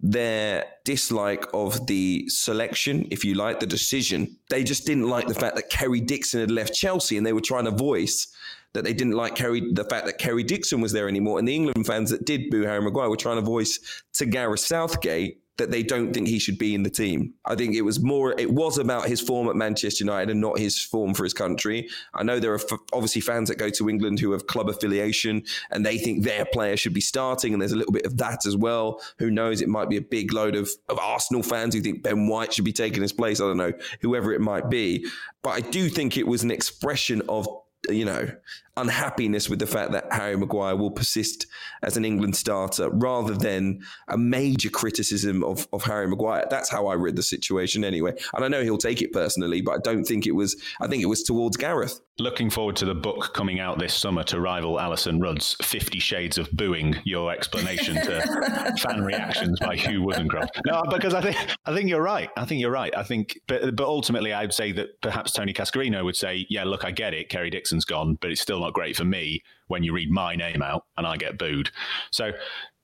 their 0.00 0.64
dislike 0.84 1.44
of 1.54 1.86
the 1.86 2.24
selection, 2.28 3.06
if 3.10 3.24
you 3.24 3.34
like, 3.34 3.60
the 3.60 3.66
decision. 3.66 4.36
They 4.48 4.64
just 4.64 4.84
didn't 4.84 5.08
like 5.08 5.28
the 5.28 5.34
fact 5.34 5.54
that 5.56 5.70
Kerry 5.70 6.00
Dixon 6.00 6.40
had 6.40 6.50
left 6.50 6.74
Chelsea 6.74 7.16
and 7.16 7.24
they 7.24 7.32
were 7.32 7.40
trying 7.40 7.66
to 7.66 7.70
voice 7.70 8.26
that 8.72 8.84
they 8.84 8.94
didn't 8.94 9.12
like 9.12 9.34
Kerry, 9.34 9.60
the 9.72 9.84
fact 9.84 10.06
that 10.06 10.18
Kerry 10.18 10.42
Dixon 10.42 10.80
was 10.80 10.92
there 10.92 11.06
anymore. 11.06 11.38
And 11.38 11.46
the 11.46 11.54
England 11.54 11.86
fans 11.86 12.10
that 12.10 12.24
did 12.24 12.50
boo 12.50 12.62
Harry 12.62 12.80
Maguire 12.80 13.10
were 13.10 13.16
trying 13.16 13.36
to 13.36 13.42
voice 13.42 13.78
to 14.14 14.24
Gareth 14.24 14.60
Southgate 14.60 15.41
that 15.58 15.70
they 15.70 15.82
don't 15.82 16.12
think 16.12 16.28
he 16.28 16.38
should 16.38 16.56
be 16.56 16.74
in 16.74 16.82
the 16.82 16.90
team. 16.90 17.34
I 17.44 17.54
think 17.54 17.74
it 17.74 17.82
was 17.82 18.00
more, 18.00 18.38
it 18.38 18.50
was 18.50 18.78
about 18.78 19.06
his 19.06 19.20
form 19.20 19.48
at 19.48 19.56
Manchester 19.56 20.04
United 20.04 20.30
and 20.30 20.40
not 20.40 20.58
his 20.58 20.82
form 20.82 21.12
for 21.12 21.24
his 21.24 21.34
country. 21.34 21.88
I 22.14 22.22
know 22.22 22.40
there 22.40 22.52
are 22.52 22.60
f- 22.60 22.78
obviously 22.92 23.20
fans 23.20 23.48
that 23.48 23.58
go 23.58 23.68
to 23.70 23.90
England 23.90 24.18
who 24.18 24.32
have 24.32 24.46
club 24.46 24.70
affiliation 24.70 25.44
and 25.70 25.84
they 25.84 25.98
think 25.98 26.24
their 26.24 26.46
player 26.46 26.76
should 26.76 26.94
be 26.94 27.02
starting. 27.02 27.52
And 27.52 27.60
there's 27.60 27.72
a 27.72 27.76
little 27.76 27.92
bit 27.92 28.06
of 28.06 28.16
that 28.16 28.46
as 28.46 28.56
well. 28.56 29.02
Who 29.18 29.30
knows? 29.30 29.60
It 29.60 29.68
might 29.68 29.90
be 29.90 29.98
a 29.98 30.02
big 30.02 30.32
load 30.32 30.56
of, 30.56 30.70
of 30.88 30.98
Arsenal 30.98 31.42
fans 31.42 31.74
who 31.74 31.82
think 31.82 32.02
Ben 32.02 32.28
White 32.28 32.54
should 32.54 32.64
be 32.64 32.72
taking 32.72 33.02
his 33.02 33.12
place. 33.12 33.40
I 33.40 33.44
don't 33.44 33.58
know, 33.58 33.72
whoever 34.00 34.32
it 34.32 34.40
might 34.40 34.70
be. 34.70 35.06
But 35.42 35.50
I 35.50 35.60
do 35.60 35.90
think 35.90 36.16
it 36.16 36.26
was 36.26 36.42
an 36.42 36.50
expression 36.50 37.20
of 37.28 37.46
you 37.88 38.04
know, 38.04 38.30
unhappiness 38.76 39.50
with 39.50 39.58
the 39.58 39.66
fact 39.66 39.92
that 39.92 40.10
Harry 40.12 40.36
Maguire 40.36 40.76
will 40.76 40.90
persist 40.90 41.46
as 41.82 41.96
an 41.96 42.04
England 42.04 42.36
starter 42.36 42.88
rather 42.90 43.34
than 43.34 43.80
a 44.08 44.16
major 44.16 44.70
criticism 44.70 45.44
of, 45.44 45.68
of 45.72 45.82
Harry 45.84 46.08
Maguire. 46.08 46.46
That's 46.48 46.70
how 46.70 46.86
I 46.86 46.94
read 46.94 47.16
the 47.16 47.22
situation 47.22 47.84
anyway. 47.84 48.14
And 48.34 48.44
I 48.44 48.48
know 48.48 48.62
he'll 48.62 48.78
take 48.78 49.02
it 49.02 49.12
personally, 49.12 49.60
but 49.60 49.72
I 49.72 49.78
don't 49.78 50.04
think 50.04 50.26
it 50.26 50.32
was, 50.32 50.60
I 50.80 50.86
think 50.86 51.02
it 51.02 51.06
was 51.06 51.22
towards 51.22 51.56
Gareth. 51.56 52.00
Looking 52.18 52.50
forward 52.50 52.76
to 52.76 52.84
the 52.84 52.94
book 52.94 53.32
coming 53.34 53.58
out 53.58 53.78
this 53.78 53.94
summer 53.94 54.22
to 54.24 54.38
rival 54.38 54.78
Alyson 54.78 55.20
Rudd's 55.20 55.56
Fifty 55.62 55.98
Shades 55.98 56.36
of 56.36 56.50
Booing, 56.52 56.94
your 57.04 57.32
explanation 57.32 57.94
to 57.96 58.74
fan 58.78 59.02
reactions 59.02 59.58
by 59.58 59.76
Hugh 59.76 60.02
Woozencroft. 60.02 60.48
No, 60.66 60.82
because 60.90 61.14
I 61.14 61.22
think 61.22 61.36
I 61.64 61.74
think 61.74 61.88
you're 61.88 62.02
right. 62.02 62.28
I 62.36 62.44
think 62.44 62.60
you're 62.60 62.70
right. 62.70 62.94
I 62.94 63.02
think, 63.02 63.40
but 63.48 63.74
but 63.74 63.86
ultimately, 63.86 64.32
I'd 64.34 64.52
say 64.52 64.72
that 64.72 65.00
perhaps 65.00 65.32
Tony 65.32 65.54
Cascarino 65.54 66.04
would 66.04 66.14
say, 66.14 66.46
"Yeah, 66.50 66.64
look, 66.64 66.84
I 66.84 66.90
get 66.90 67.14
it. 67.14 67.30
Kerry 67.30 67.48
Dixon's 67.48 67.86
gone, 67.86 68.18
but 68.20 68.30
it's 68.30 68.42
still 68.42 68.61
not 68.62 68.72
great 68.72 68.96
for 68.96 69.04
me 69.04 69.42
when 69.68 69.82
you 69.82 69.92
read 69.92 70.10
my 70.10 70.34
name 70.34 70.62
out 70.62 70.86
and 70.96 71.06
I 71.06 71.16
get 71.16 71.38
booed." 71.38 71.70
So, 72.10 72.32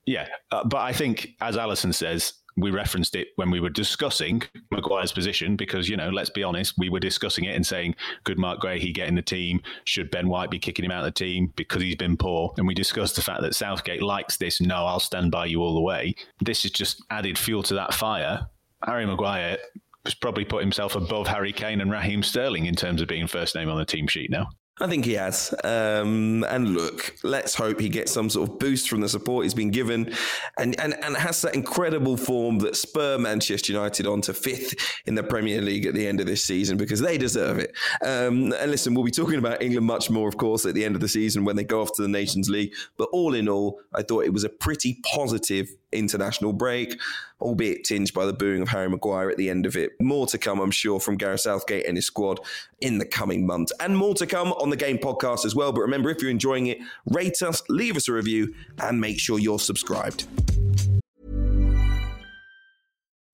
yeah, 0.06 0.28
uh, 0.50 0.64
but 0.64 0.78
I 0.78 0.92
think, 0.92 1.36
as 1.40 1.56
Alyson 1.56 1.92
says, 1.92 2.34
we 2.58 2.70
referenced 2.70 3.14
it 3.14 3.28
when 3.36 3.50
we 3.50 3.60
were 3.60 3.70
discussing 3.70 4.42
Maguire's 4.70 5.12
position 5.12 5.56
because, 5.56 5.88
you 5.88 5.96
know, 5.96 6.10
let's 6.10 6.30
be 6.30 6.42
honest, 6.42 6.74
we 6.76 6.88
were 6.88 7.00
discussing 7.00 7.44
it 7.44 7.54
and 7.54 7.66
saying, 7.66 7.94
could 8.24 8.38
Marc 8.38 8.60
Guéhi 8.60 8.92
get 8.92 9.08
in 9.08 9.14
the 9.14 9.22
team? 9.22 9.60
Should 9.84 10.10
Ben 10.10 10.28
White 10.28 10.50
be 10.50 10.58
kicking 10.58 10.84
him 10.84 10.90
out 10.90 11.04
of 11.04 11.14
the 11.14 11.24
team 11.24 11.52
because 11.56 11.82
he's 11.82 11.96
been 11.96 12.16
poor? 12.16 12.52
And 12.56 12.66
we 12.66 12.74
discussed 12.74 13.16
the 13.16 13.22
fact 13.22 13.42
that 13.42 13.54
Southgate 13.54 14.02
likes 14.02 14.36
this. 14.36 14.60
No, 14.60 14.86
I'll 14.86 15.00
stand 15.00 15.30
by 15.30 15.46
you 15.46 15.62
all 15.62 15.74
the 15.74 15.80
way. 15.80 16.14
This 16.40 16.64
is 16.64 16.72
just 16.72 17.04
added 17.10 17.38
fuel 17.38 17.62
to 17.64 17.74
that 17.74 17.94
fire. 17.94 18.48
Harry 18.84 19.06
Maguire 19.06 19.58
has 20.04 20.14
probably 20.14 20.44
put 20.44 20.62
himself 20.62 20.96
above 20.96 21.28
Harry 21.28 21.52
Kane 21.52 21.80
and 21.80 21.90
Raheem 21.90 22.22
Sterling 22.22 22.66
in 22.66 22.74
terms 22.74 23.00
of 23.00 23.08
being 23.08 23.26
first 23.26 23.54
name 23.54 23.68
on 23.68 23.78
the 23.78 23.84
team 23.84 24.06
sheet 24.06 24.30
now. 24.30 24.48
I 24.80 24.86
think 24.86 25.04
he 25.04 25.14
has. 25.14 25.52
Um, 25.64 26.44
and 26.44 26.74
look, 26.74 27.16
let's 27.22 27.54
hope 27.54 27.80
he 27.80 27.88
gets 27.88 28.12
some 28.12 28.30
sort 28.30 28.48
of 28.48 28.58
boost 28.58 28.88
from 28.88 29.00
the 29.00 29.08
support 29.08 29.44
he's 29.44 29.54
been 29.54 29.70
given 29.70 30.14
and, 30.56 30.78
and, 30.80 30.94
and 31.02 31.16
has 31.16 31.42
that 31.42 31.54
incredible 31.54 32.16
form 32.16 32.58
that 32.60 32.76
spur 32.76 33.18
Manchester 33.18 33.72
United 33.72 34.06
on 34.06 34.20
to 34.22 34.34
fifth 34.34 34.74
in 35.06 35.14
the 35.14 35.22
Premier 35.22 35.60
League 35.60 35.86
at 35.86 35.94
the 35.94 36.06
end 36.06 36.20
of 36.20 36.26
this 36.26 36.44
season 36.44 36.76
because 36.76 37.00
they 37.00 37.18
deserve 37.18 37.58
it. 37.58 37.72
Um, 38.02 38.52
and 38.52 38.70
listen, 38.70 38.94
we'll 38.94 39.04
be 39.04 39.10
talking 39.10 39.38
about 39.38 39.62
England 39.62 39.86
much 39.86 40.10
more, 40.10 40.28
of 40.28 40.36
course, 40.36 40.64
at 40.64 40.74
the 40.74 40.84
end 40.84 40.94
of 40.94 41.00
the 41.00 41.08
season 41.08 41.44
when 41.44 41.56
they 41.56 41.64
go 41.64 41.80
off 41.80 41.92
to 41.94 42.02
the 42.02 42.08
Nations 42.08 42.48
League. 42.48 42.72
But 42.96 43.08
all 43.12 43.34
in 43.34 43.48
all, 43.48 43.80
I 43.94 44.02
thought 44.02 44.24
it 44.24 44.32
was 44.32 44.44
a 44.44 44.48
pretty 44.48 45.00
positive 45.12 45.68
international 45.92 46.52
break, 46.52 46.98
albeit 47.40 47.84
tinged 47.84 48.12
by 48.12 48.26
the 48.26 48.32
booing 48.32 48.62
of 48.62 48.68
Harry 48.68 48.88
Maguire 48.88 49.30
at 49.30 49.36
the 49.36 49.50
end 49.50 49.66
of 49.66 49.76
it. 49.76 49.92
More 50.00 50.26
to 50.26 50.38
come, 50.38 50.60
I'm 50.60 50.70
sure, 50.70 51.00
from 51.00 51.16
Gareth 51.16 51.40
Southgate 51.40 51.86
and 51.86 51.96
his 51.96 52.06
squad 52.06 52.40
in 52.80 52.98
the 52.98 53.06
coming 53.06 53.46
months. 53.46 53.72
And 53.80 53.96
more 53.96 54.14
to 54.14 54.26
come 54.26 54.52
on 54.52 54.70
the 54.70 54.76
Game 54.76 54.98
podcast 54.98 55.44
as 55.44 55.54
well. 55.54 55.72
But 55.72 55.82
remember, 55.82 56.10
if 56.10 56.20
you're 56.20 56.30
enjoying 56.30 56.66
it, 56.66 56.78
rate 57.06 57.40
us, 57.42 57.62
leave 57.68 57.96
us 57.96 58.08
a 58.08 58.12
review, 58.12 58.54
and 58.78 59.00
make 59.00 59.18
sure 59.18 59.38
you're 59.38 59.58
subscribed. 59.58 60.26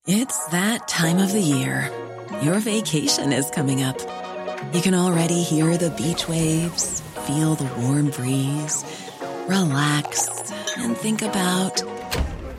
It's 0.07 0.45
that 0.49 0.87
time 0.87 1.17
of 1.17 1.31
the 1.31 1.41
year. 1.41 1.89
Your 2.43 2.59
vacation 2.59 3.33
is 3.33 3.49
coming 3.49 3.81
up. 3.81 3.99
You 4.73 4.81
can 4.81 4.93
already 4.93 5.41
hear 5.41 5.77
the 5.77 5.89
beach 5.91 6.27
waves, 6.27 7.01
feel 7.25 7.55
the 7.55 7.71
warm 7.81 8.09
breeze, 8.09 8.83
relax, 9.47 10.51
and 10.77 10.97
think 10.97 11.21
about 11.21 11.81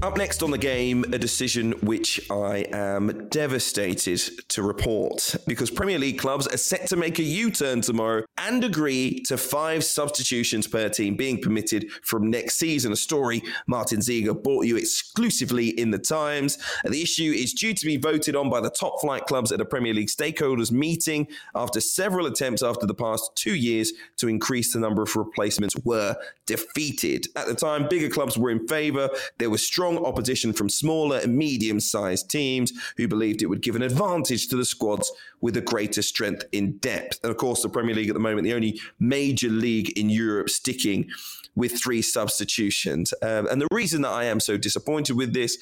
Up 0.00 0.16
next 0.16 0.44
on 0.44 0.52
the 0.52 0.58
game, 0.58 1.02
a 1.12 1.18
decision 1.18 1.72
which 1.82 2.20
I 2.30 2.58
am 2.72 3.26
devastated 3.30 4.20
to 4.48 4.62
report 4.62 5.34
because 5.44 5.72
Premier 5.72 5.98
League 5.98 6.20
clubs 6.20 6.46
are 6.46 6.56
set 6.56 6.86
to 6.90 6.96
make 6.96 7.18
a 7.18 7.24
U 7.24 7.50
turn 7.50 7.80
tomorrow 7.80 8.22
and 8.38 8.62
agree 8.62 9.20
to 9.26 9.36
five 9.36 9.82
substitutions 9.82 10.68
per 10.68 10.88
team 10.88 11.16
being 11.16 11.42
permitted 11.42 11.90
from 12.04 12.30
next 12.30 12.60
season. 12.60 12.92
A 12.92 12.96
story 12.96 13.42
Martin 13.66 14.00
Ziegler 14.00 14.34
brought 14.34 14.66
you 14.66 14.76
exclusively 14.76 15.70
in 15.70 15.90
the 15.90 15.98
Times. 15.98 16.58
The 16.84 17.02
issue 17.02 17.32
is 17.34 17.52
due 17.52 17.74
to 17.74 17.84
be 17.84 17.96
voted 17.96 18.36
on 18.36 18.48
by 18.48 18.60
the 18.60 18.70
top 18.70 19.00
flight 19.00 19.26
clubs 19.26 19.50
at 19.50 19.60
a 19.60 19.64
Premier 19.64 19.94
League 19.94 20.10
stakeholders 20.10 20.70
meeting 20.70 21.26
after 21.56 21.80
several 21.80 22.26
attempts 22.26 22.62
after 22.62 22.86
the 22.86 22.94
past 22.94 23.32
two 23.34 23.56
years 23.56 23.92
to 24.18 24.28
increase 24.28 24.72
the 24.72 24.78
number 24.78 25.02
of 25.02 25.16
replacements 25.16 25.74
were 25.84 26.14
defeated. 26.46 27.26
At 27.34 27.48
the 27.48 27.54
time, 27.56 27.88
bigger 27.88 28.08
clubs 28.08 28.38
were 28.38 28.50
in 28.50 28.68
favour. 28.68 29.10
There 29.38 29.50
was 29.50 29.66
strong 29.66 29.88
opposition 30.06 30.52
from 30.52 30.68
smaller 30.68 31.18
and 31.18 31.36
medium 31.36 31.80
sized 31.80 32.30
teams 32.30 32.72
who 32.96 33.08
believed 33.08 33.42
it 33.42 33.46
would 33.46 33.62
give 33.62 33.76
an 33.76 33.82
advantage 33.82 34.48
to 34.48 34.56
the 34.56 34.64
squads 34.64 35.10
with 35.40 35.56
a 35.56 35.60
greater 35.60 36.02
strength 36.02 36.44
in 36.52 36.78
depth. 36.78 37.20
And 37.22 37.30
of 37.30 37.36
course, 37.36 37.62
the 37.62 37.68
Premier 37.68 37.94
League 37.94 38.08
at 38.08 38.14
the 38.14 38.20
moment, 38.20 38.44
the 38.44 38.54
only 38.54 38.80
major 38.98 39.48
league 39.48 39.96
in 39.98 40.10
Europe 40.10 40.50
sticking 40.50 41.08
with 41.54 41.80
three 41.80 42.02
substitutions. 42.02 43.12
Um, 43.22 43.48
and 43.48 43.60
the 43.60 43.68
reason 43.72 44.02
that 44.02 44.12
I 44.12 44.24
am 44.24 44.40
so 44.40 44.56
disappointed 44.56 45.16
with 45.16 45.34
this 45.34 45.58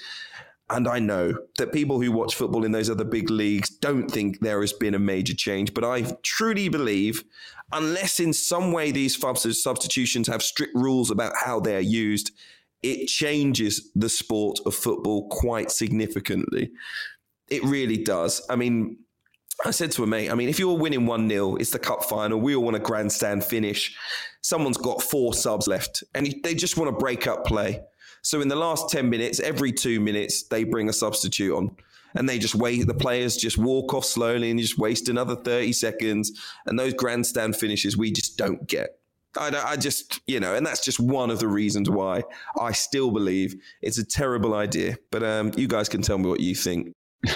and 0.68 0.88
I 0.88 0.98
know 0.98 1.38
that 1.58 1.72
people 1.72 2.00
who 2.00 2.10
watch 2.10 2.34
football 2.34 2.64
in 2.64 2.72
those 2.72 2.90
other 2.90 3.04
big 3.04 3.30
leagues 3.30 3.70
don't 3.70 4.10
think 4.10 4.40
there 4.40 4.60
has 4.60 4.72
been 4.72 4.94
a 4.94 4.98
major 4.98 5.34
change, 5.34 5.72
but 5.72 5.84
I 5.84 6.16
truly 6.22 6.68
believe, 6.68 7.22
unless 7.70 8.18
in 8.18 8.32
some 8.32 8.72
way 8.72 8.90
these 8.90 9.16
substitutions 9.16 10.26
have 10.26 10.42
strict 10.42 10.74
rules 10.74 11.10
about 11.10 11.34
how 11.44 11.60
they 11.60 11.76
are 11.76 11.80
used, 11.80 12.32
it 12.82 13.06
changes 13.06 13.90
the 13.94 14.08
sport 14.08 14.58
of 14.66 14.74
football 14.74 15.28
quite 15.28 15.70
significantly. 15.70 16.70
It 17.48 17.62
really 17.64 17.96
does. 17.96 18.44
I 18.50 18.56
mean, 18.56 18.98
I 19.64 19.70
said 19.70 19.92
to 19.92 20.02
a 20.02 20.06
mate, 20.06 20.30
I 20.30 20.34
mean, 20.34 20.48
if 20.48 20.58
you're 20.58 20.76
winning 20.76 21.06
1 21.06 21.28
0, 21.28 21.56
it's 21.56 21.70
the 21.70 21.78
cup 21.78 22.04
final, 22.04 22.38
we 22.38 22.54
all 22.54 22.64
want 22.64 22.76
a 22.76 22.80
grandstand 22.80 23.44
finish. 23.44 23.96
Someone's 24.42 24.76
got 24.76 25.02
four 25.02 25.32
subs 25.32 25.66
left 25.66 26.04
and 26.14 26.34
they 26.42 26.54
just 26.54 26.76
want 26.76 26.90
to 26.90 26.96
break 26.96 27.26
up 27.26 27.44
play. 27.44 27.80
So 28.22 28.40
in 28.40 28.48
the 28.48 28.56
last 28.56 28.90
10 28.90 29.08
minutes, 29.08 29.40
every 29.40 29.72
two 29.72 30.00
minutes, 30.00 30.42
they 30.44 30.64
bring 30.64 30.88
a 30.88 30.92
substitute 30.92 31.56
on 31.56 31.76
and 32.14 32.28
they 32.28 32.38
just 32.38 32.54
wait. 32.54 32.86
The 32.86 32.94
players 32.94 33.36
just 33.36 33.56
walk 33.56 33.94
off 33.94 34.04
slowly 34.04 34.50
and 34.50 34.58
just 34.58 34.78
waste 34.78 35.08
another 35.08 35.36
30 35.36 35.72
seconds. 35.72 36.32
And 36.66 36.78
those 36.78 36.94
grandstand 36.94 37.56
finishes 37.56 37.96
we 37.96 38.10
just 38.10 38.36
don't 38.36 38.66
get. 38.66 38.98
I, 39.38 39.72
I, 39.72 39.76
just, 39.76 40.20
you 40.26 40.40
know, 40.40 40.54
and 40.54 40.64
that's 40.64 40.84
just 40.84 41.00
one 41.00 41.30
of 41.30 41.38
the 41.38 41.48
reasons 41.48 41.90
why 41.90 42.22
I 42.60 42.72
still 42.72 43.10
believe 43.10 43.54
it's 43.82 43.98
a 43.98 44.04
terrible 44.04 44.54
idea. 44.54 44.96
But 45.10 45.22
um, 45.22 45.52
you 45.56 45.68
guys 45.68 45.88
can 45.88 46.02
tell 46.02 46.18
me 46.18 46.28
what 46.28 46.40
you 46.40 46.54
think. 46.54 46.92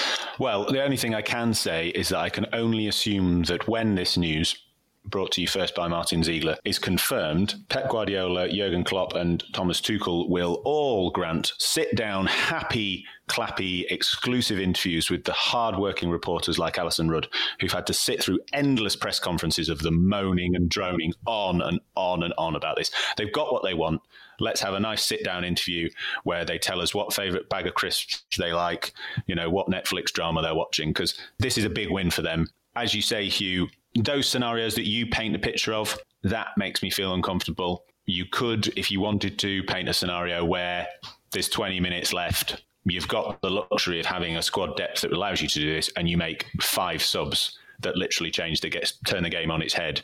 well, 0.38 0.64
the 0.70 0.82
only 0.82 0.96
thing 0.96 1.14
I 1.14 1.22
can 1.22 1.54
say 1.54 1.88
is 1.88 2.10
that 2.10 2.18
I 2.18 2.28
can 2.28 2.46
only 2.52 2.88
assume 2.88 3.44
that 3.44 3.68
when 3.68 3.94
this 3.94 4.16
news 4.16 4.56
brought 5.04 5.32
to 5.32 5.40
you 5.40 5.48
first 5.48 5.74
by 5.74 5.88
Martin 5.88 6.22
Ziegler, 6.22 6.56
is 6.64 6.78
confirmed, 6.78 7.56
Pep 7.68 7.90
Guardiola, 7.90 8.48
Jurgen 8.48 8.84
Klopp, 8.84 9.14
and 9.14 9.42
Thomas 9.52 9.80
Tuchel 9.80 10.28
will 10.28 10.62
all 10.64 11.10
grant 11.10 11.52
sit 11.58 11.94
down, 11.96 12.26
happy, 12.26 13.04
clappy, 13.28 13.84
exclusive 13.90 14.58
interviews 14.58 15.10
with 15.10 15.24
the 15.24 15.32
hard-working 15.32 16.08
reporters 16.08 16.58
like 16.58 16.78
Alyson 16.78 17.10
Rudd, 17.10 17.28
who've 17.60 17.72
had 17.72 17.86
to 17.88 17.94
sit 17.94 18.22
through 18.22 18.40
endless 18.52 18.96
press 18.96 19.18
conferences 19.18 19.68
of 19.68 19.80
them 19.80 20.08
moaning 20.08 20.54
and 20.54 20.68
droning 20.68 21.12
on 21.26 21.60
and 21.62 21.80
on 21.96 22.22
and 22.22 22.34
on 22.38 22.56
about 22.56 22.76
this. 22.76 22.90
They've 23.16 23.32
got 23.32 23.52
what 23.52 23.62
they 23.62 23.74
want. 23.74 24.00
Let's 24.40 24.60
have 24.62 24.74
a 24.74 24.80
nice 24.80 25.04
sit-down 25.04 25.44
interview 25.44 25.90
where 26.24 26.44
they 26.44 26.58
tell 26.58 26.80
us 26.80 26.94
what 26.94 27.12
favourite 27.12 27.48
bag 27.48 27.66
of 27.66 27.74
crisps 27.74 28.24
they 28.38 28.52
like, 28.52 28.92
you 29.26 29.34
know, 29.34 29.50
what 29.50 29.68
Netflix 29.68 30.06
drama 30.06 30.42
they're 30.42 30.54
watching, 30.54 30.90
because 30.90 31.18
this 31.38 31.58
is 31.58 31.64
a 31.64 31.70
big 31.70 31.90
win 31.90 32.10
for 32.10 32.22
them. 32.22 32.48
As 32.74 32.94
you 32.94 33.02
say, 33.02 33.28
Hugh, 33.28 33.68
those 33.94 34.28
scenarios 34.28 34.74
that 34.74 34.86
you 34.86 35.06
paint 35.06 35.32
the 35.32 35.38
picture 35.38 35.74
of, 35.74 35.98
that 36.22 36.48
makes 36.56 36.82
me 36.82 36.90
feel 36.90 37.14
uncomfortable. 37.14 37.84
You 38.06 38.24
could, 38.30 38.72
if 38.76 38.90
you 38.90 39.00
wanted 39.00 39.38
to, 39.40 39.62
paint 39.64 39.88
a 39.88 39.94
scenario 39.94 40.44
where 40.44 40.86
there's 41.32 41.48
20 41.48 41.80
minutes 41.80 42.12
left. 42.12 42.62
You've 42.84 43.08
got 43.08 43.40
the 43.42 43.50
luxury 43.50 44.00
of 44.00 44.06
having 44.06 44.36
a 44.36 44.42
squad 44.42 44.76
depth 44.76 45.02
that 45.02 45.12
allows 45.12 45.40
you 45.40 45.48
to 45.48 45.60
do 45.60 45.74
this, 45.74 45.90
and 45.96 46.08
you 46.08 46.16
make 46.16 46.46
five 46.60 47.02
subs 47.02 47.58
that 47.80 47.96
literally 47.96 48.30
change 48.30 48.60
the 48.60 48.68
get, 48.68 48.92
turn 49.06 49.22
the 49.22 49.30
game 49.30 49.50
on 49.50 49.62
its 49.62 49.74
head. 49.74 50.02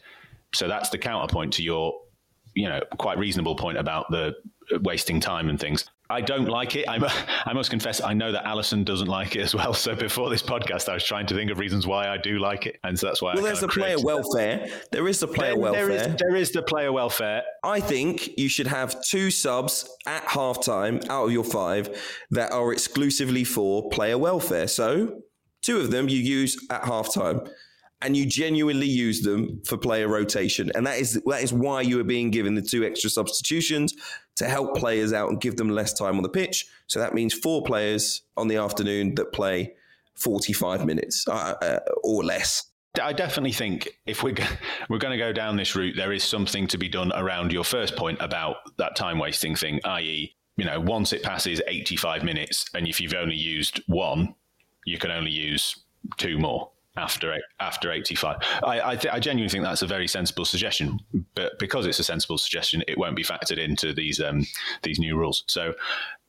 So 0.55 0.68
that's 0.68 0.91
the 0.91 0.99
counterpoint 0.99 1.53
to 1.55 1.62
your, 1.62 2.01
you 2.55 2.68
know, 2.68 2.80
quite 2.99 3.18
reasonable 3.18 3.57
point 3.57 3.78
about 3.78 4.11
the 4.11 4.34
wasting 4.82 5.20
time 5.20 5.49
and 5.49 5.59
things. 5.59 5.89
I 6.11 6.22
don't 6.22 6.46
like 6.48 6.74
it. 6.74 6.88
I'm, 6.88 7.04
I 7.44 7.52
must 7.52 7.70
confess, 7.70 8.00
I 8.00 8.14
know 8.14 8.32
that 8.32 8.44
Alyson 8.44 8.84
doesn't 8.84 9.09
like 9.09 9.36
it 9.36 9.42
as 9.42 9.54
well. 9.54 9.74
So 9.74 9.94
before 9.94 10.30
this 10.30 10.42
podcast, 10.42 10.88
I 10.88 10.94
was 10.94 11.04
trying 11.04 11.26
to 11.26 11.34
think 11.34 11.50
of 11.50 11.59
reasons 11.59 11.86
why 11.86 12.09
I 12.09 12.16
do 12.16 12.38
like 12.38 12.66
it, 12.66 12.78
and 12.82 12.98
so 12.98 13.06
that's 13.06 13.20
why. 13.20 13.34
Well, 13.34 13.44
I 13.44 13.48
there's 13.48 13.61
the 13.61 13.68
player 13.68 13.96
welfare. 14.02 14.68
There 14.90 15.06
is 15.06 15.20
the 15.20 15.28
player 15.28 15.52
there, 15.52 15.61
welfare. 15.61 15.86
There 15.86 15.96
is, 15.96 16.16
there 16.16 16.36
is 16.36 16.52
the 16.52 16.62
player 16.62 16.92
welfare. 16.92 17.42
I 17.62 17.80
think 17.80 18.38
you 18.38 18.48
should 18.48 18.66
have 18.66 19.02
two 19.04 19.30
subs 19.30 19.88
at 20.06 20.24
halftime 20.24 21.06
out 21.09 21.26
of 21.26 21.32
your 21.32 21.44
five 21.44 21.96
that 22.30 22.52
are 22.52 22.72
exclusively 22.72 23.44
for 23.44 23.88
player 23.90 24.18
welfare. 24.18 24.68
So 24.68 25.20
two 25.62 25.78
of 25.78 25.90
them 25.90 26.09
you 26.09 26.18
use 26.18 26.56
at 26.70 26.82
halftime 26.82 27.48
and 28.00 28.16
you 28.16 28.26
genuinely 28.26 28.86
use 28.86 29.22
them 29.22 29.61
for 29.64 29.76
player 29.76 30.09
rotation. 30.09 30.70
And 30.74 30.86
that 30.86 30.98
is 30.98 31.20
that 31.26 31.42
is 31.42 31.52
why 31.52 31.82
you 31.82 32.00
are 32.00 32.04
being 32.04 32.30
given 32.30 32.54
the 32.54 32.62
two 32.62 32.84
extra 32.84 33.11
substitutions 33.11 33.94
to 34.39 34.49
help 34.49 34.76
players 34.76 35.12
out 35.12 35.28
and 35.28 35.41
give 35.41 35.57
them 35.57 35.68
less 35.68 35.93
time 35.93 36.16
on 36.16 36.22
the 36.22 36.28
pitch. 36.28 36.66
So 36.86 37.01
that 37.01 37.12
means 37.12 37.34
four 37.34 37.62
players 37.62 38.22
on 38.36 38.49
the 38.49 38.57
afternoon 38.57 39.16
that 39.16 39.32
play 39.32 39.74
45 40.14 40.86
minutes 40.86 41.26
uh, 41.28 41.55
uh, 41.61 41.78
or 42.03 42.24
less. 42.24 42.64
I 43.03 43.12
definitely 43.12 43.53
think 43.53 43.89
if 44.07 44.22
we're 44.22 44.36
we're 44.89 44.99
going 44.99 45.16
to 45.16 45.18
go 45.18 45.32
down 45.32 45.57
this 45.57 45.74
route, 45.74 45.97
there 45.97 46.12
is 46.12 46.22
something 46.22 46.66
to 46.68 46.78
be 46.78 46.89
done 46.89 47.12
around 47.14 47.53
your 47.53 47.64
first 47.64 47.97
point 47.97 48.18
about 48.20 48.57
that 48.78 48.97
time 48.97 49.18
wasting 49.18 49.55
thing, 49.55 49.80
i.e., 49.84 50.34
you 50.57 50.64
know, 50.64 50.80
once 50.80 51.12
it 51.12 51.22
passes 51.22 51.61
85 51.68 52.24
minutes, 52.24 52.66
and 52.74 52.89
if 52.89 53.01
you've 53.01 53.14
only 53.14 53.36
used 53.36 53.80
one, 53.86 54.34
you 54.84 54.99
can 54.99 55.12
only 55.12 55.30
use 55.30 55.84
two 56.16 56.39
more 56.39 56.70
after 56.99 57.38
after 57.61 57.92
85. 57.92 58.36
I 58.64 58.80
I, 58.80 58.96
th- 58.96 59.14
I, 59.14 59.18
genuinely 59.18 59.51
think 59.51 59.64
that's 59.64 59.82
a 59.82 59.86
very 59.86 60.09
sensible 60.09 60.44
suggestion, 60.44 60.99
but 61.34 61.59
because 61.59 61.86
it's 61.86 61.99
a 61.99 62.05
sensible 62.05 62.38
suggestion, 62.38 62.82
it 62.88 62.99
won't 62.99 63.16
be 63.16 63.24
factored 63.24 63.59
into 63.59 63.92
these 63.92 64.20
um, 64.20 64.44
these 64.82 64.99
new 64.99 65.16
rules. 65.16 65.44
So 65.46 65.74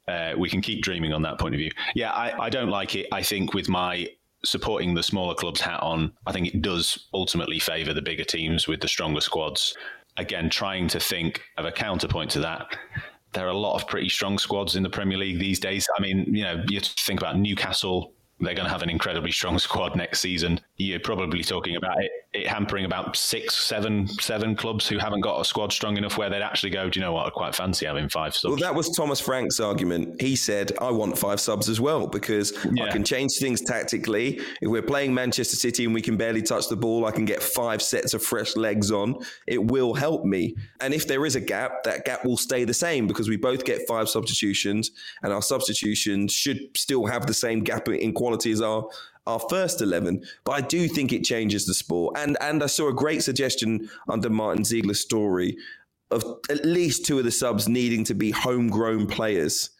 uh, 0.07 0.33
we 0.37 0.49
can 0.49 0.61
keep 0.61 0.81
dreaming 0.81 1.13
on 1.13 1.21
that 1.21 1.39
point 1.39 1.55
of 1.55 1.59
view. 1.59 1.71
Yeah, 1.95 2.11
I, 2.11 2.45
I 2.45 2.49
don't 2.49 2.69
like 2.69 2.95
it. 2.95 3.07
I 3.11 3.21
think 3.21 3.53
with 3.53 3.69
my 3.69 4.07
supporting 4.43 4.93
the 4.93 5.03
smaller 5.03 5.35
clubs 5.35 5.61
hat 5.61 5.81
on, 5.81 6.13
I 6.25 6.31
think 6.31 6.47
it 6.47 6.61
does 6.61 7.07
ultimately 7.13 7.59
favour 7.59 7.93
the 7.93 8.01
bigger 8.01 8.23
teams 8.23 8.67
with 8.67 8.81
the 8.81 8.87
stronger 8.87 9.21
squads. 9.21 9.75
Again, 10.17 10.49
trying 10.49 10.87
to 10.89 10.99
think 10.99 11.41
of 11.57 11.65
a 11.65 11.71
counterpoint 11.71 12.31
to 12.31 12.39
that. 12.39 12.67
There 13.33 13.45
are 13.45 13.51
a 13.51 13.57
lot 13.57 13.75
of 13.75 13.87
pretty 13.87 14.09
strong 14.09 14.39
squads 14.39 14.75
in 14.75 14.83
the 14.83 14.89
Premier 14.89 15.17
League 15.17 15.39
these 15.39 15.59
days. 15.59 15.87
I 15.97 16.01
mean, 16.01 16.25
you 16.33 16.43
know, 16.43 16.63
you 16.67 16.79
think 16.81 17.19
about 17.19 17.37
Newcastle 17.37 18.11
they're 18.39 18.53
going 18.53 18.65
to 18.65 18.71
have 18.71 18.81
an 18.81 18.89
incredibly 18.89 19.31
strong 19.31 19.59
squad 19.59 19.95
next 19.95 20.21
season. 20.21 20.61
You're 20.77 20.99
probably 20.99 21.43
talking 21.43 21.75
about 21.75 22.01
it, 22.01 22.11
it, 22.33 22.47
hampering 22.47 22.85
about 22.85 23.17
six, 23.17 23.55
seven, 23.55 24.07
seven 24.07 24.55
clubs 24.55 24.87
who 24.87 24.97
haven't 24.97 25.21
got 25.21 25.41
a 25.41 25.45
squad 25.45 25.73
strong 25.73 25.97
enough 25.97 26.17
where 26.17 26.29
they'd 26.29 26.41
actually 26.41 26.69
go, 26.69 26.89
do 26.89 26.99
you 26.99 27.05
know 27.05 27.11
what, 27.11 27.27
I 27.27 27.29
quite 27.31 27.53
fancy 27.53 27.85
having 27.85 28.07
five 28.07 28.35
subs. 28.35 28.51
Well, 28.51 28.61
that 28.61 28.75
was 28.75 28.95
Thomas 28.95 29.19
Frank's 29.19 29.59
argument. 29.59 30.21
He 30.21 30.35
said, 30.37 30.71
I 30.79 30.89
want 30.89 31.17
five 31.17 31.41
subs 31.41 31.67
as 31.67 31.81
well 31.81 32.07
because 32.07 32.53
yeah. 32.73 32.85
I 32.85 32.91
can 32.91 33.03
change 33.03 33.37
things 33.39 33.61
tactically. 33.61 34.39
If 34.61 34.69
we're 34.69 34.81
playing 34.81 35.13
Manchester 35.13 35.57
City 35.57 35.83
and 35.83 35.93
we 35.93 36.01
can 36.01 36.15
barely 36.15 36.41
touch 36.41 36.69
the 36.69 36.77
ball, 36.77 37.05
I 37.05 37.11
can 37.11 37.25
get 37.25 37.43
five 37.43 37.81
sets 37.81 38.13
of 38.13 38.23
fresh 38.23 38.55
legs 38.55 38.89
on. 38.89 39.17
It 39.47 39.63
will 39.63 39.93
help 39.93 40.23
me. 40.23 40.55
And 40.79 40.93
if 40.93 41.07
there 41.07 41.25
is 41.25 41.35
a 41.35 41.41
gap, 41.41 41.83
that 41.83 42.05
gap 42.05 42.23
will 42.23 42.37
stay 42.37 42.63
the 42.63 42.73
same 42.73 43.05
because 43.05 43.27
we 43.27 43.35
both 43.35 43.65
get 43.65 43.85
five 43.85 44.07
substitutions 44.07 44.91
and 45.23 45.33
our 45.33 45.41
substitutions 45.41 46.31
should 46.31 46.59
still 46.77 47.05
have 47.05 47.25
the 47.25 47.33
same 47.33 47.63
gap 47.63 47.89
in 47.89 48.13
quality 48.13 48.28
quality 48.29 48.51
as 48.51 48.61
our 48.61 48.87
our 49.25 49.39
first 49.49 49.81
11 49.81 50.23
but 50.43 50.51
i 50.51 50.61
do 50.61 50.87
think 50.87 51.11
it 51.11 51.23
changes 51.23 51.65
the 51.65 51.73
sport 51.73 52.15
and 52.17 52.37
and 52.41 52.61
i 52.61 52.67
saw 52.67 52.89
a 52.89 52.93
great 52.93 53.23
suggestion 53.23 53.89
under 54.07 54.29
martin 54.29 54.63
ziegler's 54.63 54.99
story 54.99 55.57
of 56.11 56.23
at 56.49 56.63
least 56.63 57.05
two 57.05 57.17
of 57.17 57.25
the 57.25 57.31
subs 57.31 57.67
needing 57.67 58.03
to 58.03 58.13
be 58.13 58.31
homegrown 58.31 59.07
players 59.07 59.71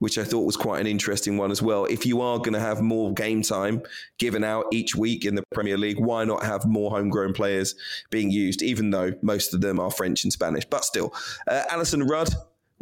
which 0.00 0.18
I 0.18 0.24
thought 0.24 0.44
was 0.44 0.56
quite 0.56 0.80
an 0.80 0.86
interesting 0.86 1.38
one 1.38 1.50
as 1.50 1.62
well. 1.62 1.86
If 1.86 2.04
you 2.04 2.20
are 2.20 2.36
going 2.38 2.52
to 2.52 2.60
have 2.60 2.82
more 2.82 3.14
game 3.14 3.42
time 3.42 3.80
given 4.18 4.44
out 4.44 4.66
each 4.70 4.94
week 4.94 5.24
in 5.24 5.34
the 5.34 5.44
Premier 5.54 5.78
League, 5.78 5.98
why 5.98 6.24
not 6.24 6.42
have 6.42 6.66
more 6.66 6.90
homegrown 6.90 7.32
players 7.32 7.74
being 8.10 8.30
used, 8.30 8.60
even 8.60 8.90
though 8.90 9.12
most 9.22 9.54
of 9.54 9.62
them 9.62 9.80
are 9.80 9.90
French 9.90 10.24
and 10.24 10.32
Spanish? 10.32 10.64
But 10.66 10.84
still, 10.84 11.14
uh, 11.46 11.62
Alyson 11.70 12.06
Rudd, 12.06 12.34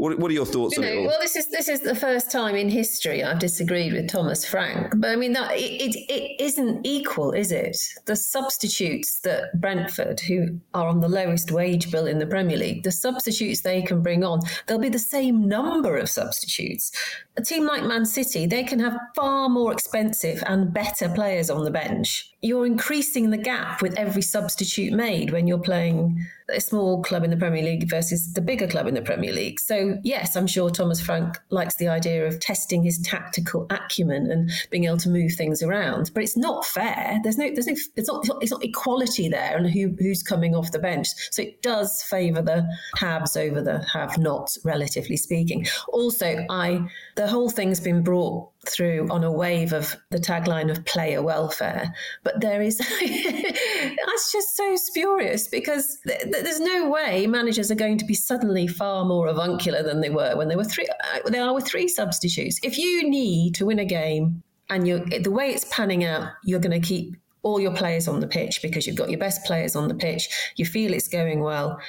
what, 0.03 0.19
what 0.19 0.33
are 0.33 0.35
your 0.35 0.45
thoughts 0.45 0.77
you 0.77 0.83
know, 0.83 0.89
on 0.89 0.99
it? 0.99 1.07
Well, 1.07 1.19
this 1.21 1.37
is 1.37 1.47
this 1.51 1.69
is 1.69 1.81
the 1.81 1.95
first 1.95 2.29
time 2.29 2.57
in 2.57 2.69
history 2.69 3.23
I've 3.23 3.39
disagreed 3.39 3.93
with 3.93 4.09
Thomas 4.09 4.45
Frank. 4.45 4.95
But 4.97 5.11
I 5.11 5.17
mean, 5.17 5.33
that 5.35 5.53
it, 5.53 5.95
it, 5.95 6.13
it 6.13 6.41
isn't 6.43 6.85
equal, 6.85 7.31
is 7.31 7.53
it? 7.53 7.77
The 8.07 8.17
substitutes 8.17 9.21
that 9.21 9.61
Brentford, 9.61 10.19
who 10.19 10.59
are 10.75 10.89
on 10.89 10.99
the 10.99 11.09
lowest 11.09 11.53
wage 11.53 11.93
bill 11.93 12.09
in 12.09 12.19
the 12.19 12.27
Premier 12.27 12.57
League, 12.57 12.83
the 12.83 12.91
substitutes 12.91 13.61
they 13.61 13.81
can 13.81 14.03
bring 14.03 14.25
on, 14.25 14.41
there'll 14.67 14.83
be 14.83 14.89
the 14.89 14.99
same 14.99 15.47
number 15.47 15.97
of 15.97 16.11
substitutes. 16.11 16.91
A 17.37 17.43
team 17.43 17.65
like 17.65 17.85
Man 17.85 18.05
City, 18.05 18.45
they 18.45 18.65
can 18.65 18.81
have 18.81 18.99
far 19.15 19.49
more 19.49 19.73
expensive 19.73 20.43
and 20.49 20.75
better 20.75 21.11
players 21.11 21.49
on 21.49 21.63
the 21.63 21.71
bench. 21.71 22.29
You're 22.41 22.67
increasing 22.67 23.31
the 23.31 23.39
gap 23.39 23.81
with 23.81 23.97
every 23.97 24.23
substitute 24.23 24.93
made 24.93 25.31
when 25.31 25.47
you're 25.47 25.59
playing 25.59 26.27
a 26.49 26.61
small 26.61 27.03
club 27.03 27.25
in 27.25 27.31
the 27.31 27.37
Premier 27.37 27.63
League 27.63 27.89
versus 27.89 28.33
the 28.33 28.41
bigger 28.41 28.67
club 28.67 28.87
in 28.87 28.95
the 28.95 29.03
Premier 29.03 29.33
League. 29.33 29.61
So, 29.61 29.99
yes, 30.03 30.37
I'm 30.37 30.47
sure 30.47 30.71
Thomas 30.71 31.01
Frank 31.01 31.39
likes 31.51 31.77
the 31.77 31.89
idea 31.89 32.27
of 32.27 32.41
testing 32.41 32.83
his 32.83 32.99
tactical 33.01 33.67
acumen 33.71 34.31
and 34.31 34.51
being 34.71 34.85
able 34.85 34.97
to 34.99 35.09
move 35.09 35.33
things 35.33 35.63
around. 35.63 36.11
But 36.15 36.23
it's 36.23 36.37
not 36.37 36.65
fair. 36.65 37.21
There's 37.23 37.39
no, 37.39 37.51
there's 37.53 37.67
no, 37.67 37.75
it's 37.97 38.09
not, 38.09 38.27
it's 38.41 38.53
not 38.53 38.65
equality 38.65 39.29
there 39.29 39.57
and 39.57 39.69
who, 39.69 39.95
who's 39.99 40.23
coming 40.23 40.55
off 40.55 40.73
the 40.73 40.79
bench. 40.79 41.09
So 41.31 41.43
it 41.43 41.63
does 41.63 42.03
favour 42.03 42.43
the 42.43 42.67
haves 42.97 43.37
over 43.37 43.61
the 43.61 43.85
have-nots, 43.93 44.59
relatively 44.65 45.17
speaking. 45.17 45.67
Also, 45.93 46.45
I 46.51 46.87
the 47.17 47.29
whole 47.29 47.51
thing's 47.51 47.81
been 47.81 48.03
brought 48.03 48.52
through 48.69 49.09
on 49.11 49.25
a 49.25 49.33
wave 49.33 49.73
of 49.73 49.97
the 50.11 50.19
tagline 50.19 50.71
of 50.71 50.85
player 50.85 51.23
welfare. 51.23 51.93
But 52.23 52.41
there 52.41 52.63
is, 52.63 52.79
that's 53.01 54.33
just 54.33 54.57
so 54.57 54.77
spurious 54.77 55.49
because 55.49 55.99
th- 56.07 56.27
there's 56.31 56.61
no 56.61 56.89
way 56.89 57.27
managers 57.27 57.71
are 57.71 57.77
going 57.77 57.99
to 57.99 58.05
be 58.05 58.15
suddenly 58.15 58.67
far 58.67 59.05
more 59.05 59.27
avuncular 59.27 59.83
than 59.83 60.01
they 60.01 60.11
were 60.11 60.37
when 60.37 60.49
they 60.49 60.57
were 60.57 60.65
three, 60.65 60.87
uh, 60.87 61.29
they 61.29 61.39
are 61.39 61.55
with 61.55 61.67
three 61.67 61.89
substitutes. 61.89 62.61
If 62.63 62.79
you 62.79 63.09
need 63.09 63.55
to 63.57 63.67
win 63.67 63.79
a 63.79 63.85
game 63.85 64.43
and 64.71 64.87
you 64.87 65.05
the 65.05 65.31
way 65.31 65.51
it's 65.51 65.67
panning 65.71 66.05
out, 66.05 66.29
you're 66.45 66.61
going 66.61 66.81
to 66.81 66.87
keep 66.87 67.17
all 67.43 67.61
your 67.61 67.75
players 67.75 68.07
on 68.07 68.21
the 68.21 68.29
pitch 68.29 68.61
because 68.63 68.87
you've 68.87 68.97
got 68.97 69.11
your 69.11 69.19
best 69.19 69.45
players 69.45 69.75
on 69.75 69.89
the 69.89 69.95
pitch. 69.95 70.29
You 70.57 70.65
feel 70.65 70.93
it's 70.93 71.09
going 71.09 71.41
well. 71.41 71.81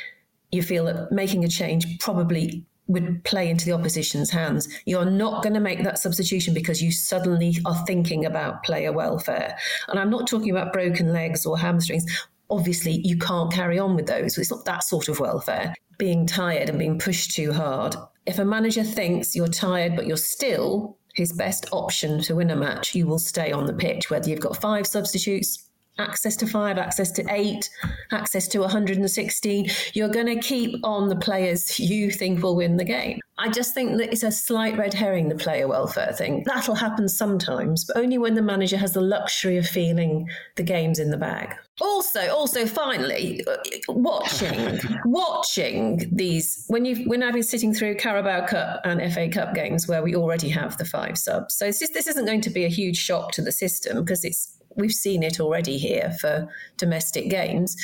You 0.51 0.63
feel 0.63 0.86
that 0.86 1.11
making 1.11 1.43
a 1.43 1.47
change 1.47 1.99
probably 1.99 2.65
would 2.88 3.23
play 3.23 3.49
into 3.49 3.65
the 3.65 3.71
opposition's 3.71 4.29
hands. 4.29 4.67
You're 4.86 5.09
not 5.09 5.43
going 5.43 5.53
to 5.53 5.59
make 5.59 5.84
that 5.84 5.99
substitution 5.99 6.53
because 6.53 6.81
you 6.81 6.91
suddenly 6.91 7.57
are 7.65 7.86
thinking 7.86 8.25
about 8.25 8.63
player 8.63 8.91
welfare. 8.91 9.57
And 9.88 9.99
I'm 9.99 10.09
not 10.09 10.27
talking 10.27 10.51
about 10.51 10.73
broken 10.73 11.13
legs 11.13 11.45
or 11.45 11.57
hamstrings. 11.57 12.05
Obviously, 12.49 13.01
you 13.03 13.17
can't 13.17 13.51
carry 13.51 13.79
on 13.79 13.95
with 13.95 14.07
those. 14.07 14.38
It's 14.38 14.51
not 14.51 14.65
that 14.65 14.84
sort 14.84 15.07
of 15.07 15.19
welfare. 15.19 15.73
Being 15.97 16.25
tired 16.25 16.69
and 16.69 16.77
being 16.77 16.99
pushed 16.99 17.36
too 17.36 17.53
hard. 17.53 17.95
If 18.25 18.39
a 18.39 18.45
manager 18.45 18.84
thinks 18.84 19.36
you're 19.36 19.47
tired, 19.47 19.95
but 19.95 20.05
you're 20.05 20.17
still 20.17 20.97
his 21.13 21.31
best 21.34 21.67
option 21.71 22.21
to 22.23 22.36
win 22.36 22.49
a 22.49 22.55
match, 22.55 22.95
you 22.95 23.07
will 23.07 23.19
stay 23.19 23.51
on 23.51 23.65
the 23.65 23.73
pitch, 23.73 24.09
whether 24.09 24.29
you've 24.29 24.39
got 24.39 24.59
five 24.59 24.88
substitutes 24.88 25.69
access 26.00 26.36
to 26.38 26.48
five, 26.48 26.78
access 26.78 27.12
to 27.12 27.26
eight, 27.30 27.70
access 28.12 28.48
to 28.50 28.60
116. 28.60 29.70
You're 29.94 30.10
going 30.10 30.28
to 30.28 30.39
keep 30.39 30.76
on 30.84 31.10
the 31.10 31.16
players 31.16 31.80
you 31.80 32.12
think 32.12 32.41
will 32.41 32.56
win 32.56 32.78
the 32.78 32.84
game. 32.84 33.20
I 33.38 33.50
just 33.50 33.74
think 33.74 33.98
that 33.98 34.12
it's 34.12 34.24
a 34.24 34.32
slight 34.32 34.78
red 34.78 34.94
herring, 34.94 35.30
the 35.30 35.36
player 35.36 35.68
welfare 35.68 36.14
thing. 36.14 36.44
That'll 36.46 36.76
happen 36.76 37.10
sometimes, 37.10 37.84
but 37.84 37.98
only 37.98 38.20
when 38.20 38.36
the 38.36 38.44
manager 38.44 38.78
has 38.78 38.94
the 38.94 39.02
luxury 39.02 39.58
of 39.58 39.68
feeling 39.68 40.30
the 40.56 40.64
game's 40.64 41.00
in 41.00 41.10
the 41.10 41.18
bag. 41.18 41.56
Also, 41.82 42.32
also, 42.32 42.68
finally, 42.68 43.44
uh, 43.48 43.58
watching, 43.88 44.80
watching 45.06 46.08
these 46.12 46.66
when 46.68 46.86
you 46.86 47.04
when 47.10 47.24
I've 47.24 47.34
been 47.34 47.41
sitting 47.41 47.74
through 47.74 47.96
Carabao 47.96 48.46
Cup 48.46 48.82
and 48.84 49.12
FA 49.12 49.28
Cup 49.28 49.56
games 49.56 49.88
where 49.88 50.04
we 50.04 50.16
already 50.16 50.50
have 50.50 50.78
the 50.78 50.86
five 50.86 51.18
subs. 51.18 51.56
So 51.56 51.66
just, 51.66 51.96
this 51.96 52.06
isn't 52.06 52.26
going 52.26 52.41
to 52.41 52.52
be 52.52 52.66
a 52.66 52.70
huge 52.70 52.98
shock 52.98 53.32
to 53.34 53.41
the 53.41 53.52
system 53.52 54.02
because 54.02 54.24
it's 54.24 54.56
we've 54.76 54.93
seen 54.93 55.24
it 55.24 55.39
already 55.39 55.78
here 55.78 56.11
for 56.19 56.47
domestic 56.78 57.30
games. 57.30 57.76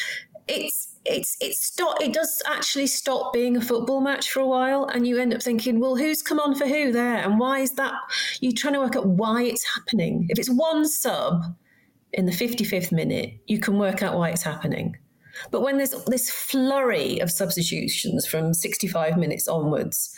It's 0.48 0.88
it's 1.06 1.38
it's 1.40 1.64
stop 1.64 2.02
it 2.02 2.14
does 2.14 2.42
actually 2.46 2.88
stop 2.88 3.32
being 3.32 3.56
a 3.56 3.62
football 3.62 4.02
match 4.02 4.32
for 4.32 4.42
a 4.42 4.48
while 4.48 4.86
and 4.86 5.08
you 5.08 5.18
end 5.18 5.34
up 5.34 5.42
thinking 5.42 5.80
well 5.80 5.96
who's 5.96 6.22
come 6.22 6.40
on 6.40 6.56
for 6.56 6.68
who 6.68 6.92
there? 6.92 7.18
And 7.18 7.40
why 7.40 7.60
is 7.60 7.72
that? 7.74 7.94
You're 8.42 8.54
trying 8.54 8.74
to 8.74 8.80
work 8.80 8.96
out 8.96 9.06
why 9.06 9.44
it's 9.44 9.66
happening. 9.76 10.28
If 10.30 10.40
it's 10.40 10.50
one 10.50 10.86
sub 10.86 11.44
in 12.14 12.26
the 12.26 12.32
55th 12.32 12.92
minute 12.92 13.36
you 13.48 13.60
can 13.60 13.78
work 13.78 14.02
out 14.04 14.18
why 14.18 14.30
it's 14.30 14.44
happening. 14.44 14.98
But 15.52 15.62
when 15.62 15.78
there's 15.78 15.92
this 16.06 16.30
flurry 16.30 17.20
of 17.20 17.32
substitutions 17.32 18.26
from 18.26 18.54
65 18.54 19.18
minutes 19.18 19.48
onwards 19.48 20.16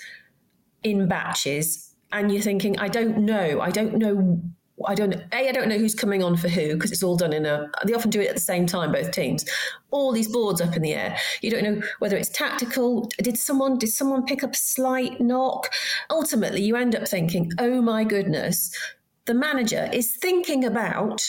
in 0.83 1.07
batches 1.07 1.93
and 2.11 2.31
you're 2.31 2.41
thinking 2.41 2.77
i 2.79 2.87
don't 2.87 3.17
know 3.17 3.61
i 3.61 3.69
don't 3.69 3.95
know 3.95 4.41
I 4.87 4.95
don't 4.95 5.13
a 5.13 5.25
I 5.31 5.51
don't 5.51 5.67
know 5.67 5.77
who's 5.77 5.95
coming 5.95 6.23
on 6.23 6.37
for 6.37 6.49
who 6.49 6.73
because 6.73 6.91
it's 6.91 7.03
all 7.03 7.15
done 7.15 7.33
in 7.33 7.45
a 7.45 7.69
they 7.85 7.93
often 7.93 8.09
do 8.09 8.21
it 8.21 8.27
at 8.27 8.35
the 8.35 8.41
same 8.41 8.65
time 8.65 8.91
both 8.91 9.11
teams. 9.11 9.45
All 9.91 10.11
these 10.11 10.27
boards 10.27 10.61
up 10.61 10.75
in 10.75 10.81
the 10.81 10.93
air. 10.93 11.17
You 11.41 11.51
don't 11.51 11.63
know 11.63 11.81
whether 11.99 12.17
it's 12.17 12.29
tactical 12.29 13.09
did 13.17 13.37
someone 13.37 13.77
did 13.77 13.89
someone 13.89 14.25
pick 14.25 14.43
up 14.43 14.53
a 14.53 14.57
slight 14.57 15.19
knock? 15.19 15.69
Ultimately 16.09 16.61
you 16.61 16.75
end 16.75 16.95
up 16.95 17.07
thinking 17.07 17.51
oh 17.59 17.81
my 17.81 18.03
goodness 18.03 18.75
the 19.25 19.33
manager 19.33 19.89
is 19.93 20.15
thinking 20.15 20.65
about 20.65 21.23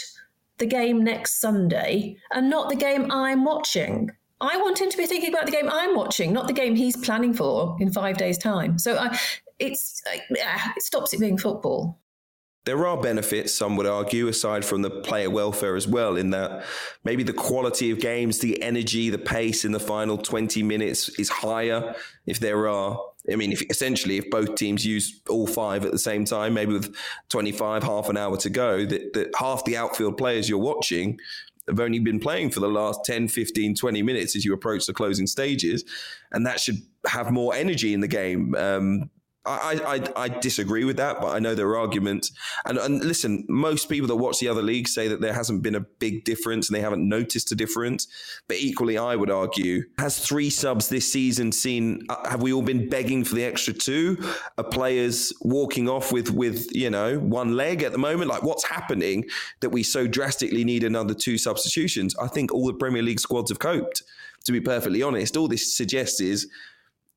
the 0.58 0.66
game 0.66 1.02
next 1.02 1.40
Sunday 1.40 2.16
and 2.32 2.48
not 2.48 2.68
the 2.68 2.76
game 2.76 3.10
I'm 3.10 3.44
watching. 3.44 4.10
I 4.40 4.56
want 4.56 4.80
him 4.80 4.90
to 4.90 4.96
be 4.96 5.06
thinking 5.06 5.32
about 5.32 5.46
the 5.46 5.52
game 5.52 5.68
I'm 5.70 5.94
watching 5.94 6.32
not 6.32 6.46
the 6.46 6.52
game 6.52 6.74
he's 6.74 6.96
planning 6.96 7.34
for 7.34 7.76
in 7.80 7.92
5 7.92 8.16
days 8.16 8.38
time. 8.38 8.78
So 8.78 8.96
I 8.96 9.18
it's 9.58 10.02
uh, 10.12 10.18
it 10.76 10.82
stops 10.82 11.14
it 11.14 11.20
being 11.20 11.38
football 11.38 12.01
there 12.64 12.86
are 12.86 13.00
benefits, 13.00 13.52
some 13.52 13.76
would 13.76 13.86
argue, 13.86 14.28
aside 14.28 14.64
from 14.64 14.82
the 14.82 14.90
player 14.90 15.28
welfare 15.28 15.74
as 15.74 15.88
well, 15.88 16.16
in 16.16 16.30
that 16.30 16.64
maybe 17.02 17.24
the 17.24 17.32
quality 17.32 17.90
of 17.90 17.98
games, 17.98 18.38
the 18.38 18.62
energy, 18.62 19.10
the 19.10 19.18
pace 19.18 19.64
in 19.64 19.72
the 19.72 19.80
final 19.80 20.16
20 20.16 20.62
minutes 20.62 21.08
is 21.18 21.28
higher. 21.28 21.94
If 22.24 22.38
there 22.38 22.68
are, 22.68 23.00
I 23.30 23.34
mean, 23.34 23.50
if 23.50 23.62
essentially, 23.68 24.16
if 24.16 24.30
both 24.30 24.54
teams 24.54 24.86
use 24.86 25.20
all 25.28 25.48
five 25.48 25.84
at 25.84 25.90
the 25.90 25.98
same 25.98 26.24
time, 26.24 26.54
maybe 26.54 26.72
with 26.72 26.94
25, 27.30 27.82
half 27.82 28.08
an 28.08 28.16
hour 28.16 28.36
to 28.36 28.50
go, 28.50 28.86
that, 28.86 29.12
that 29.14 29.30
half 29.36 29.64
the 29.64 29.76
outfield 29.76 30.16
players 30.16 30.48
you're 30.48 30.58
watching 30.58 31.18
have 31.66 31.80
only 31.80 31.98
been 31.98 32.20
playing 32.20 32.50
for 32.50 32.60
the 32.60 32.68
last 32.68 33.04
10, 33.04 33.28
15, 33.28 33.74
20 33.74 34.02
minutes 34.02 34.36
as 34.36 34.44
you 34.44 34.52
approach 34.52 34.86
the 34.86 34.92
closing 34.92 35.26
stages. 35.26 35.84
And 36.30 36.46
that 36.46 36.60
should 36.60 36.78
have 37.06 37.32
more 37.32 37.54
energy 37.54 37.92
in 37.92 38.00
the 38.00 38.08
game. 38.08 38.54
Um, 38.54 39.10
I, 39.44 40.02
I, 40.16 40.24
I 40.24 40.28
disagree 40.28 40.84
with 40.84 40.96
that, 40.98 41.20
but 41.20 41.34
I 41.34 41.40
know 41.40 41.54
there 41.54 41.66
are 41.68 41.78
arguments. 41.78 42.30
And, 42.64 42.78
and 42.78 43.04
listen, 43.04 43.44
most 43.48 43.88
people 43.88 44.06
that 44.08 44.16
watch 44.16 44.38
the 44.38 44.46
other 44.46 44.62
leagues 44.62 44.94
say 44.94 45.08
that 45.08 45.20
there 45.20 45.32
hasn't 45.32 45.62
been 45.62 45.74
a 45.74 45.80
big 45.80 46.24
difference 46.24 46.68
and 46.68 46.76
they 46.76 46.80
haven't 46.80 47.08
noticed 47.08 47.50
a 47.50 47.56
difference. 47.56 48.06
But 48.46 48.58
equally, 48.58 48.96
I 48.96 49.16
would 49.16 49.30
argue, 49.30 49.82
has 49.98 50.18
three 50.18 50.48
subs 50.48 50.88
this 50.88 51.12
season 51.12 51.50
seen? 51.50 52.06
Uh, 52.08 52.28
have 52.28 52.40
we 52.40 52.52
all 52.52 52.62
been 52.62 52.88
begging 52.88 53.24
for 53.24 53.34
the 53.34 53.44
extra 53.44 53.74
two? 53.74 54.22
Are 54.58 54.64
players 54.64 55.32
walking 55.40 55.88
off 55.88 56.12
with 56.12 56.30
with 56.30 56.74
you 56.74 56.90
know 56.90 57.18
one 57.18 57.56
leg 57.56 57.82
at 57.82 57.92
the 57.92 57.98
moment? 57.98 58.30
Like 58.30 58.44
what's 58.44 58.64
happening 58.64 59.24
that 59.60 59.70
we 59.70 59.82
so 59.82 60.06
drastically 60.06 60.62
need 60.62 60.84
another 60.84 61.14
two 61.14 61.36
substitutions? 61.36 62.14
I 62.16 62.28
think 62.28 62.52
all 62.52 62.66
the 62.66 62.74
Premier 62.74 63.02
League 63.02 63.20
squads 63.20 63.50
have 63.50 63.58
coped. 63.58 64.02
To 64.44 64.52
be 64.52 64.60
perfectly 64.60 65.02
honest, 65.02 65.36
all 65.36 65.46
this 65.46 65.76
suggests 65.76 66.20
is 66.20 66.48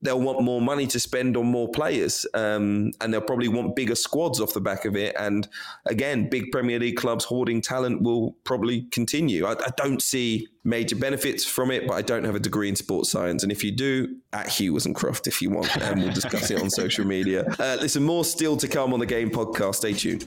they'll 0.05 0.19
want 0.19 0.41
more 0.41 0.61
money 0.61 0.87
to 0.87 0.99
spend 0.99 1.37
on 1.37 1.45
more 1.45 1.69
players, 1.69 2.25
um, 2.33 2.91
and 3.01 3.13
they'll 3.13 3.21
probably 3.21 3.47
want 3.47 3.75
bigger 3.75 3.95
squads 3.95 4.39
off 4.39 4.53
the 4.53 4.61
back 4.61 4.85
of 4.85 4.95
it. 4.95 5.15
And 5.19 5.47
again, 5.85 6.29
big 6.29 6.51
Premier 6.51 6.79
League 6.79 6.97
clubs 6.97 7.25
hoarding 7.25 7.61
talent 7.61 8.01
will 8.01 8.33
probably 8.43 8.83
continue. 8.91 9.45
I, 9.45 9.51
I, 9.53 9.69
don't 9.77 10.01
see 10.01 10.47
major 10.63 10.95
benefits 10.95 11.45
from 11.45 11.71
it, 11.71 11.87
but 11.87 11.93
I 11.93 12.01
don't 12.01 12.23
have 12.23 12.35
a 12.35 12.39
degree 12.39 12.69
in 12.69 12.75
sports 12.75 13.11
science. 13.11 13.43
And 13.43 13.51
if 13.51 13.63
you 13.63 13.71
do, 13.71 14.15
at 14.33 14.49
Hugh 14.49 14.77
and 14.85 14.93
Croft 14.93 15.27
if 15.27 15.41
you 15.41 15.49
want, 15.49 15.75
and 15.77 16.01
we'll 16.01 16.11
discuss 16.11 16.51
it 16.51 16.61
on 16.61 16.69
social 16.69 17.05
media. 17.05 17.45
Uh, 17.59 17.77
listen, 17.79 18.03
more 18.03 18.25
still 18.25 18.57
to 18.57 18.67
come 18.67 18.93
on 18.93 18.99
the 18.99 19.05
Game 19.05 19.29
podcast. 19.29 19.75
Stay 19.75 19.93
tuned. 19.93 20.25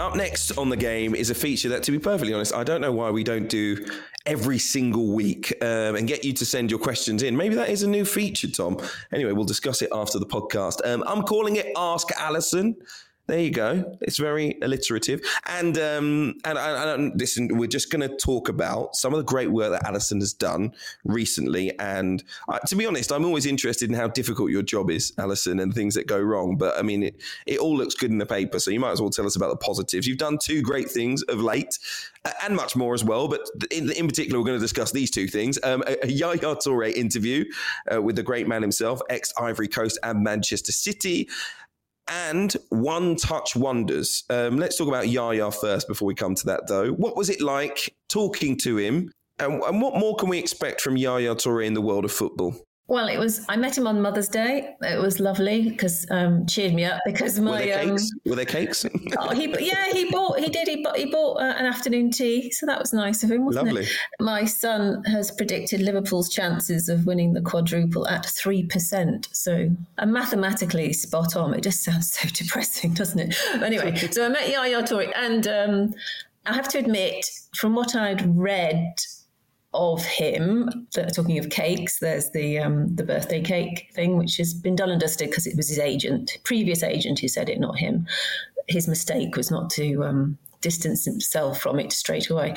Up 0.00 0.16
next 0.16 0.56
on 0.56 0.70
the 0.70 0.78
game 0.78 1.14
is 1.14 1.28
a 1.28 1.34
feature 1.34 1.68
that, 1.68 1.82
to 1.82 1.92
be 1.92 1.98
perfectly 1.98 2.32
honest, 2.32 2.54
I 2.54 2.64
don't 2.64 2.80
know 2.80 2.90
why 2.90 3.10
we 3.10 3.22
don't 3.22 3.50
do 3.50 3.86
every 4.24 4.58
single 4.58 5.08
week 5.08 5.52
um, 5.60 5.94
and 5.94 6.08
get 6.08 6.24
you 6.24 6.32
to 6.32 6.46
send 6.46 6.70
your 6.70 6.80
questions 6.80 7.22
in. 7.22 7.36
Maybe 7.36 7.54
that 7.56 7.68
is 7.68 7.82
a 7.82 7.88
new 7.88 8.06
feature, 8.06 8.48
Tom. 8.48 8.78
Anyway, 9.12 9.32
we'll 9.32 9.44
discuss 9.44 9.82
it 9.82 9.90
after 9.92 10.18
the 10.18 10.24
podcast. 10.24 10.80
Um, 10.86 11.04
I'm 11.06 11.22
calling 11.22 11.56
it 11.56 11.66
Ask 11.76 12.08
Alyson. 12.18 12.76
There 13.30 13.38
you 13.38 13.52
go. 13.52 13.96
It's 14.00 14.18
very 14.18 14.58
alliterative. 14.60 15.20
And 15.46 15.78
um, 15.78 16.34
and, 16.44 16.58
and, 16.58 17.20
listen, 17.20 17.46
we're 17.56 17.68
just 17.68 17.88
going 17.88 18.00
to 18.00 18.16
talk 18.16 18.48
about 18.48 18.96
some 18.96 19.14
of 19.14 19.18
the 19.18 19.24
great 19.24 19.52
work 19.52 19.70
that 19.70 19.84
Alyson 19.88 20.18
has 20.18 20.32
done 20.32 20.74
recently. 21.04 21.78
And 21.78 22.24
uh, 22.48 22.58
to 22.66 22.74
be 22.74 22.86
honest, 22.86 23.12
I'm 23.12 23.24
always 23.24 23.46
interested 23.46 23.88
in 23.88 23.94
how 23.94 24.08
difficult 24.08 24.50
your 24.50 24.62
job 24.62 24.90
is, 24.90 25.12
Alyson, 25.16 25.60
and 25.62 25.72
things 25.72 25.94
that 25.94 26.08
go 26.08 26.18
wrong. 26.18 26.56
But 26.56 26.76
I 26.76 26.82
mean, 26.82 27.04
it, 27.04 27.22
it 27.46 27.60
all 27.60 27.76
looks 27.76 27.94
good 27.94 28.10
in 28.10 28.18
the 28.18 28.26
paper. 28.26 28.58
So 28.58 28.72
you 28.72 28.80
might 28.80 28.90
as 28.90 29.00
well 29.00 29.10
tell 29.10 29.26
us 29.26 29.36
about 29.36 29.50
the 29.50 29.64
positives. 29.64 30.08
You've 30.08 30.18
done 30.18 30.36
two 30.36 30.60
great 30.60 30.90
things 30.90 31.22
of 31.22 31.40
late 31.40 31.78
and 32.42 32.56
much 32.56 32.74
more 32.74 32.94
as 32.94 33.04
well. 33.04 33.28
But 33.28 33.42
in, 33.70 33.92
in 33.92 34.08
particular, 34.08 34.40
we're 34.40 34.46
going 34.46 34.58
to 34.58 34.64
discuss 34.64 34.90
these 34.90 35.12
two 35.12 35.28
things 35.28 35.56
um, 35.62 35.84
a, 35.86 36.04
a 36.04 36.08
Yaya 36.08 36.36
Toure 36.36 36.92
interview 36.92 37.44
uh, 37.94 38.02
with 38.02 38.16
the 38.16 38.24
great 38.24 38.48
man 38.48 38.60
himself, 38.60 39.00
ex 39.08 39.32
Ivory 39.40 39.68
Coast 39.68 40.00
and 40.02 40.24
Manchester 40.24 40.72
City 40.72 41.28
and 42.10 42.54
one 42.68 43.16
touch 43.16 43.56
wonders. 43.56 44.24
Um, 44.28 44.58
let's 44.58 44.76
talk 44.76 44.88
about 44.88 45.08
Yaya 45.08 45.50
first 45.50 45.88
before 45.88 46.06
we 46.06 46.14
come 46.14 46.34
to 46.34 46.46
that, 46.46 46.66
though. 46.68 46.90
What 46.90 47.16
was 47.16 47.30
it 47.30 47.40
like 47.40 47.94
talking 48.08 48.58
to 48.58 48.76
him? 48.76 49.12
And, 49.38 49.62
and 49.62 49.80
what 49.80 49.94
more 49.94 50.16
can 50.16 50.28
we 50.28 50.38
expect 50.38 50.80
from 50.80 50.96
Yaya 50.96 51.34
Toure 51.34 51.64
in 51.64 51.74
the 51.74 51.80
world 51.80 52.04
of 52.04 52.12
football? 52.12 52.54
Well, 52.90 53.06
it 53.06 53.18
was. 53.18 53.46
I 53.48 53.56
met 53.56 53.78
him 53.78 53.86
on 53.86 54.02
Mother's 54.02 54.28
Day. 54.28 54.74
It 54.82 55.00
was 55.00 55.20
lovely 55.20 55.70
because 55.70 56.08
um, 56.10 56.44
cheered 56.46 56.74
me 56.74 56.84
up 56.84 57.00
because 57.04 57.38
my 57.38 57.50
were 57.52 57.58
there 57.58 57.84
cakes? 57.84 58.02
Um, 58.02 58.20
were 58.26 58.34
there 58.34 58.44
cakes? 58.44 58.86
oh, 59.16 59.30
he 59.30 59.46
yeah, 59.64 59.92
he 59.92 60.10
bought. 60.10 60.40
He 60.40 60.48
did. 60.48 60.66
He 60.66 60.82
bought. 60.82 60.96
He 60.96 61.06
bought 61.06 61.36
uh, 61.36 61.54
an 61.56 61.66
afternoon 61.66 62.10
tea, 62.10 62.50
so 62.50 62.66
that 62.66 62.80
was 62.80 62.92
nice 62.92 63.22
of 63.22 63.30
him, 63.30 63.44
wasn't 63.46 63.66
lovely. 63.66 63.84
it? 63.84 63.92
My 64.18 64.44
son 64.44 65.04
has 65.04 65.30
predicted 65.30 65.80
Liverpool's 65.82 66.30
chances 66.30 66.88
of 66.88 67.06
winning 67.06 67.32
the 67.32 67.42
quadruple 67.42 68.08
at 68.08 68.26
three 68.26 68.64
percent. 68.66 69.28
So 69.30 69.70
I'm 69.98 70.10
mathematically 70.10 70.92
spot 70.92 71.36
on. 71.36 71.54
It 71.54 71.62
just 71.62 71.84
sounds 71.84 72.12
so 72.18 72.28
depressing, 72.28 72.94
doesn't 72.94 73.20
it? 73.20 73.36
Anyway, 73.62 73.94
so 74.10 74.26
I 74.26 74.28
met 74.30 74.50
Yaya 74.50 74.82
Toure, 74.82 75.12
and 75.14 75.46
um, 75.46 75.94
I 76.44 76.54
have 76.54 76.66
to 76.70 76.78
admit, 76.78 77.24
from 77.54 77.76
what 77.76 77.94
I'd 77.94 78.36
read 78.36 78.96
of 79.72 80.04
him. 80.04 80.86
Talking 81.14 81.38
of 81.38 81.50
cakes, 81.50 81.98
there's 81.98 82.30
the 82.30 82.58
um, 82.58 82.94
the 82.94 83.04
birthday 83.04 83.40
cake 83.40 83.90
thing, 83.94 84.18
which 84.18 84.36
has 84.36 84.54
been 84.54 84.76
done 84.76 84.90
and 84.90 85.00
dusted 85.00 85.30
because 85.30 85.46
it 85.46 85.56
was 85.56 85.68
his 85.68 85.78
agent, 85.78 86.38
previous 86.44 86.82
agent, 86.82 87.20
who 87.20 87.28
said 87.28 87.48
it, 87.48 87.60
not 87.60 87.78
him. 87.78 88.06
His 88.68 88.88
mistake 88.88 89.36
was 89.36 89.50
not 89.50 89.70
to 89.70 90.04
um, 90.04 90.38
distance 90.60 91.04
himself 91.04 91.60
from 91.60 91.78
it 91.80 91.92
straight 91.92 92.30
away. 92.30 92.54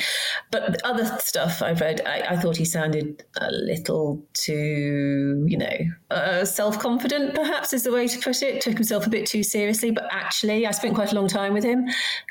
But 0.51 0.81
other 0.83 1.05
stuff 1.19 1.61
I've 1.61 1.81
read, 1.81 2.01
I, 2.05 2.21
I 2.31 2.37
thought 2.37 2.57
he 2.57 2.65
sounded 2.65 3.23
a 3.37 3.51
little 3.51 4.23
too, 4.33 5.45
you 5.47 5.57
know, 5.57 5.77
uh, 6.11 6.45
self 6.45 6.79
confident, 6.79 7.35
perhaps 7.35 7.73
is 7.73 7.83
the 7.83 7.91
way 7.91 8.07
to 8.07 8.19
put 8.19 8.41
it. 8.41 8.61
Took 8.61 8.75
himself 8.75 9.07
a 9.07 9.09
bit 9.09 9.25
too 9.25 9.43
seriously. 9.43 9.91
But 9.91 10.07
actually, 10.11 10.65
I 10.65 10.71
spent 10.71 10.95
quite 10.95 11.11
a 11.11 11.15
long 11.15 11.27
time 11.27 11.53
with 11.53 11.63
him, 11.63 11.87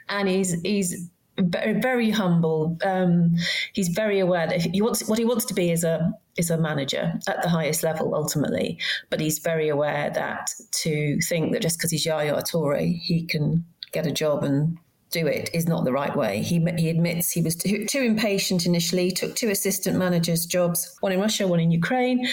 and 0.08 0.28
he's 0.28 0.60
he's 0.62 1.08
very 1.38 2.10
humble. 2.10 2.76
Um, 2.84 3.36
he's 3.72 3.88
very 3.88 4.18
aware 4.18 4.46
that 4.46 4.60
he 4.60 4.82
wants 4.82 5.08
what 5.08 5.18
he 5.18 5.24
wants 5.24 5.44
to 5.46 5.54
be 5.54 5.70
is 5.70 5.84
a 5.84 6.12
is 6.36 6.50
a 6.50 6.58
manager 6.58 7.14
at 7.28 7.42
the 7.42 7.48
highest 7.48 7.82
level 7.82 8.14
ultimately. 8.14 8.78
But 9.10 9.20
he's 9.20 9.38
very 9.38 9.68
aware 9.68 10.10
that 10.10 10.50
to 10.82 11.20
think 11.20 11.52
that 11.52 11.62
just 11.62 11.78
because 11.78 11.90
he's 11.90 12.06
Yaya 12.06 12.34
Toure, 12.42 12.98
he 13.00 13.24
can 13.24 13.64
get 13.92 14.06
a 14.06 14.12
job 14.12 14.44
and 14.44 14.78
do 15.12 15.26
it 15.26 15.50
is 15.52 15.68
not 15.68 15.84
the 15.84 15.92
right 15.92 16.14
way. 16.16 16.42
He, 16.42 16.64
he 16.76 16.88
admits 16.88 17.30
he 17.30 17.42
was 17.42 17.54
too, 17.54 17.84
too, 17.86 18.00
impatient 18.00 18.66
initially, 18.66 19.10
took 19.10 19.36
two 19.36 19.50
assistant 19.50 19.98
managers' 19.98 20.46
jobs, 20.46 20.96
one 21.00 21.12
in 21.12 21.20
Russia, 21.20 21.46
one 21.46 21.60
in 21.60 21.70
Ukraine, 21.70 22.26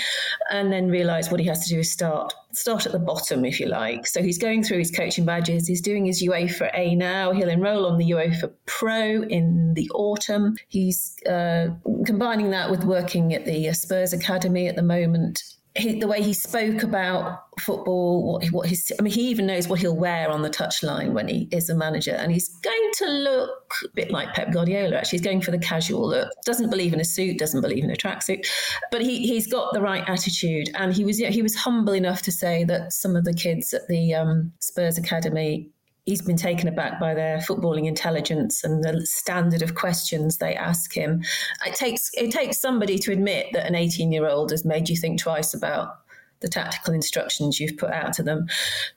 and 0.49 0.71
then 0.71 0.89
realised 0.89 1.29
what 1.31 1.39
he 1.39 1.45
has 1.47 1.63
to 1.65 1.69
do 1.69 1.79
is 1.79 1.91
start 1.91 2.33
start 2.51 2.87
at 2.87 2.91
the 2.91 2.99
bottom, 2.99 3.45
if 3.45 3.59
you 3.59 3.67
like. 3.67 4.07
So 4.07 4.23
he's 4.23 4.39
going 4.39 4.63
through 4.63 4.79
his 4.79 4.89
coaching 4.89 5.23
badges. 5.23 5.67
He's 5.67 5.81
doing 5.81 6.05
his 6.05 6.23
UEFA 6.23 6.71
A 6.73 6.95
now. 6.95 7.31
He'll 7.31 7.49
enrol 7.49 7.85
on 7.85 7.99
the 7.99 8.09
UEFA 8.09 8.51
Pro 8.65 9.21
in 9.21 9.75
the 9.75 9.87
autumn. 9.91 10.55
He's 10.67 11.15
uh, 11.29 11.67
combining 12.05 12.49
that 12.49 12.71
with 12.71 12.83
working 12.83 13.35
at 13.35 13.45
the 13.45 13.71
Spurs 13.73 14.13
Academy 14.13 14.67
at 14.67 14.75
the 14.75 14.81
moment 14.81 15.43
he, 15.75 15.99
the 15.99 16.07
way 16.07 16.21
he 16.21 16.33
spoke 16.33 16.83
about 16.83 17.43
football, 17.59 18.33
what, 18.33 18.45
what 18.47 18.67
his, 18.67 18.91
I 18.99 19.03
mean, 19.03 19.13
he 19.13 19.29
even 19.29 19.45
knows 19.45 19.67
what 19.67 19.79
he'll 19.79 19.95
wear 19.95 20.29
on 20.29 20.41
the 20.41 20.49
touchline 20.49 21.13
when 21.13 21.27
he 21.27 21.47
is 21.51 21.69
a 21.69 21.75
manager. 21.75 22.13
And 22.13 22.31
he's 22.31 22.49
going 22.49 22.91
to 22.95 23.05
look 23.05 23.73
a 23.85 23.87
bit 23.93 24.11
like 24.11 24.33
Pep 24.33 24.51
Guardiola, 24.51 24.97
actually. 24.97 25.19
He's 25.19 25.25
going 25.25 25.41
for 25.41 25.51
the 25.51 25.59
casual 25.59 26.07
look. 26.07 26.29
Doesn't 26.45 26.69
believe 26.69 26.93
in 26.93 26.99
a 26.99 27.05
suit, 27.05 27.37
doesn't 27.37 27.61
believe 27.61 27.83
in 27.83 27.91
a 27.91 27.95
tracksuit. 27.95 28.47
But 28.91 29.01
he, 29.01 29.27
he's 29.27 29.47
got 29.47 29.73
the 29.73 29.81
right 29.81 30.03
attitude. 30.07 30.69
And 30.73 30.93
he 30.93 31.05
was, 31.05 31.19
you 31.19 31.25
know, 31.25 31.31
he 31.31 31.43
was 31.43 31.55
humble 31.55 31.93
enough 31.93 32.23
to 32.23 32.31
say 32.31 32.63
that 32.65 32.91
some 32.91 33.15
of 33.15 33.23
the 33.23 33.33
kids 33.33 33.73
at 33.73 33.87
the 33.87 34.15
um, 34.15 34.51
Spurs 34.59 34.97
Academy 34.97 35.69
he's 36.09 36.21
been 36.23 36.37
taken 36.37 36.67
aback 36.67 36.99
by 36.99 37.13
their 37.13 37.37
footballing 37.37 37.85
intelligence 37.85 38.63
and 38.63 38.83
the 38.83 39.05
standard 39.05 39.61
of 39.61 39.75
questions 39.75 40.37
they 40.37 40.55
ask 40.55 40.91
him. 40.91 41.21
It 41.65 41.75
takes 41.75 42.09
it 42.15 42.31
takes 42.31 42.59
somebody 42.59 42.97
to 42.99 43.11
admit 43.11 43.47
that 43.53 43.67
an 43.67 43.75
18 43.75 44.11
year 44.11 44.27
old 44.27 44.49
has 44.49 44.65
made 44.65 44.89
you 44.89 44.97
think 44.97 45.19
twice 45.19 45.53
about 45.53 45.99
the 46.39 46.47
tactical 46.47 46.93
instructions 46.93 47.59
you've 47.59 47.77
put 47.77 47.91
out 47.91 48.13
to 48.13 48.23
them. 48.23 48.47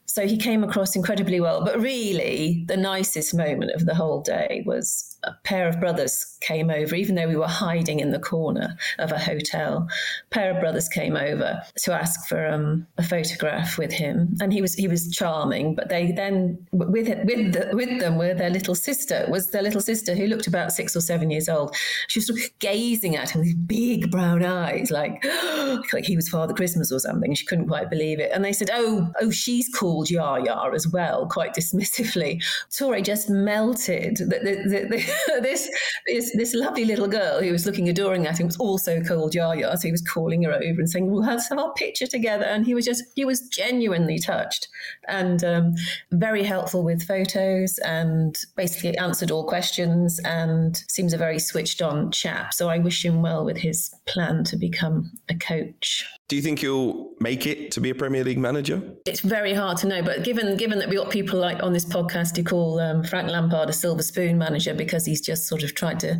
So 0.06 0.26
he 0.26 0.38
came 0.38 0.64
across 0.64 0.96
incredibly 0.96 1.40
well. 1.40 1.64
But 1.64 1.80
really, 1.80 2.64
the 2.66 2.76
nicest 2.76 3.34
moment 3.34 3.72
of 3.72 3.84
the 3.84 3.94
whole 3.94 4.22
day 4.22 4.62
was 4.64 5.11
a 5.24 5.32
pair 5.44 5.68
of 5.68 5.80
brothers 5.80 6.36
came 6.40 6.70
over, 6.70 6.94
even 6.94 7.14
though 7.14 7.28
we 7.28 7.36
were 7.36 7.46
hiding 7.46 8.00
in 8.00 8.10
the 8.10 8.18
corner 8.18 8.76
of 8.98 9.12
a 9.12 9.18
hotel. 9.18 9.88
A 10.30 10.34
pair 10.34 10.50
of 10.52 10.60
brothers 10.60 10.88
came 10.88 11.16
over 11.16 11.62
to 11.84 11.92
ask 11.92 12.28
for 12.28 12.46
um, 12.46 12.86
a 12.98 13.02
photograph 13.02 13.78
with 13.78 13.92
him, 13.92 14.36
and 14.40 14.52
he 14.52 14.60
was 14.60 14.74
he 14.74 14.88
was 14.88 15.10
charming. 15.10 15.74
But 15.74 15.88
they 15.88 16.12
then 16.12 16.66
with 16.72 17.08
with 17.24 17.52
the, 17.52 17.70
with 17.72 18.00
them 18.00 18.18
were 18.18 18.34
their 18.34 18.50
little 18.50 18.74
sister. 18.74 19.26
Was 19.28 19.50
their 19.50 19.62
little 19.62 19.80
sister 19.80 20.14
who 20.14 20.26
looked 20.26 20.46
about 20.46 20.72
six 20.72 20.96
or 20.96 21.00
seven 21.00 21.30
years 21.30 21.48
old. 21.48 21.74
She 22.08 22.18
was 22.18 22.26
sort 22.26 22.40
of 22.40 22.58
gazing 22.58 23.16
at 23.16 23.30
him 23.30 23.42
with 23.42 23.68
big 23.68 24.10
brown 24.10 24.44
eyes, 24.44 24.90
like 24.90 25.24
like 25.92 26.04
he 26.04 26.16
was 26.16 26.28
Father 26.28 26.54
Christmas 26.54 26.90
or 26.90 26.98
something. 26.98 27.34
She 27.34 27.46
couldn't 27.46 27.68
quite 27.68 27.90
believe 27.90 28.18
it. 28.18 28.30
And 28.32 28.44
they 28.44 28.52
said, 28.52 28.70
"Oh, 28.72 29.10
oh, 29.20 29.30
she's 29.30 29.68
called 29.68 30.10
Yaya 30.10 30.70
as 30.74 30.88
well," 30.88 31.26
quite 31.28 31.54
dismissively. 31.54 32.42
Toure 32.70 33.02
just 33.02 33.30
melted. 33.30 34.16
The, 34.16 34.26
the, 34.26 35.11
this, 35.42 35.68
this 36.06 36.34
this 36.36 36.54
lovely 36.54 36.84
little 36.84 37.08
girl 37.08 37.40
who 37.40 37.52
was 37.52 37.66
looking 37.66 37.88
adoring 37.88 38.26
at 38.26 38.38
him 38.38 38.46
was 38.46 38.56
also 38.56 39.02
called 39.02 39.34
Yaya. 39.34 39.76
So 39.76 39.88
he 39.88 39.92
was 39.92 40.02
calling 40.02 40.42
her 40.44 40.52
over 40.52 40.80
and 40.80 40.88
saying, 40.88 41.10
"We'll 41.10 41.22
have 41.22 41.40
our 41.52 41.72
picture 41.74 42.06
together." 42.06 42.44
And 42.44 42.66
he 42.66 42.74
was 42.74 42.84
just 42.84 43.04
he 43.14 43.24
was 43.24 43.48
genuinely 43.48 44.18
touched 44.18 44.68
and 45.08 45.42
um, 45.44 45.74
very 46.10 46.42
helpful 46.42 46.84
with 46.84 47.02
photos 47.02 47.78
and 47.78 48.38
basically 48.56 48.96
answered 48.98 49.30
all 49.30 49.46
questions 49.46 50.20
and 50.24 50.76
seems 50.88 51.12
a 51.12 51.18
very 51.18 51.38
switched 51.38 51.82
on 51.82 52.10
chap. 52.10 52.54
So 52.54 52.68
I 52.68 52.78
wish 52.78 53.04
him 53.04 53.22
well 53.22 53.44
with 53.44 53.58
his 53.58 53.94
plan 54.06 54.44
to 54.44 54.56
become 54.56 55.10
a 55.28 55.34
coach. 55.34 56.04
Do 56.32 56.36
you 56.36 56.40
think 56.40 56.60
he'll 56.60 57.10
make 57.20 57.46
it 57.46 57.70
to 57.72 57.80
be 57.82 57.90
a 57.90 57.94
Premier 57.94 58.24
League 58.24 58.38
manager? 58.38 58.82
It's 59.04 59.20
very 59.20 59.52
hard 59.52 59.76
to 59.76 59.86
know, 59.86 60.02
but 60.02 60.24
given 60.24 60.56
given 60.56 60.78
that 60.78 60.88
we 60.88 60.96
got 60.96 61.10
people 61.10 61.38
like 61.38 61.62
on 61.62 61.74
this 61.74 61.84
podcast 61.84 62.38
who 62.38 62.42
call 62.42 62.80
um, 62.80 63.04
Frank 63.04 63.28
Lampard 63.28 63.68
a 63.68 63.72
silver 63.74 64.02
spoon 64.02 64.38
manager 64.38 64.72
because 64.72 65.04
he's 65.04 65.20
just 65.20 65.46
sort 65.46 65.62
of 65.62 65.74
tried 65.74 66.00
to 66.00 66.18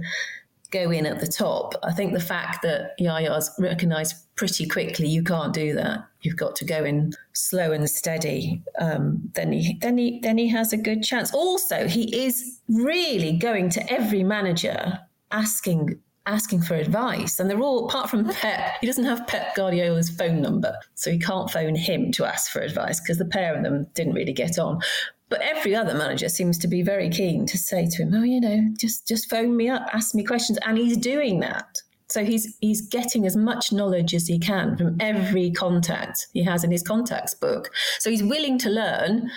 go 0.71 0.91
in 0.91 1.07
at 1.07 1.19
the 1.19 1.27
top, 1.27 1.77
I 1.83 1.93
think 1.93 2.13
the 2.13 2.21
fact 2.21 2.61
that 2.61 2.91
Yaya's 3.01 3.51
recognised 3.59 4.17
pretty 4.37 4.67
quickly 4.67 5.09
you 5.09 5.23
can't 5.23 5.55
do 5.55 5.73
that. 5.77 6.05
You've 6.21 6.37
got 6.37 6.57
to 6.57 6.67
go 6.67 6.85
in 6.85 7.15
slow 7.33 7.73
and 7.73 7.89
steady. 7.89 8.63
Um, 8.79 9.31
then 9.33 9.51
he 9.51 9.79
then 9.81 9.97
he 9.97 10.21
then 10.21 10.37
he 10.37 10.49
has 10.49 10.75
a 10.75 10.77
good 10.77 11.03
chance. 11.03 11.33
Also, 11.33 11.89
he 11.89 12.23
is 12.23 12.61
really 12.69 13.33
going 13.33 13.71
to 13.71 13.91
every 13.91 14.25
manager 14.25 14.99
asking 15.31 15.99
asking 16.27 16.63
for 16.63 16.75
advice. 16.75 17.39
And 17.39 17.51
they're 17.51 17.61
all, 17.61 17.87
apart 17.87 18.11
from 18.11 18.29
Pep, 18.29 18.75
he 18.81 18.87
doesn't 18.87 19.05
have 19.05 19.27
Pep 19.27 19.55
Guardiola's 19.57 20.11
phone 20.11 20.41
number. 20.41 20.77
So 20.95 21.11
he 21.11 21.19
can't 21.19 21.51
phone 21.51 21.75
him 21.75 22.13
to 22.13 22.25
ask 22.25 22.51
for 22.51 22.61
advice 22.61 23.01
because 23.01 23.19
the 23.19 23.25
pair 23.25 23.55
of 23.55 23.63
them 23.63 23.87
didn't 23.95 24.15
really 24.15 24.33
get 24.33 24.59
on. 24.59 24.81
But 25.29 25.41
every 25.41 25.75
other 25.75 25.95
manager 25.95 26.29
seems 26.29 26.59
to 26.59 26.69
be 26.69 26.83
very 26.83 27.09
keen 27.09 27.47
to 27.47 27.57
say 27.57 27.87
to 27.87 28.03
him, 28.03 28.15
"Oh, 28.15 28.23
you 28.23 28.39
know, 28.39 28.69
just 28.79 29.09
just 29.09 29.31
phone 29.31 29.57
me 29.57 29.69
up, 29.69 29.87
ask 29.93 30.15
me 30.15 30.25
questions," 30.25 30.59
and 30.67 30.77
he's 30.77 30.97
doing 30.99 31.41
that. 31.41 31.81
So 32.09 32.23
he's 32.23 32.55
he's 32.61 32.83
getting 32.83 33.25
as 33.27 33.35
much 33.35 33.73
knowledge 33.73 34.15
as 34.15 34.27
he 34.27 34.39
can 34.39 34.77
from 34.77 34.99
every 35.01 35.51
contact 35.51 36.27
he 36.35 36.43
has 36.45 36.65
in 36.65 36.71
his 36.71 36.83
contacts 36.83 37.33
book. 37.33 37.71
So 37.99 38.11
he's 38.11 38.23
willing 38.23 38.59
to 38.59 38.69
learn, 38.69 39.31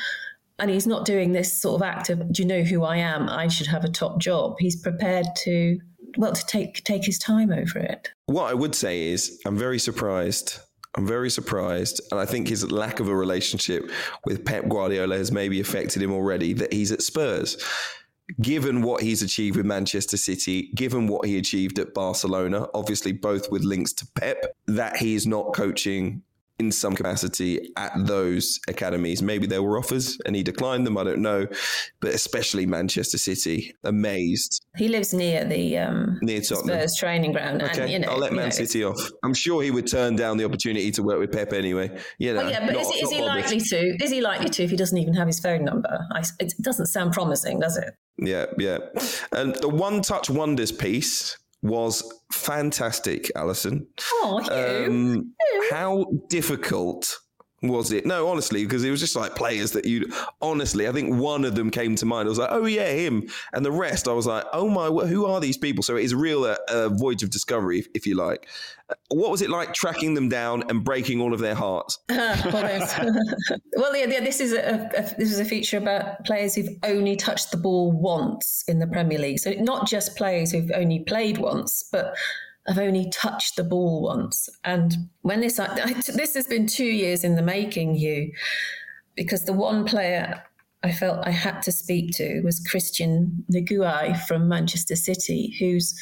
and 0.60 0.70
he's 0.70 0.86
not 0.86 1.06
doing 1.06 1.32
this 1.32 1.62
sort 1.62 1.82
of 1.82 1.88
act 1.88 2.10
of, 2.10 2.30
"Do 2.34 2.42
you 2.42 2.48
know 2.48 2.64
who 2.64 2.84
I 2.84 2.98
am? 2.98 3.30
I 3.30 3.48
should 3.48 3.68
have 3.68 3.86
a 3.86 3.90
top 3.90 4.20
job." 4.20 4.58
He's 4.60 4.76
prepared 4.76 5.28
to 5.46 5.80
well 6.18 6.34
to 6.34 6.46
take 6.46 6.84
take 6.84 7.06
his 7.06 7.20
time 7.20 7.52
over 7.52 7.80
it. 7.80 8.12
What 8.26 8.50
I 8.50 8.54
would 8.54 8.76
say 8.76 9.10
is, 9.10 9.40
I'm 9.46 9.58
very 9.58 9.80
surprised 9.80 10.60
I'm 10.96 11.06
very 11.06 11.30
surprised. 11.30 12.02
And 12.12 12.20
I 12.20 12.26
think 12.26 12.48
his 12.48 12.70
lack 12.72 13.00
of 13.00 13.08
a 13.08 13.16
relationship 13.16 13.92
with 14.26 14.46
Pep 14.46 14.68
Guardiola 14.68 15.18
has 15.18 15.32
maybe 15.32 15.60
affected 15.60 16.02
him 16.02 16.12
already 16.12 16.54
that 16.54 16.74
he's 16.74 16.92
at 16.92 17.02
Spurs. 17.02 17.62
Given 18.42 18.82
what 18.82 19.04
he's 19.04 19.22
achieved 19.22 19.58
with 19.58 19.68
Manchester 19.68 20.18
City, 20.18 20.72
given 20.74 21.08
what 21.08 21.28
he 21.28 21.38
achieved 21.38 21.78
at 21.78 21.94
Barcelona, 21.94 22.68
obviously 22.74 23.12
both 23.12 23.52
with 23.52 23.64
links 23.64 23.94
to 23.94 24.08
Pep, 24.16 24.46
that 24.68 24.98
he 24.98 25.14
is 25.14 25.28
not 25.28 25.54
coaching 25.54 26.24
in 26.58 26.72
some 26.72 26.96
capacity 26.96 27.60
at 27.76 27.92
those 28.06 28.60
academies. 28.68 29.22
Maybe 29.22 29.46
there 29.46 29.62
were 29.62 29.78
offers 29.78 30.18
and 30.26 30.36
he 30.36 30.44
declined 30.44 30.88
them. 30.88 30.98
I 30.98 31.04
don't 31.04 31.22
know, 31.22 31.48
but 32.00 32.14
especially 32.14 32.66
Manchester 32.66 33.18
City, 33.18 33.76
amazed. 33.84 34.66
He 34.78 34.88
lives 34.88 35.14
near 35.14 35.44
the 35.44 35.78
um, 35.78 36.18
near 36.22 36.42
Tottenham. 36.42 36.78
Spurs 36.80 36.96
training 36.98 37.34
ground. 37.34 37.62
Okay, 37.62 37.84
and, 37.84 37.92
you 37.92 38.00
know, 38.00 38.10
I'll 38.10 38.18
let 38.18 38.34
Man 38.34 38.52
City 38.52 38.84
off. 38.84 39.00
I'm 39.24 39.34
sure 39.34 39.64
he 39.64 39.72
would 39.72 39.88
turn 39.88 40.16
down 40.16 40.38
the 40.38 40.46
opportunity 40.46 40.92
to 40.92 41.04
work 41.04 41.20
with 41.20 41.32
Pep 41.32 41.54
anyway. 41.54 41.98
You 42.20 42.34
know, 42.34 42.40
well, 42.40 42.50
yeah, 42.50 42.66
but 42.66 42.74
not, 42.74 42.82
is, 42.82 43.04
is 43.04 43.12
he 43.12 43.22
likely 43.22 43.60
to? 43.60 44.04
Is 44.04 44.12
he 44.12 44.22
likely 44.22 44.50
to 44.50 44.64
if 44.64 44.70
he 44.70 44.78
doesn't 44.78 44.98
even 44.98 45.14
have 45.16 45.28
his 45.28 45.40
phone 45.40 45.66
number? 45.66 46.00
I, 46.14 46.24
it 46.40 46.54
doesn't 46.62 46.88
sound 46.88 47.14
promising, 47.14 47.60
does 47.60 47.78
it? 47.78 47.94
Yeah, 48.18 48.46
yeah. 48.58 48.78
And 49.34 49.56
the 49.56 49.68
one 49.68 50.02
touch 50.02 50.30
wonders 50.30 50.72
piece 50.72 51.38
was 51.62 52.04
fantastic, 52.32 53.32
Alyson. 53.36 53.88
Oh, 54.24 54.42
um, 54.52 55.34
how 55.72 56.06
difficult 56.30 57.18
was 57.68 57.92
it? 57.92 58.06
No, 58.06 58.28
honestly, 58.28 58.64
because 58.64 58.84
it 58.84 58.92
was 58.92 59.00
just 59.00 59.16
like 59.16 59.36
players 59.36 59.72
that 59.72 59.86
you 59.86 60.12
honestly, 60.42 60.88
I 60.88 60.92
think 60.92 61.16
one 61.16 61.46
of 61.46 61.56
them 61.56 61.70
came 61.70 61.96
to 61.96 62.06
mind. 62.06 62.28
I 62.28 62.30
was 62.30 62.40
like, 62.40 62.50
oh 62.52 62.66
yeah, 62.66 62.92
him, 62.92 63.30
and 63.54 63.66
the 63.66 63.72
rest, 63.72 64.08
I 64.08 64.14
was 64.14 64.28
like, 64.28 64.46
oh 64.54 64.70
my, 64.70 64.88
who 65.06 65.26
are 65.26 65.40
these 65.40 65.58
people? 65.58 65.84
So 65.84 65.96
it 65.96 66.04
is 66.04 66.12
a 66.12 66.18
real 66.18 66.44
uh, 66.44 66.58
uh, 66.70 66.90
voyage 66.90 67.24
of 67.24 67.30
discovery, 67.30 67.80
if, 67.80 67.88
if, 67.94 68.08
you 68.08 68.16
like. 68.16 68.48
What 69.10 69.32
was 69.32 69.42
it 69.42 69.50
like 69.50 69.74
tracking 69.74 70.14
them 70.14 70.30
down 70.30 70.64
and 70.70 70.84
breaking 70.84 71.22
all 71.22 71.34
of 71.34 71.40
their 71.40 71.56
hearts? 71.56 72.00
well, 72.10 73.96
yeah, 73.96 74.06
yeah, 74.08 74.20
this 74.20 74.40
is 74.40 74.54
a, 74.54 74.90
a, 74.96 75.02
this 75.18 75.32
is 75.32 75.40
a 75.40 75.46
feature 75.46 75.78
about 75.78 76.24
players 76.26 76.56
who've 76.56 76.70
only 76.84 77.16
touched 77.16 77.52
the 77.52 77.58
ball 77.58 77.92
once 77.92 78.64
in 78.68 78.80
the 78.80 78.88
Premier 78.88 79.20
League. 79.20 79.40
So 79.40 79.52
not 79.52 79.88
just 79.88 80.16
players 80.16 80.52
who've 80.52 80.72
only 80.76 81.00
played 81.00 81.38
once, 81.38 81.84
but 81.92 82.16
I've 82.68 82.80
only 82.80 83.10
touched 83.12 83.56
the 83.58 83.64
ball 83.64 84.02
once. 84.02 84.50
And 84.64 84.96
when 85.22 85.42
this, 85.42 85.60
I, 85.60 85.94
this 85.94 86.34
has 86.34 86.48
been 86.48 86.68
two 86.68 86.86
years 86.86 87.24
in 87.24 87.36
the 87.36 87.42
making, 87.42 87.96
Hugh, 87.96 88.32
because 89.16 89.46
the 89.46 89.54
one 89.54 89.86
player 89.86 90.44
I 90.84 90.92
felt 90.92 91.26
I 91.26 91.32
had 91.32 91.62
to 91.64 91.72
speak 91.72 92.12
to 92.18 92.42
was 92.42 92.60
Christian 92.60 93.44
Negouai 93.52 94.20
from 94.28 94.48
Manchester 94.48 94.96
City, 94.96 95.56
who's 95.60 96.00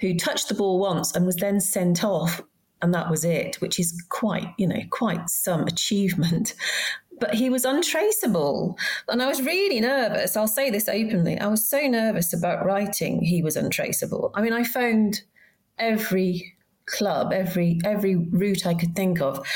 who 0.00 0.14
touched 0.14 0.48
the 0.48 0.54
ball 0.54 0.78
once 0.78 1.14
and 1.14 1.26
was 1.26 1.36
then 1.36 1.60
sent 1.60 2.04
off, 2.04 2.40
and 2.82 2.94
that 2.94 3.10
was 3.10 3.24
it, 3.24 3.60
which 3.60 3.80
is 3.80 4.00
quite, 4.08 4.46
you 4.56 4.66
know, 4.66 4.80
quite 4.90 5.28
some 5.28 5.62
achievement. 5.62 6.54
But 7.20 7.34
he 7.34 7.50
was 7.50 7.64
untraceable. 7.64 8.78
And 9.08 9.20
I 9.20 9.26
was 9.26 9.42
really 9.42 9.80
nervous. 9.80 10.36
I'll 10.36 10.46
say 10.46 10.70
this 10.70 10.88
openly. 10.88 11.38
I 11.38 11.48
was 11.48 11.68
so 11.68 11.80
nervous 11.80 12.32
about 12.32 12.64
writing 12.64 13.20
he 13.22 13.42
was 13.42 13.56
untraceable. 13.56 14.30
I 14.34 14.42
mean, 14.42 14.52
I 14.52 14.62
phoned 14.62 15.22
every 15.78 16.54
club, 16.86 17.32
every 17.32 17.80
every 17.84 18.16
route 18.16 18.66
I 18.66 18.74
could 18.74 18.94
think 18.96 19.20
of. 19.20 19.46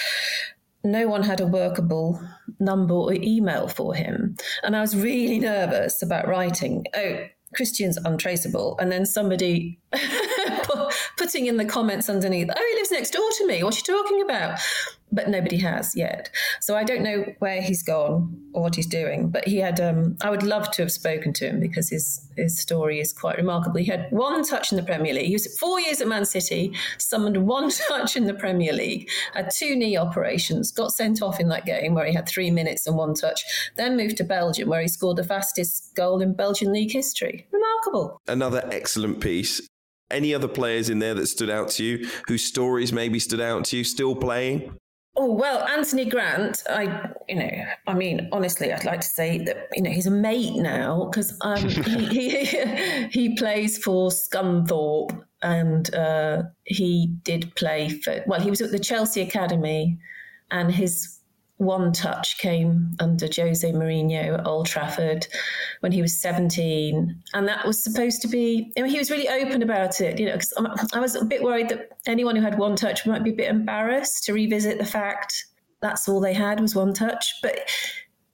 No 0.85 1.07
one 1.07 1.23
had 1.23 1.41
a 1.41 1.47
workable 1.47 2.21
number 2.59 2.95
or 2.95 3.13
email 3.15 3.69
for 3.69 3.95
him. 3.95 4.37
And 4.63 4.77
I 4.77 4.81
was 4.81 4.97
really 4.97 5.39
nervous 5.39 6.03
about 6.03 6.27
writing, 6.27 6.87
oh, 6.95 7.27
Christian's 7.55 7.99
untraceable. 7.99 8.77
And 8.81 8.91
then 8.91 9.07
somebody 9.07 9.79
putting 11.17 11.47
in 11.47 11.57
the 11.57 11.65
comments 11.65 12.09
underneath, 12.09 12.49
oh, 12.55 12.69
he 12.73 12.79
lives 12.79 12.91
next 12.91 13.11
door 13.11 13.29
to 13.39 13.47
me. 13.47 13.63
What's 13.63 13.77
she 13.77 13.83
talking 13.83 14.23
about? 14.23 14.59
But 15.15 15.29
nobody 15.29 15.59
has 15.59 15.95
yet. 15.95 16.31
So 16.61 16.75
I 16.75 16.85
don't 16.85 17.03
know 17.03 17.27
where 17.39 17.61
he's 17.61 17.83
gone 17.83 18.35
or 18.55 18.63
what 18.63 18.75
he's 18.75 18.87
doing. 18.87 19.29
But 19.29 19.47
he 19.47 19.59
had, 19.59 19.79
um, 19.79 20.17
I 20.23 20.31
would 20.31 20.43
love 20.43 20.71
to 20.73 20.83
have 20.83 20.91
spoken 20.91 21.35
to 21.35 21.49
him 21.49 21.61
because 21.61 21.91
his, 21.91 22.27
his 22.37 22.59
story 22.59 22.99
is 22.99 23.13
quite 23.13 23.37
remarkable. 23.37 23.79
He 23.79 23.85
had 23.85 24.07
one 24.11 24.43
touch 24.43 24.73
in 24.73 24.77
the 24.77 24.83
Premier 24.83 25.13
League. 25.13 25.27
He 25.27 25.35
was 25.35 25.59
four 25.59 25.79
years 25.81 26.01
at 26.01 26.09
Man 26.09 26.25
City, 26.25 26.73
summoned 26.97 27.47
one 27.47 27.71
touch 27.89 28.17
in 28.17 28.25
the 28.25 28.33
Premier 28.35 28.73
League, 28.73 29.11
had 29.35 29.51
two 29.51 29.77
knee 29.77 29.99
operations, 29.99 30.73
got 30.73 30.93
sent 30.93 31.21
off 31.21 31.41
in 31.41 31.49
that 31.49 31.67
game 31.67 31.95
where 31.95 32.07
he 32.07 32.15
had 32.15 32.27
three 32.27 32.51
minutes 32.51 32.87
and 32.87 32.97
one 32.97 33.15
touch, 33.15 33.45
then 33.77 33.97
moved 33.99 34.17
to 34.17 34.25
Belgium 34.25 34.69
where 34.69 34.81
he 34.81 34.89
scored 34.89 35.19
the 35.19 35.25
fastest 35.25 35.95
goal 35.95 36.23
in 36.23 36.35
Belgian 36.35 36.73
league 36.73 36.93
history. 36.93 37.47
Remarkable. 37.51 38.21
Another 38.29 38.67
excellent 38.73 39.21
piece. 39.21 39.61
Any 40.13 40.35
other 40.35 40.49
players 40.49 40.91
in 40.91 40.99
there 40.99 41.15
that 41.15 41.27
stood 41.27 41.51
out 41.51 41.69
to 41.71 41.85
you, 41.85 42.09
whose 42.29 42.45
stories 42.45 42.93
maybe 42.93 43.19
stood 43.19 43.41
out 43.41 43.65
to 43.67 43.79
you, 43.79 43.85
still 43.85 44.15
playing? 44.15 44.79
Oh 45.15 45.31
well, 45.31 45.63
Anthony 45.69 46.07
Grant. 46.07 46.63
I, 46.71 47.11
you 47.29 47.37
know, 47.37 47.51
I 47.87 47.95
mean, 47.95 48.29
honestly, 48.33 48.73
I'd 48.73 48.85
like 48.85 49.01
to 49.01 49.07
say 49.07 49.39
that 49.45 49.69
you 49.75 49.83
know 49.83 49.91
he's 49.91 50.07
a 50.07 50.11
mate 50.11 50.55
now 50.57 51.11
because 51.11 51.37
um, 51.43 51.69
he, 51.69 52.31
he, 52.31 53.07
he 53.11 53.37
plays 53.37 53.77
for 53.77 54.11
Scunthorpe 54.11 55.23
and 55.43 55.95
uh, 55.95 56.45
he 56.65 57.15
did 57.25 57.55
play 57.57 57.91
for. 57.91 58.23
Well, 58.27 58.41
he 58.41 58.49
was 58.49 58.63
at 58.63 58.71
the 58.71 58.79
Chelsea 58.79 59.21
academy, 59.21 59.99
and 60.51 60.73
his 60.73 61.19
one 61.63 61.93
touch 61.93 62.39
came 62.39 62.95
under 62.99 63.27
Jose 63.35 63.71
Mourinho 63.73 64.39
at 64.39 64.47
Old 64.47 64.67
Trafford 64.67 65.27
when 65.81 65.93
he 65.93 66.03
was 66.03 66.21
17. 66.21 67.23
And 67.35 67.49
that 67.49 67.67
was 67.67 67.83
supposed 67.83 68.21
to 68.23 68.29
be, 68.29 68.73
I 68.77 68.83
mean, 68.83 68.91
he 68.91 68.99
was 68.99 69.11
really 69.11 69.29
open 69.29 69.63
about 69.63 70.01
it, 70.01 70.19
you 70.19 70.27
know, 70.27 70.33
because 70.33 70.53
I 70.93 71.01
was 71.01 71.15
a 71.15 71.25
bit 71.25 71.43
worried 71.43 71.69
that 71.69 71.91
anyone 72.07 72.37
who 72.37 72.43
had 72.43 72.59
one 72.59 72.77
touch 72.77 73.07
might 73.07 73.25
be 73.25 73.31
a 73.31 73.35
bit 73.35 73.49
embarrassed 73.49 74.25
to 74.25 74.33
revisit 74.33 74.79
the 74.79 74.85
fact 74.85 75.47
that's 75.81 76.09
all 76.09 76.21
they 76.21 76.35
had 76.35 76.61
was 76.61 76.75
one 76.75 76.93
touch. 76.93 77.35
But 77.43 77.61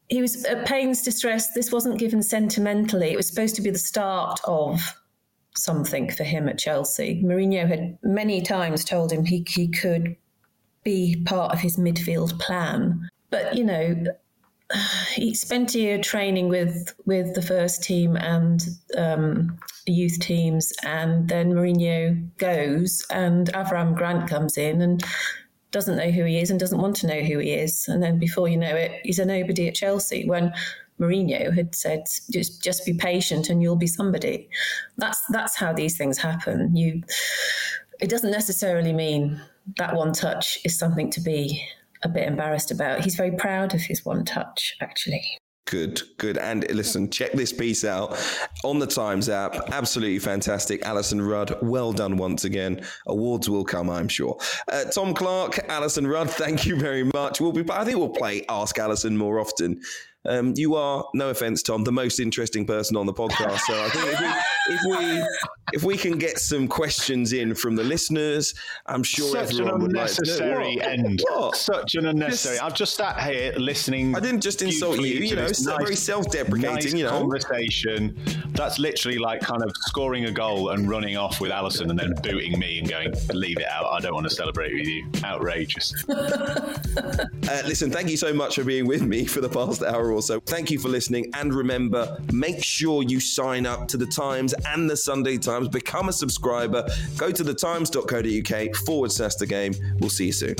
he 0.09 0.22
was 0.22 0.45
at 0.45 0.66
pains 0.66 1.03
to 1.03 1.12
stress 1.12 1.53
this 1.53 1.70
wasn't 1.70 1.99
given 1.99 2.22
sentimentally. 2.22 3.12
It 3.12 3.16
was 3.16 3.29
supposed 3.29 3.57
to 3.57 3.62
be 3.62 3.70
the 3.70 3.79
start 3.79 4.41
of 4.45 4.81
something 5.55 6.11
for 6.11 6.24
him 6.24 6.49
at 6.49 6.59
Chelsea. 6.59 7.22
Mourinho 7.22 7.66
had 7.66 7.99
many 8.03 8.41
times 8.41 8.85
told 8.85 9.12
him 9.12 9.24
he, 9.24 9.45
he 9.49 9.68
could 9.68 10.16
be 10.85 11.22
part 11.26 11.53
of 11.53 11.61
his 11.61 11.76
midfield 11.76 12.39
plan. 12.39 13.09
But 13.31 13.57
you 13.57 13.64
know, 13.64 14.05
he 15.14 15.35
spent 15.35 15.74
a 15.74 15.79
year 15.79 15.99
training 15.99 16.49
with 16.49 16.95
with 17.07 17.35
the 17.35 17.43
first 17.43 17.83
team 17.83 18.16
and 18.16 18.66
um, 18.97 19.59
youth 19.87 20.18
teams, 20.20 20.72
and 20.85 21.29
then 21.29 21.53
Mourinho 21.53 22.29
goes, 22.39 23.07
and 23.11 23.53
Avram 23.53 23.95
Grant 23.97 24.29
comes 24.29 24.59
in 24.59 24.83
and 24.83 25.03
doesn't 25.70 25.97
know 25.97 26.11
who 26.11 26.24
he 26.24 26.39
is 26.39 26.51
and 26.51 26.59
doesn't 26.59 26.81
want 26.81 26.97
to 26.97 27.07
know 27.07 27.20
who 27.20 27.39
he 27.39 27.53
is, 27.53 27.89
and 27.89 28.03
then 28.03 28.18
before 28.18 28.49
you 28.49 28.57
know 28.57 28.74
it, 28.74 29.01
he's 29.05 29.18
a 29.18 29.24
nobody 29.24 29.68
at 29.68 29.74
Chelsea. 29.74 30.26
When 30.26 30.53
Mourinho 31.01 31.55
had 31.55 31.74
said, 31.74 32.05
"Just 32.31 32.62
just 32.62 32.85
be 32.85 32.95
patient, 32.95 33.49
and 33.49 33.62
you'll 33.62 33.76
be 33.76 33.87
somebody." 33.87 34.49
That's 34.97 35.22
that's 35.31 35.57
how 35.57 35.72
these 35.72 35.97
things 35.97 36.18
happen. 36.18 36.76
You, 36.76 37.03
it 38.01 38.11
doesn't 38.11 38.31
necessarily 38.31 38.93
mean 38.93 39.41
that 39.76 39.95
one 39.95 40.12
touch 40.12 40.59
is 40.64 40.79
something 40.79 41.11
to 41.11 41.20
be 41.20 41.62
a 42.03 42.09
bit 42.09 42.27
embarrassed 42.27 42.71
about. 42.71 43.01
He's 43.01 43.17
very 43.17 43.33
proud 43.33 43.75
of 43.75 43.83
his 43.83 44.05
one 44.05 44.25
touch, 44.25 44.77
actually. 44.81 45.25
Good, 45.67 46.01
good. 46.17 46.39
And 46.39 46.65
listen, 46.71 47.11
check 47.11 47.33
this 47.33 47.53
piece 47.53 47.85
out 47.85 48.19
on 48.65 48.79
the 48.79 48.87
Times 48.87 49.29
app. 49.29 49.55
Absolutely 49.71 50.19
fantastic. 50.19 50.81
Alyson 50.87 51.21
Rudd, 51.21 51.59
well 51.61 51.93
done 51.93 52.17
once 52.17 52.45
again. 52.45 52.81
Awards 53.07 53.51
will 53.51 53.67
come, 53.67 53.91
I'm 53.91 54.09
sure. 54.09 54.39
Uh, 54.73 54.85
Tom 54.85 55.13
Clarke, 55.13 55.57
Alyson 55.69 56.07
Rudd, 56.07 56.31
thank 56.31 56.65
you 56.65 56.77
very 56.77 57.05
much. 57.05 57.39
We'll 57.39 57.53
be, 57.53 57.71
I 57.71 57.85
think 57.85 57.99
we'll 57.99 58.09
play 58.09 58.47
Ask 58.49 58.77
Alyson 58.77 59.15
more 59.19 59.39
often 59.39 59.79
um, 60.29 60.55
you 60.57 60.74
are, 60.74 61.05
no 61.14 61.31
offense, 61.31 61.62
Tom, 61.62 61.85
the 61.85 61.93
most 61.93 62.20
interesting 62.20 62.64
person 62.66 62.97
on 62.97 63.07
the 63.07 63.14
podcast. 63.14 63.59
So 63.61 63.85
I 63.85 63.89
think 63.89 64.07
if 64.12 64.20
we, 64.20 64.74
if 64.74 64.81
we, 64.99 65.26
if 65.72 65.83
we 65.85 65.97
can 65.97 66.18
get 66.18 66.39
some 66.39 66.68
questions 66.68 67.33
in 67.33 67.55
from 67.55 67.76
the 67.76 67.85
listeners, 67.85 68.55
I'm 68.87 69.03
sure 69.03 69.31
Such 69.31 69.53
everyone 69.53 69.81
would 69.83 69.93
like 69.93 70.11
to 70.11 70.22
unnecessary 70.22 70.76
know. 70.76 70.83
What? 70.83 70.87
end. 70.87 71.22
What? 71.29 71.57
Such 71.57 71.95
an 71.95 72.07
unnecessary. 72.07 72.57
Just- 72.57 72.64
I've 72.64 72.74
just 72.74 72.95
sat 72.95 73.20
here 73.20 73.53
listening. 73.57 74.14
I 74.16 74.20
didn't 74.20 74.41
just 74.41 74.62
insult 74.62 74.99
you, 75.01 75.05
you 75.07 75.37
know, 75.37 75.49
this 75.49 75.64
so 75.64 75.76
very 75.76 75.97
self-deprecating, 75.97 76.74
nice 76.74 76.93
you 76.93 77.05
know. 77.05 77.11
Conversation. 77.20 78.16
That's 78.51 78.79
literally 78.79 79.18
like 79.18 79.41
kind 79.41 79.62
of 79.62 79.70
scoring 79.87 80.24
a 80.26 80.31
goal 80.31 80.70
and 80.70 80.89
running 80.89 81.16
off 81.16 81.41
with 81.41 81.51
Alyson 81.51 81.91
and 81.91 81.99
then 81.99 82.14
booting 82.22 82.59
me 82.59 82.79
and 82.81 82.89
going, 82.89 83.12
"Leave 83.33 83.59
it 83.59 83.66
out. 83.68 83.87
I 83.87 84.01
don't 84.01 84.14
want 84.14 84.29
to 84.29 84.35
celebrate 84.35 84.74
with 84.74 84.87
you." 84.87 85.07
Outrageous. 85.24 85.95
Uh, 87.49 87.62
listen, 87.66 87.91
thank 87.91 88.11
you 88.11 88.16
so 88.16 88.33
much 88.33 88.57
for 88.57 88.64
being 88.64 88.87
with 88.87 89.01
me 89.03 89.24
for 89.24 89.41
the 89.41 89.49
past 89.49 89.83
hour 89.83 90.12
so. 90.23 90.41
Thank 90.41 90.71
you 90.71 90.79
for 90.79 90.89
listening. 90.89 91.31
And 91.35 91.55
remember, 91.55 92.19
make 92.33 92.62
sure 92.62 93.03
you 93.03 93.21
sign 93.21 93.66
up 93.66 93.89
to 93.89 93.97
the 93.97 94.07
Times 94.07 94.55
and 94.66 94.89
the 94.89 94.97
Sunday 94.97 95.39
Times. 95.39 95.69
Become 95.69 96.09
a 96.09 96.12
subscriber. 96.12 96.87
Go 97.16 97.31
to 97.31 97.45
thetimes.co.uk 97.45 98.77
forward 98.77 99.12
slash 99.12 99.35
the 99.37 99.47
game. 99.47 99.75
We'll 100.01 100.11
see 100.11 100.27
you 100.27 100.33
soon. 100.33 100.57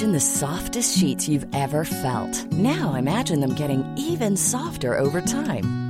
Imagine 0.00 0.12
the 0.12 0.20
softest 0.20 0.98
sheets 0.98 1.28
you've 1.28 1.46
ever 1.52 1.84
felt. 1.84 2.46
Now 2.52 2.94
imagine 2.94 3.40
them 3.40 3.54
getting 3.54 3.84
even 3.98 4.36
softer 4.36 4.96
over 4.96 5.20
time. 5.20 5.89